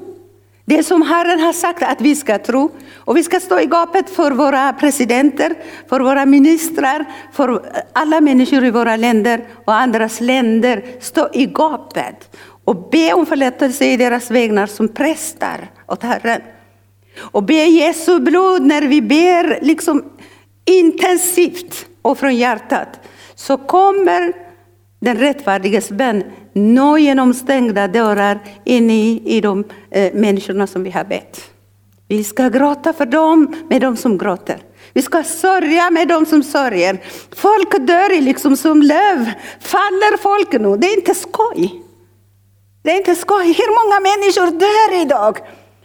det 0.65 0.83
som 0.83 1.01
Herren 1.01 1.39
har 1.39 1.53
sagt 1.53 1.83
att 1.83 2.01
vi 2.01 2.15
ska 2.15 2.37
tro. 2.39 2.71
Och 2.95 3.17
vi 3.17 3.23
ska 3.23 3.39
stå 3.39 3.59
i 3.59 3.65
gapet 3.65 4.09
för 4.09 4.31
våra 4.31 4.73
presidenter, 4.73 5.55
för 5.89 5.99
våra 5.99 6.25
ministrar, 6.25 7.05
för 7.33 7.61
alla 7.93 8.21
människor 8.21 8.65
i 8.65 8.71
våra 8.71 8.95
länder 8.95 9.47
och 9.65 9.73
andras 9.73 10.21
länder. 10.21 10.85
Stå 10.99 11.29
i 11.33 11.45
gapet 11.45 12.37
och 12.65 12.89
be 12.89 13.13
om 13.13 13.25
förlåtelse 13.25 13.85
i 13.85 13.97
deras 13.97 14.31
vägnar 14.31 14.67
som 14.67 14.87
präster 14.87 15.71
åt 15.87 16.03
Herren. 16.03 16.41
Och 17.19 17.43
be 17.43 17.53
Jesu 17.53 18.19
blod 18.19 18.61
när 18.61 18.81
vi 18.81 19.01
ber 19.01 19.59
liksom 19.61 20.03
intensivt 20.65 21.85
och 22.03 22.17
från 22.17 22.35
hjärtat. 22.35 22.99
Så 23.35 23.57
kommer 23.57 24.33
den 24.99 25.17
rättfärdiges 25.17 25.89
bön 25.89 26.23
nå 26.53 26.97
genom 26.97 27.33
stängda 27.33 27.87
dörrar 27.87 28.39
in 28.63 28.89
i, 28.89 29.21
i 29.25 29.41
de 29.41 29.63
eh, 29.91 30.13
människorna 30.13 30.67
som 30.67 30.83
vi 30.83 30.91
har 30.91 31.03
bett. 31.03 31.41
Vi 32.07 32.23
ska 32.23 32.49
gråta 32.49 32.93
för 32.93 33.05
dem 33.05 33.55
med 33.69 33.81
dem 33.81 33.97
som 33.97 34.17
gråter. 34.17 34.57
Vi 34.93 35.01
ska 35.01 35.23
sörja 35.23 35.89
med 35.89 36.07
dem 36.07 36.25
som 36.25 36.43
sörjer. 36.43 37.01
Folk 37.35 37.87
dör 37.87 38.21
liksom 38.21 38.57
som 38.57 38.81
löv. 38.81 39.31
Faller 39.59 40.17
folk 40.17 40.53
nu? 40.53 40.77
Det 40.77 40.87
är 40.87 40.97
inte 40.97 41.15
skoj. 41.15 41.83
Det 42.83 42.91
är 42.91 42.97
inte 42.97 43.15
skoj. 43.15 43.45
Hur 43.45 43.85
många 43.85 43.99
människor 43.99 44.59
dör 44.59 45.01
idag? 45.01 45.37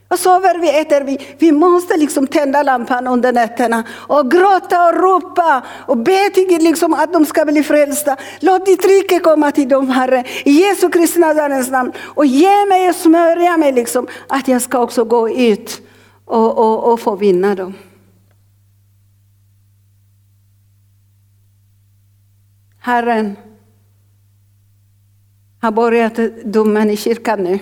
Och 0.09 0.19
sover 0.19 0.59
vi, 0.59 0.81
äter 0.81 1.01
vi. 1.01 1.19
Vi 1.39 1.53
måste 1.53 1.97
liksom 1.97 2.27
tända 2.27 2.63
lampan 2.63 3.07
under 3.07 3.33
nätterna 3.33 3.85
och 3.91 4.31
gråta 4.31 4.89
och 4.89 4.95
ropa 4.95 5.63
och 5.87 5.97
be 5.97 6.31
till 6.31 6.63
liksom 6.63 6.95
att 6.95 7.13
de 7.13 7.27
ska 7.27 7.45
bli 7.45 7.63
frälsta. 7.63 8.17
Låt 8.41 8.67
ditt 8.67 8.85
rike 8.85 9.19
komma 9.19 9.51
till 9.51 9.69
dem 9.69 9.89
Herre, 9.89 10.25
i 10.45 10.51
Jesu 10.51 10.89
Kristi 10.89 11.19
Nazarens 11.19 11.71
namn. 11.71 11.93
Och 11.99 12.27
ge 12.27 12.67
mig 12.67 12.89
och 12.89 12.95
smörja 12.95 13.57
mig 13.57 13.73
liksom 13.73 14.07
att 14.29 14.49
jag 14.49 14.63
ska 14.63 14.79
också 14.79 15.05
gå 15.05 15.31
ut 15.31 15.83
och, 16.25 16.59
och, 16.59 16.93
och 16.93 17.01
få 17.01 17.17
vinna 17.17 17.55
dem. 17.55 17.75
Herren 22.81 23.37
har 25.61 25.73
börjat 25.73 26.19
domen 26.45 26.91
i 26.91 26.97
kyrkan 26.97 27.45
nu. 27.45 27.59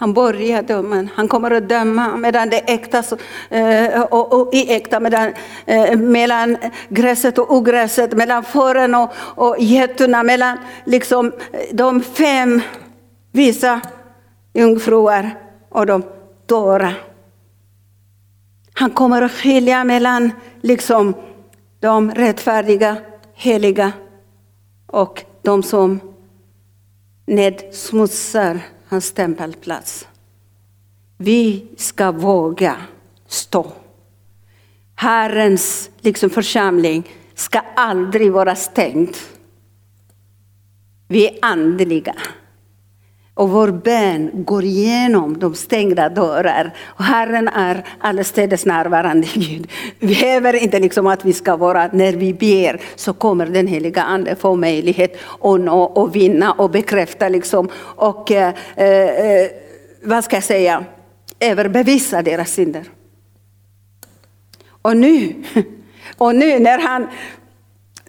Han 0.00 0.12
börjar 0.12 0.62
döma, 0.62 1.08
han 1.14 1.28
kommer 1.28 1.50
att 1.50 1.68
döma 1.68 2.16
medan 2.16 2.50
det 2.50 2.58
äkta 2.58 3.02
eh, 3.50 4.02
och, 4.02 4.32
och, 4.32 4.54
medan, 5.00 5.32
eh, 5.66 5.96
mellan 5.96 6.56
gräset 6.88 7.38
och 7.38 7.54
ogräset, 7.54 8.12
mellan 8.12 8.44
fåren 8.44 8.94
och, 8.94 9.10
och 9.16 9.56
getterna, 9.58 10.22
mellan 10.22 10.58
liksom, 10.84 11.26
eh, 11.26 11.60
de 11.72 12.00
fem 12.02 12.60
visa 13.32 13.80
jungfruar 14.54 15.30
och 15.68 15.86
de 15.86 16.02
dåra. 16.46 16.94
Han 18.74 18.90
kommer 18.90 19.22
att 19.22 19.32
skilja 19.32 19.84
mellan 19.84 20.32
liksom, 20.60 21.14
de 21.80 22.10
rättfärdiga, 22.10 22.96
heliga 23.34 23.92
och 24.86 25.24
de 25.42 25.62
som 25.62 26.00
nedsmutsar 27.26 28.60
hans 28.90 29.12
tempelplats. 29.12 30.08
Vi 31.16 31.66
ska 31.76 32.12
våga 32.12 32.76
stå. 33.26 33.72
Herrens 34.94 35.90
liksom, 36.00 36.30
församling 36.30 37.08
ska 37.34 37.60
aldrig 37.76 38.32
vara 38.32 38.54
stängd. 38.54 39.16
Vi 41.08 41.28
är 41.28 41.38
andliga. 41.42 42.14
Och 43.34 43.50
vår 43.50 43.68
bön 43.68 44.30
går 44.32 44.64
igenom 44.64 45.38
de 45.38 45.54
stängda 45.54 46.08
dörrar. 46.08 46.74
Och 46.84 47.04
Herren 47.04 47.48
är 47.48 47.84
allestädes 47.98 48.66
närvarande 48.66 49.26
Gud. 49.34 49.70
Vi 49.98 50.06
behöver 50.06 50.54
inte 50.54 50.78
liksom 50.78 51.06
att 51.06 51.24
vi 51.24 51.32
ska 51.32 51.56
vara, 51.56 51.90
när 51.92 52.12
vi 52.12 52.34
ber 52.34 52.80
så 52.96 53.12
kommer 53.12 53.46
den 53.46 53.66
heliga 53.66 54.02
ande 54.02 54.36
få 54.36 54.56
möjlighet 54.56 55.16
att 55.40 55.60
nå 55.60 55.82
och 55.82 56.16
vinna 56.16 56.52
och 56.52 56.70
bekräfta 56.70 57.28
liksom. 57.28 57.68
Och 57.78 58.30
eh, 58.30 58.54
eh, 58.76 59.50
vad 60.02 60.24
ska 60.24 60.36
jag 60.36 60.44
säga, 60.44 60.84
överbevisa 61.40 62.22
deras 62.22 62.50
synder. 62.50 62.84
Och 64.82 64.96
nu, 64.96 65.34
och 66.18 66.34
nu 66.34 66.58
när 66.58 66.78
han 66.78 67.06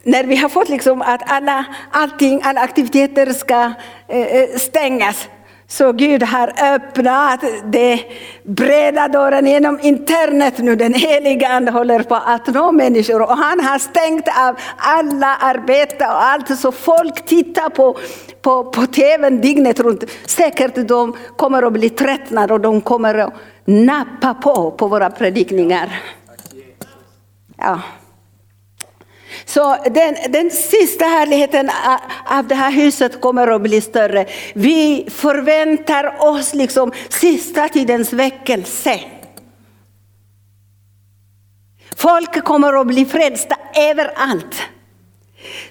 när 0.03 0.23
vi 0.23 0.35
har 0.35 0.49
fått 0.49 0.69
liksom 0.69 1.01
att 1.01 1.21
alla, 1.31 1.65
allting, 1.91 2.41
alla 2.43 2.61
aktiviteter 2.61 3.33
ska 3.33 3.73
eh, 4.07 4.21
eh, 4.21 4.49
stängas, 4.57 5.27
så 5.67 5.91
Gud 5.91 6.23
har 6.23 6.73
öppnat 6.75 7.43
de 7.65 8.03
breda 8.43 9.07
dörren 9.07 9.47
genom 9.47 9.79
internet 9.81 10.53
nu. 10.57 10.75
Den 10.75 10.93
heliga 10.93 11.47
Ande 11.47 11.71
håller 11.71 12.03
på 12.03 12.15
att 12.15 12.47
nå 12.47 12.71
människor 12.71 13.21
och 13.21 13.37
han 13.37 13.59
har 13.59 13.79
stängt 13.79 14.27
av 14.27 14.55
alla 14.77 15.35
arbete 15.35 16.05
och 16.05 16.23
allt 16.23 16.59
så 16.59 16.71
folk 16.71 17.25
tittar 17.25 17.69
på, 17.69 17.97
på, 18.41 18.63
på 18.63 18.85
tvn 18.85 19.41
dygnet 19.41 19.79
runt. 19.79 20.03
Säkert 20.25 20.87
de 20.87 21.15
kommer 21.35 21.63
att 21.63 21.73
bli 21.73 21.89
tröttnade 21.89 22.53
och 22.53 22.61
de 22.61 22.81
kommer 22.81 23.15
att 23.15 23.33
nappa 23.65 24.33
på, 24.33 24.71
på 24.71 24.87
våra 24.87 25.09
predikningar. 25.09 26.01
Ja. 27.57 27.79
Så 29.53 29.77
den, 29.85 30.15
den 30.29 30.51
sista 30.51 31.05
härligheten 31.05 31.69
av 32.25 32.47
det 32.47 32.55
här 32.55 32.71
huset 32.71 33.21
kommer 33.21 33.47
att 33.47 33.61
bli 33.61 33.81
större. 33.81 34.25
Vi 34.53 35.07
förväntar 35.09 36.15
oss 36.19 36.53
liksom 36.53 36.91
sista 37.09 37.69
tidens 37.69 38.13
väckelse. 38.13 38.99
Folk 41.95 42.43
kommer 42.43 42.81
att 42.81 42.87
bli 42.87 43.05
frälsta 43.05 43.55
överallt. 43.77 44.61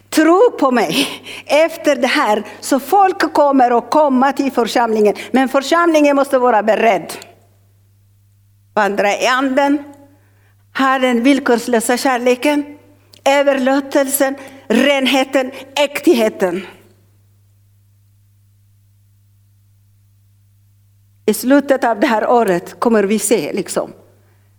Tro 0.08 0.50
på 0.50 0.70
mig, 0.70 1.08
efter 1.46 1.96
det 1.96 2.06
här 2.06 2.42
så 2.60 2.80
folk 2.80 3.32
kommer 3.32 3.70
att 3.78 3.90
komma 3.90 4.32
till 4.32 4.52
församlingen. 4.52 5.14
Men 5.30 5.48
församlingen 5.48 6.16
måste 6.16 6.38
vara 6.38 6.62
beredd. 6.62 7.12
Vandra 8.74 9.12
i 9.12 9.26
anden, 9.26 9.78
ha 10.78 10.98
den 10.98 11.22
villkorslösa 11.22 11.96
kärleken 11.96 12.76
överlåtelsen, 13.30 14.36
renheten, 14.68 15.50
äktheten. 15.76 16.66
I 21.26 21.34
slutet 21.34 21.84
av 21.84 22.00
det 22.00 22.06
här 22.06 22.30
året 22.30 22.80
kommer 22.80 23.04
vi 23.04 23.18
se 23.18 23.52
liksom, 23.52 23.92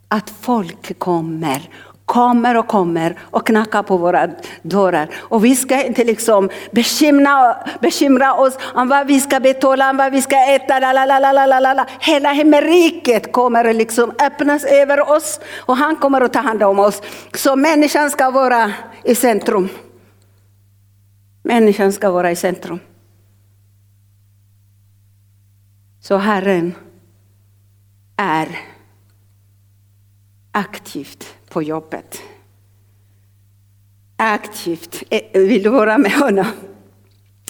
att 0.08 0.30
folk 0.30 1.00
kommer 1.00 1.70
kommer 2.12 2.58
och 2.58 2.68
kommer 2.68 3.16
och 3.22 3.48
knackar 3.48 3.84
på 3.84 3.98
våra 3.98 4.30
dörrar. 4.62 5.10
Och 5.16 5.46
vi 5.46 5.56
ska 5.56 5.84
inte 5.84 6.04
liksom 6.04 6.50
bekymra, 6.72 7.56
bekymra 7.82 8.34
oss 8.34 8.58
om 8.74 8.88
vad 8.88 9.08
vi 9.08 9.20
ska 9.20 9.40
betala, 9.40 9.90
om 9.90 9.98
vad 9.98 10.12
vi 10.12 10.22
ska 10.22 10.36
äta. 10.56 10.80
Lalalala. 10.80 11.88
Hela 12.00 12.32
himmelriket 12.32 13.32
kommer 13.32 13.74
liksom 13.74 14.12
öppnas 14.20 14.64
över 14.64 15.10
oss 15.10 15.40
och 15.56 15.78
han 15.78 15.96
kommer 15.96 16.22
att 16.22 16.34
ta 16.34 16.40
hand 16.40 16.64
om 16.64 16.80
oss. 16.80 17.02
Så 17.34 17.56
människan 17.56 18.12
ska 18.12 18.32
vara 18.32 18.72
i 19.04 19.16
centrum. 19.16 19.70
Människan 21.44 21.94
ska 21.94 22.12
vara 22.12 22.32
i 22.32 22.36
centrum. 22.36 22.80
Så 26.02 26.18
Herren 26.18 26.76
är 28.18 28.60
aktivt 30.52 31.41
på 31.52 31.64
jobbet. 31.64 32.22
Aktivt 34.18 35.04
eh, 35.10 35.42
vill 35.42 35.64
du 35.64 35.70
vara 35.70 35.98
med 35.98 36.12
honom. 36.12 36.46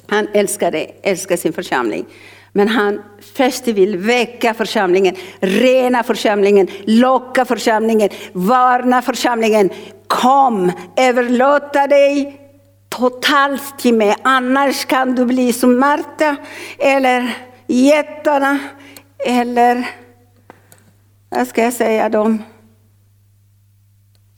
Han 0.07 0.27
älskar 0.33 0.71
dig, 0.71 0.99
älskar 1.03 1.37
sin 1.37 1.53
församling. 1.53 2.05
Men 2.53 2.67
han 2.67 3.01
först 3.35 3.67
vill 3.67 3.97
väcka 3.97 4.53
församlingen, 4.53 5.15
rena 5.39 6.03
församlingen, 6.03 6.67
locka 6.83 7.45
församlingen, 7.45 8.09
varna 8.33 9.01
församlingen. 9.01 9.69
Kom, 10.07 10.71
överlåta 10.97 11.87
dig 11.87 12.41
totalt 12.89 13.79
till 13.79 13.93
mig, 13.93 14.15
annars 14.21 14.85
kan 14.85 15.15
du 15.15 15.25
bli 15.25 15.53
som 15.53 15.79
Marta 15.79 16.35
eller 16.79 17.37
jättarna 17.67 18.59
eller 19.25 19.87
vad 21.29 21.47
ska 21.47 21.63
jag 21.63 21.73
säga 21.73 22.09
dem? 22.09 22.43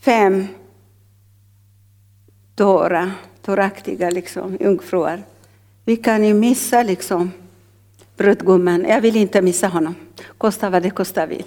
Fem 0.06 0.48
dåra, 2.56 3.12
dåraktiga 3.46 4.10
liksom, 4.10 4.58
jungfrur. 4.60 5.24
Vi 5.86 5.96
kan 5.96 6.24
ju 6.24 6.34
missa 6.34 6.84
liksom 6.84 7.32
brudgummen. 8.18 8.86
Jag 8.90 9.02
vill 9.02 9.16
inte 9.16 9.42
missa 9.42 9.68
honom, 9.68 9.96
kosta 10.38 10.70
vad 10.70 10.84
det 10.84 10.90
kosta 10.90 11.26
vill. 11.26 11.46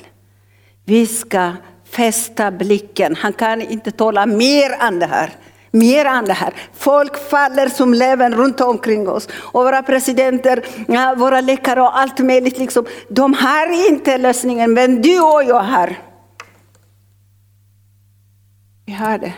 Vi 0.84 1.06
ska 1.06 1.52
fästa 1.90 2.50
blicken. 2.50 3.16
Han 3.16 3.32
kan 3.32 3.62
inte 3.62 3.90
tåla 3.90 4.26
mer 4.26 4.70
än 4.80 4.98
det 4.98 5.06
här. 5.06 5.32
Mer 5.70 6.04
än 6.04 6.24
det 6.24 6.32
här. 6.32 6.54
Folk 6.74 7.30
faller 7.30 7.68
som 7.68 7.94
löven 7.94 8.34
runt 8.34 8.60
omkring 8.60 9.08
oss. 9.08 9.28
Och 9.34 9.64
våra 9.64 9.82
presidenter, 9.82 10.64
våra 11.16 11.40
läkare 11.40 11.80
och 11.80 11.98
allt 11.98 12.18
möjligt. 12.18 12.58
Liksom, 12.58 12.86
de 13.08 13.34
har 13.34 13.88
inte 13.90 14.18
lösningen, 14.18 14.72
men 14.72 15.02
du 15.02 15.20
och 15.20 15.44
jag 15.44 15.60
har. 15.60 15.96
Vi 18.86 18.92
har 18.92 19.18
det. 19.18 19.32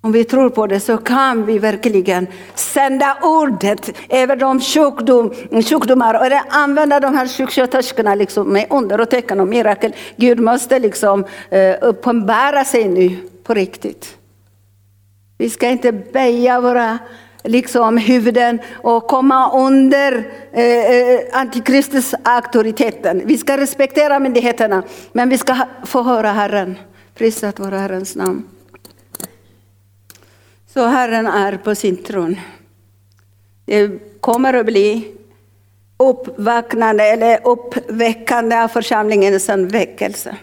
Om 0.00 0.12
vi 0.12 0.24
tror 0.24 0.50
på 0.50 0.66
det 0.66 0.80
så 0.80 0.96
kan 0.96 1.46
vi 1.46 1.58
verkligen 1.58 2.26
sända 2.54 3.16
ordet 3.22 3.90
över 4.08 4.36
de 4.36 4.60
sjukdom, 4.60 5.34
sjukdomar 5.62 6.14
och 6.14 6.56
använda 6.56 7.00
de 7.00 7.14
här 7.14 7.28
sjuksköterskorna 7.28 8.14
liksom 8.14 8.48
med 8.48 8.66
under 8.70 9.00
och 9.00 9.10
tecken 9.10 9.40
och 9.40 9.48
mirakel. 9.48 9.94
Gud 10.16 10.40
måste 10.40 10.78
liksom 10.78 11.24
eh, 11.50 11.76
uppenbara 11.80 12.64
sig 12.64 12.88
nu 12.88 13.16
på 13.44 13.54
riktigt. 13.54 14.16
Vi 15.38 15.50
ska 15.50 15.68
inte 15.68 15.92
böja 15.92 16.60
våra 16.60 16.98
liksom, 17.44 17.96
huvuden 17.96 18.58
och 18.72 19.06
komma 19.06 19.52
under 19.52 20.32
eh, 20.52 20.64
eh 20.64 21.20
antikristus 21.32 22.14
auktoriteten. 22.22 23.22
Vi 23.24 23.38
ska 23.38 23.56
respektera 23.56 24.18
myndigheterna 24.18 24.82
men 25.12 25.28
vi 25.28 25.38
ska 25.38 25.56
få 25.84 26.02
höra 26.02 26.32
Herren. 26.32 26.76
Prisat 27.18 27.58
vara 27.58 27.78
Herrens 27.78 28.16
namn. 28.16 28.48
Så 30.66 30.86
Herren 30.86 31.26
är 31.26 31.56
på 31.56 31.74
sin 31.74 31.96
tron. 31.96 32.36
Det 33.64 33.90
kommer 34.20 34.54
att 34.54 34.66
bli 34.66 35.14
uppvaknande 35.96 37.04
eller 37.04 37.46
uppväckande 37.46 38.56
av 38.56 38.68
församlingens 38.68 39.48
väckelse. 39.48 40.36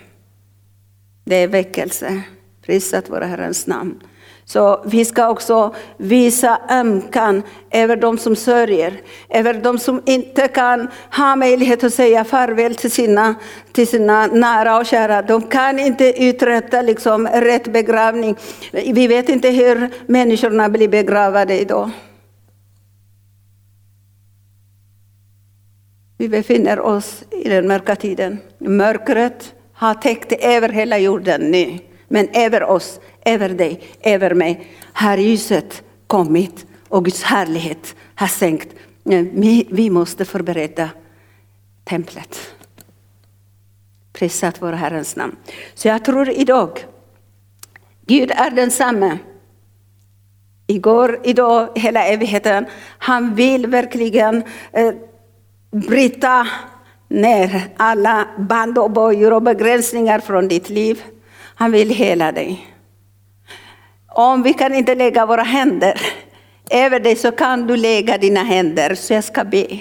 Det 1.23 1.35
är 1.35 1.47
väckelse. 1.47 2.21
Prisat 2.61 3.09
vara 3.09 3.25
Herrens 3.25 3.67
namn. 3.67 4.03
Så 4.47 4.83
vi 4.85 5.05
ska 5.05 5.29
också 5.29 5.75
visa 5.97 6.59
ömkan 6.69 7.43
över 7.71 7.95
de 7.95 8.17
som 8.17 8.35
sörjer, 8.35 9.01
över 9.29 9.53
de 9.53 9.79
som 9.79 10.01
inte 10.05 10.47
kan 10.47 10.87
ha 11.17 11.35
möjlighet 11.35 11.83
att 11.83 11.93
säga 11.93 12.23
farväl 12.23 12.75
till 12.75 12.91
sina, 12.91 13.35
till 13.71 13.87
sina 13.87 14.27
nära 14.27 14.77
och 14.77 14.85
kära. 14.85 15.21
De 15.21 15.41
kan 15.41 15.79
inte 15.79 16.23
uträtta 16.23 16.81
liksom 16.81 17.27
rätt 17.27 17.73
begravning. 17.73 18.35
Vi 18.71 19.07
vet 19.07 19.29
inte 19.29 19.49
hur 19.49 19.89
människorna 20.07 20.69
blir 20.69 20.87
begravade 20.87 21.59
idag. 21.59 21.89
Vi 26.17 26.29
befinner 26.29 26.79
oss 26.79 27.23
i 27.31 27.49
den 27.49 27.67
mörka 27.67 27.95
tiden. 27.95 28.39
Mörkret 28.57 29.53
har 29.73 29.93
täckt 29.93 30.31
över 30.31 30.69
hela 30.69 30.97
jorden 30.97 31.41
nu. 31.41 31.79
Men 32.07 32.27
över 32.33 32.63
oss, 32.63 32.99
över 33.25 33.49
dig, 33.49 33.81
över 34.01 34.33
mig 34.33 34.67
har 34.93 35.17
ljuset 35.17 35.83
kommit 36.07 36.65
och 36.87 37.05
Guds 37.05 37.23
härlighet 37.23 37.95
har 38.15 38.27
sänkt. 38.27 38.75
Eh, 39.09 39.25
vi 39.69 39.89
måste 39.89 40.25
förbereda 40.25 40.89
templet. 41.83 42.55
Prisat 44.13 44.61
vår 44.61 44.73
Herrens 44.73 45.15
namn. 45.15 45.35
Så 45.73 45.87
jag 45.87 46.05
tror 46.05 46.29
idag, 46.29 46.85
Gud 48.05 48.31
är 48.31 48.49
densamme. 48.49 49.17
Igår, 50.67 51.19
idag, 51.23 51.69
hela 51.75 52.05
evigheten. 52.05 52.65
Han 52.97 53.35
vill 53.35 53.67
verkligen 53.67 54.43
eh, 54.71 54.93
bryta 55.71 56.47
ner 57.07 57.61
alla 57.77 58.27
band 58.37 58.77
och 58.77 58.91
bojor 58.91 59.33
och 59.33 59.41
begränsningar 59.41 60.19
från 60.19 60.47
ditt 60.47 60.69
liv. 60.69 61.03
Han 61.55 61.71
vill 61.71 61.89
hela 61.89 62.31
dig. 62.31 62.74
Om 64.17 64.43
vi 64.43 64.53
kan 64.53 64.73
inte 64.73 64.95
lägga 64.95 65.25
våra 65.25 65.43
händer 65.43 66.01
över 66.71 66.99
dig 66.99 67.15
så 67.15 67.31
kan 67.31 67.67
du 67.67 67.77
lägga 67.77 68.17
dina 68.17 68.43
händer, 68.43 68.95
så 68.95 69.13
jag 69.13 69.23
ska 69.23 69.43
be. 69.43 69.79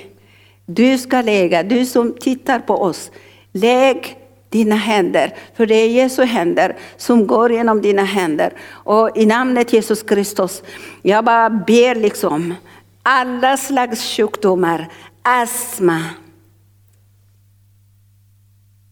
Du 0.67 0.99
ska 0.99 1.23
lägga, 1.23 1.63
du 1.63 1.87
som 1.87 2.13
tittar 2.21 2.59
på 2.59 2.75
oss, 2.75 3.11
lägg 3.53 4.17
dina 4.49 4.75
händer, 4.75 5.35
för 5.57 5.67
det 5.67 5.75
är 5.75 5.89
Jesu 5.89 6.25
händer 6.25 6.77
som 6.97 7.27
går 7.27 7.53
genom 7.53 7.83
dina 7.83 8.05
händer. 8.05 8.53
Och 8.71 9.17
i 9.17 9.27
namnet 9.27 9.73
Jesus 9.73 10.03
Kristus, 10.03 10.63
jag 11.03 11.25
bara 11.25 11.51
ber 11.51 11.95
liksom, 11.95 12.55
alla 13.03 13.57
slags 13.57 14.17
sjukdomar, 14.17 14.89
astma, 15.23 16.01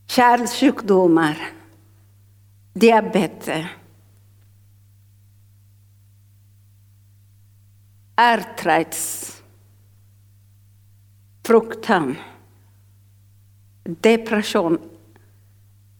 kärlsjukdomar, 0.06 1.36
diabetes, 2.74 3.66
arthritis, 8.22 9.42
fruktan, 11.42 12.16
depression, 13.84 14.78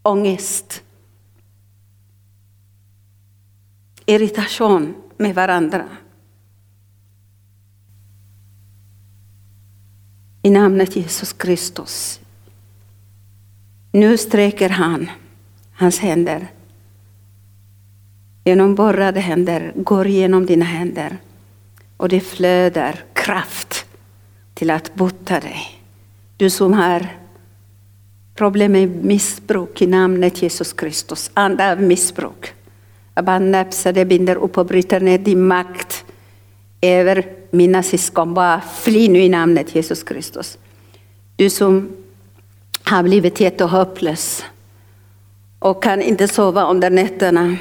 ångest, 0.02 0.82
irritation 4.06 4.94
med 5.16 5.34
varandra. 5.34 5.88
I 10.42 10.50
namnet 10.50 10.96
Jesus 10.96 11.32
Kristus. 11.32 12.20
Nu 13.92 14.18
sträcker 14.18 14.68
han 14.68 15.10
hans 15.72 15.98
händer 15.98 16.48
genom 18.44 18.74
borrade 18.74 19.20
händer, 19.20 19.72
går 19.76 20.06
genom 20.06 20.46
dina 20.46 20.64
händer. 20.64 21.18
Och 22.02 22.08
det 22.08 22.20
flödar 22.20 23.04
kraft 23.12 23.84
till 24.54 24.70
att 24.70 24.94
bota 24.94 25.40
dig. 25.40 25.82
Du 26.36 26.50
som 26.50 26.72
har 26.72 27.06
problem 28.34 28.72
med 28.72 29.04
missbruk 29.04 29.82
i 29.82 29.86
namnet 29.86 30.42
Jesus 30.42 30.72
Kristus, 30.72 31.30
anda 31.34 31.72
av 31.72 31.82
missbruk. 31.82 32.54
Jag 33.14 33.24
bara 33.24 33.38
näpsar 33.38 33.92
det, 33.92 34.04
binder 34.04 34.36
upp 34.36 34.58
och 34.58 34.66
bryter 34.66 35.00
ner 35.00 35.18
din 35.18 35.46
makt 35.46 36.04
över 36.80 37.26
mina 37.50 37.82
syskon. 37.82 38.34
Bara 38.34 38.60
fly 38.60 39.08
nu 39.08 39.18
i 39.18 39.28
namnet 39.28 39.74
Jesus 39.74 40.02
Kristus. 40.02 40.58
Du 41.36 41.50
som 41.50 41.96
har 42.84 43.02
blivit 43.02 43.40
jättehopplös 43.40 44.44
och 45.58 45.82
kan 45.82 46.02
inte 46.02 46.28
sova 46.28 46.70
under 46.70 46.90
nätterna. 46.90 47.56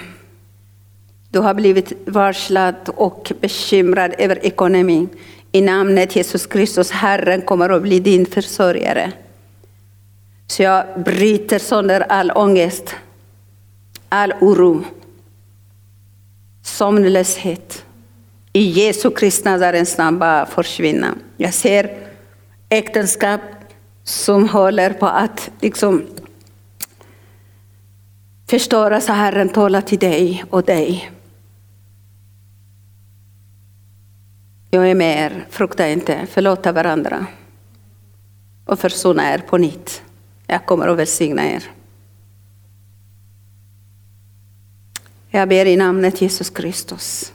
Du 1.31 1.39
har 1.39 1.53
blivit 1.53 1.93
varslad 2.05 2.75
och 2.95 3.31
bekymrad 3.41 4.13
över 4.17 4.45
ekonomin. 4.45 5.09
I 5.51 5.61
namnet 5.61 6.15
Jesus 6.15 6.45
Kristus, 6.45 6.91
Herren 6.91 7.41
kommer 7.41 7.69
att 7.69 7.81
bli 7.81 7.99
din 7.99 8.25
försörjare. 8.25 9.11
Så 10.47 10.63
jag 10.63 10.85
bryter 11.05 11.59
sönder 11.59 12.01
all 12.01 12.31
ångest, 12.31 12.95
all 14.09 14.33
oro, 14.41 14.83
sömnlöshet. 16.63 17.85
I 18.53 18.61
Jesu 18.61 19.11
Kristi 19.11 19.49
Nazarens 19.49 19.97
namn 19.97 20.19
bara 20.19 20.45
försvinna. 20.45 21.15
Jag 21.37 21.53
ser 21.53 21.97
äktenskap 22.69 23.41
som 24.03 24.49
håller 24.49 24.93
på 24.93 25.07
att 25.07 25.51
liksom 25.61 26.03
förstöras. 28.49 29.07
Herren 29.07 29.49
talar 29.49 29.81
till 29.81 29.99
dig 29.99 30.43
och 30.49 30.63
dig. 30.63 31.11
Jag 34.73 34.89
är 34.89 34.95
med 34.95 35.31
er, 35.31 35.45
frukta 35.49 35.89
inte, 35.89 36.25
förlåta 36.25 36.71
varandra 36.71 37.25
och 38.65 38.79
försona 38.79 39.33
er 39.33 39.37
på 39.37 39.57
nytt. 39.57 40.03
Jag 40.47 40.65
kommer 40.65 40.87
att 40.87 40.97
välsigna 40.97 41.49
er. 41.49 41.63
Jag 45.29 45.49
ber 45.49 45.65
i 45.65 45.77
namnet 45.77 46.21
Jesus 46.21 46.49
Kristus. 46.49 47.33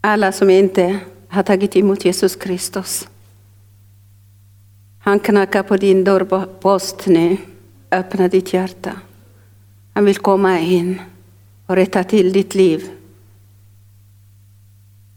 Alla 0.00 0.32
som 0.32 0.50
inte 0.50 0.98
har 1.28 1.42
tagit 1.42 1.76
emot 1.76 2.04
Jesus 2.04 2.36
Kristus. 2.36 3.08
Han 4.98 5.20
knackar 5.20 5.62
på 5.62 5.76
din 5.76 6.04
dörrpost 6.04 7.06
nu. 7.06 7.36
Öppna 7.90 8.28
ditt 8.28 8.52
hjärta. 8.52 8.92
Han 9.94 10.04
vill 10.04 10.18
komma 10.18 10.60
in 10.60 11.00
och 11.66 11.76
rätta 11.76 12.04
till 12.04 12.32
ditt 12.32 12.54
liv. 12.54 12.93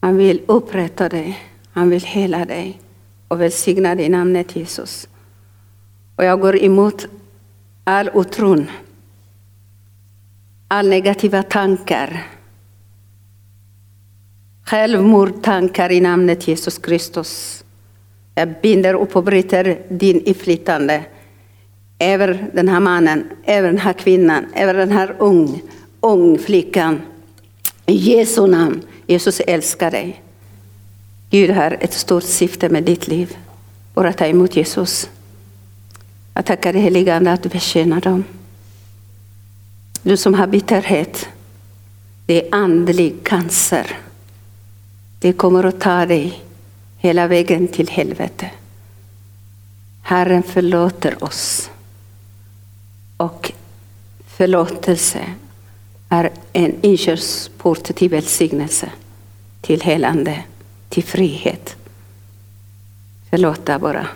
Han 0.07 0.17
vill 0.17 0.41
upprätta 0.45 1.09
dig. 1.09 1.39
Han 1.71 1.89
vill 1.89 2.01
hela 2.01 2.45
dig 2.45 2.81
och 3.27 3.41
välsigna 3.41 3.95
dig 3.95 4.05
i 4.05 4.09
namnet 4.09 4.55
Jesus. 4.55 5.07
Och 6.15 6.23
jag 6.23 6.39
går 6.39 6.63
emot 6.63 7.07
all 7.83 8.09
otron, 8.13 8.67
all 10.67 10.89
negativa 10.89 11.43
tankar, 11.43 12.27
självmordstankar 14.63 15.91
i 15.91 16.01
namnet 16.01 16.47
Jesus 16.47 16.77
Kristus. 16.77 17.63
Jag 18.35 18.53
binder 18.61 18.93
upp 18.93 19.15
och 19.15 19.23
bryter 19.23 19.81
din 19.89 20.21
inflytande 20.21 21.05
över 21.99 22.47
den 22.53 22.67
här 22.67 22.79
mannen, 22.79 23.29
över 23.45 23.67
den 23.67 23.77
här 23.77 23.93
kvinnan, 23.93 24.45
över 24.55 24.73
den 24.73 24.91
här 24.91 25.15
ung, 25.19 25.61
ung 25.99 26.37
flickan. 26.37 27.01
I 27.85 27.93
Jesu 27.93 28.47
namn. 28.47 28.81
Jesus 29.07 29.39
älskar 29.39 29.91
dig. 29.91 30.21
Gud 31.29 31.49
har 31.49 31.77
ett 31.81 31.93
stort 31.93 32.23
syfte 32.23 32.69
med 32.69 32.83
ditt 32.83 33.07
liv. 33.07 33.37
Bara 33.93 34.13
ta 34.13 34.25
emot 34.25 34.55
Jesus. 34.55 35.09
Jag 36.33 36.45
tackar 36.45 36.73
dig 36.73 36.81
helige 36.81 37.15
Ande 37.15 37.31
att 37.31 37.43
du 37.43 37.49
betjänar 37.49 38.01
dem. 38.01 38.23
Du 40.01 40.17
som 40.17 40.33
har 40.33 40.47
bitterhet, 40.47 41.29
det 42.25 42.47
är 42.47 42.55
andlig 42.55 43.15
cancer. 43.23 43.97
Det 45.19 45.33
kommer 45.33 45.63
att 45.63 45.79
ta 45.79 46.05
dig 46.05 46.43
hela 46.97 47.27
vägen 47.27 47.67
till 47.67 47.89
helvete. 47.89 48.51
Herren 50.01 50.43
förlåter 50.43 51.23
oss. 51.23 51.69
Och 53.17 53.51
förlåtelse 54.27 55.19
är 56.09 56.31
en 56.53 56.75
inkörsport 56.81 57.83
till 57.83 58.09
välsignelse, 58.09 58.89
till 59.61 59.81
helande, 59.81 60.43
till 60.89 61.03
frihet. 61.03 61.75
Förlåta 63.29 63.79
bara. 63.79 64.07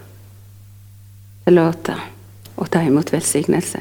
Förlåta 1.44 2.00
och 2.56 2.70
ta 2.70 2.82
emot 2.82 3.14
välsignelse. 3.14 3.80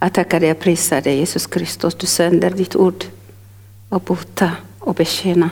Jag 0.00 0.12
tackar 0.12 0.40
dig 0.40 0.50
och 0.50 0.58
prisar 0.58 1.00
dig 1.00 1.16
Jesus 1.16 1.46
Kristus. 1.46 1.94
Du 1.94 2.06
sänder 2.06 2.50
ditt 2.50 2.76
ord 2.76 3.04
och 3.88 4.00
bota 4.00 4.52
och 4.78 4.94
betjäna 4.94 5.50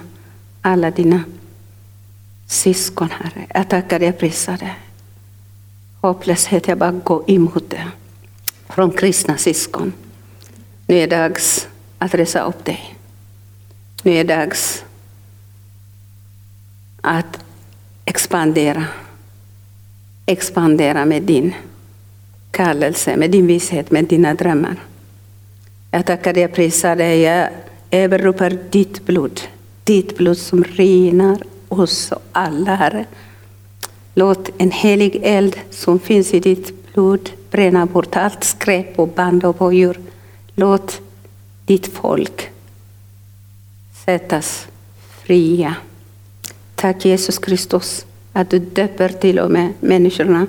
alla 0.62 0.90
dina 0.90 1.24
syskon, 2.48 3.10
Herre. 3.10 3.46
Jag 3.54 3.68
tackar 3.70 3.98
dig 3.98 4.08
och 4.08 4.18
prisar 4.18 4.56
dig. 4.56 4.74
Hopplöshet, 6.00 6.68
jag 6.68 6.78
bara 6.78 6.92
går 6.92 7.30
emot 7.30 7.70
det. 7.70 7.88
Från 8.68 8.90
kristna 8.90 9.36
syskon. 9.36 9.92
Nu 10.86 10.96
är 10.96 11.06
det 11.06 11.16
dags 11.16 11.68
att 11.98 12.14
resa 12.14 12.40
upp 12.40 12.64
dig. 12.64 12.94
Nu 14.02 14.12
är 14.12 14.24
det 14.24 14.34
dags 14.34 14.84
att 17.00 17.44
expandera. 18.04 18.84
Expandera 20.26 21.04
med 21.04 21.22
din 21.22 21.54
kallelse, 22.50 23.16
med 23.16 23.30
din 23.30 23.46
vishet, 23.46 23.90
med 23.90 24.04
dina 24.04 24.34
drömmar. 24.34 24.76
Jag 25.90 26.06
tackar 26.06 26.32
dig 26.32 26.42
jag 26.42 26.54
prisar 26.54 26.96
dig. 26.96 27.20
Jag 27.20 27.48
överropar 27.90 28.58
ditt 28.70 29.06
blod. 29.06 29.40
Ditt 29.84 30.16
blod 30.16 30.38
som 30.38 30.64
renar 30.64 31.38
oss 31.68 32.12
och 32.12 32.22
alla, 32.32 32.74
Herre. 32.74 33.04
Låt 34.14 34.50
en 34.58 34.70
helig 34.70 35.20
eld 35.22 35.56
som 35.70 35.98
finns 35.98 36.34
i 36.34 36.40
ditt 36.40 36.92
blod 36.94 37.30
bränna 37.50 37.86
bort 37.86 38.16
allt 38.16 38.44
skräp 38.44 38.98
och 38.98 39.08
band 39.08 39.44
och 39.44 39.74
jord. 39.74 39.96
Låt 40.58 41.00
ditt 41.66 41.86
folk 41.86 42.50
sättas 44.04 44.68
fria. 45.22 45.74
Tack 46.74 47.04
Jesus 47.04 47.38
Kristus 47.38 48.06
att 48.32 48.50
du 48.50 48.58
döper 48.58 49.08
till 49.08 49.38
och 49.38 49.50
med 49.50 49.72
människorna 49.80 50.46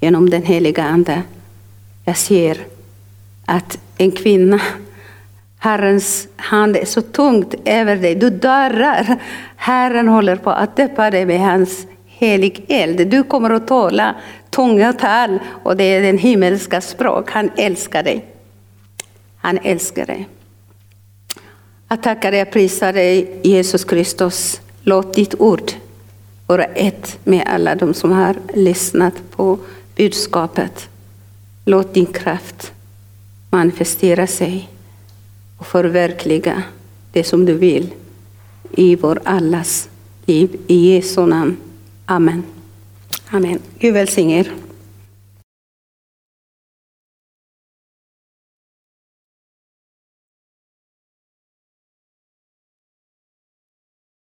genom 0.00 0.30
den 0.30 0.42
heliga 0.42 0.84
Ande. 0.84 1.22
Jag 2.04 2.16
ser 2.16 2.58
att 3.44 3.78
en 3.96 4.12
kvinna, 4.12 4.60
Herrens 5.58 6.28
hand 6.36 6.76
är 6.76 6.84
så 6.84 7.02
tungt 7.02 7.54
över 7.64 7.96
dig. 7.96 8.14
Du 8.14 8.30
darrar. 8.30 9.18
Herren 9.56 10.08
håller 10.08 10.36
på 10.36 10.50
att 10.50 10.76
döpa 10.76 11.10
dig 11.10 11.26
med 11.26 11.40
hans 11.40 11.86
helig 12.06 12.64
eld. 12.68 13.08
Du 13.08 13.22
kommer 13.22 13.50
att 13.50 13.68
tala 13.68 14.14
tunga 14.50 14.92
tal 14.92 15.38
och 15.62 15.76
det 15.76 15.84
är 15.84 16.02
den 16.02 16.18
himmelska 16.18 16.80
språk. 16.80 17.30
Han 17.30 17.50
älskar 17.56 18.02
dig. 18.02 18.37
Han 19.38 19.58
älskar 19.58 20.06
dig. 20.06 20.28
Jag 21.88 22.02
tackar 22.02 22.32
dig 22.32 22.42
och 22.42 22.50
prisar 22.50 22.92
dig 22.92 23.40
Jesus 23.44 23.84
Kristus. 23.84 24.60
Låt 24.82 25.14
ditt 25.14 25.34
ord 25.40 25.72
vara 26.46 26.64
ett 26.64 27.18
med 27.24 27.42
alla 27.46 27.74
de 27.74 27.94
som 27.94 28.10
har 28.12 28.36
lyssnat 28.54 29.14
på 29.30 29.58
budskapet. 29.96 30.88
Låt 31.64 31.94
din 31.94 32.06
kraft 32.06 32.72
manifestera 33.50 34.26
sig 34.26 34.68
och 35.56 35.66
förverkliga 35.66 36.62
det 37.12 37.24
som 37.24 37.44
du 37.44 37.54
vill 37.54 37.94
i 38.70 38.96
vår 38.96 39.20
allas 39.24 39.88
liv. 40.26 40.56
I 40.66 40.94
Jesu 40.94 41.26
namn. 41.26 41.56
Amen. 42.06 42.42
Amen. 43.30 43.58
Gud 43.78 43.94
välsigne 43.94 44.38
er. 44.40 44.52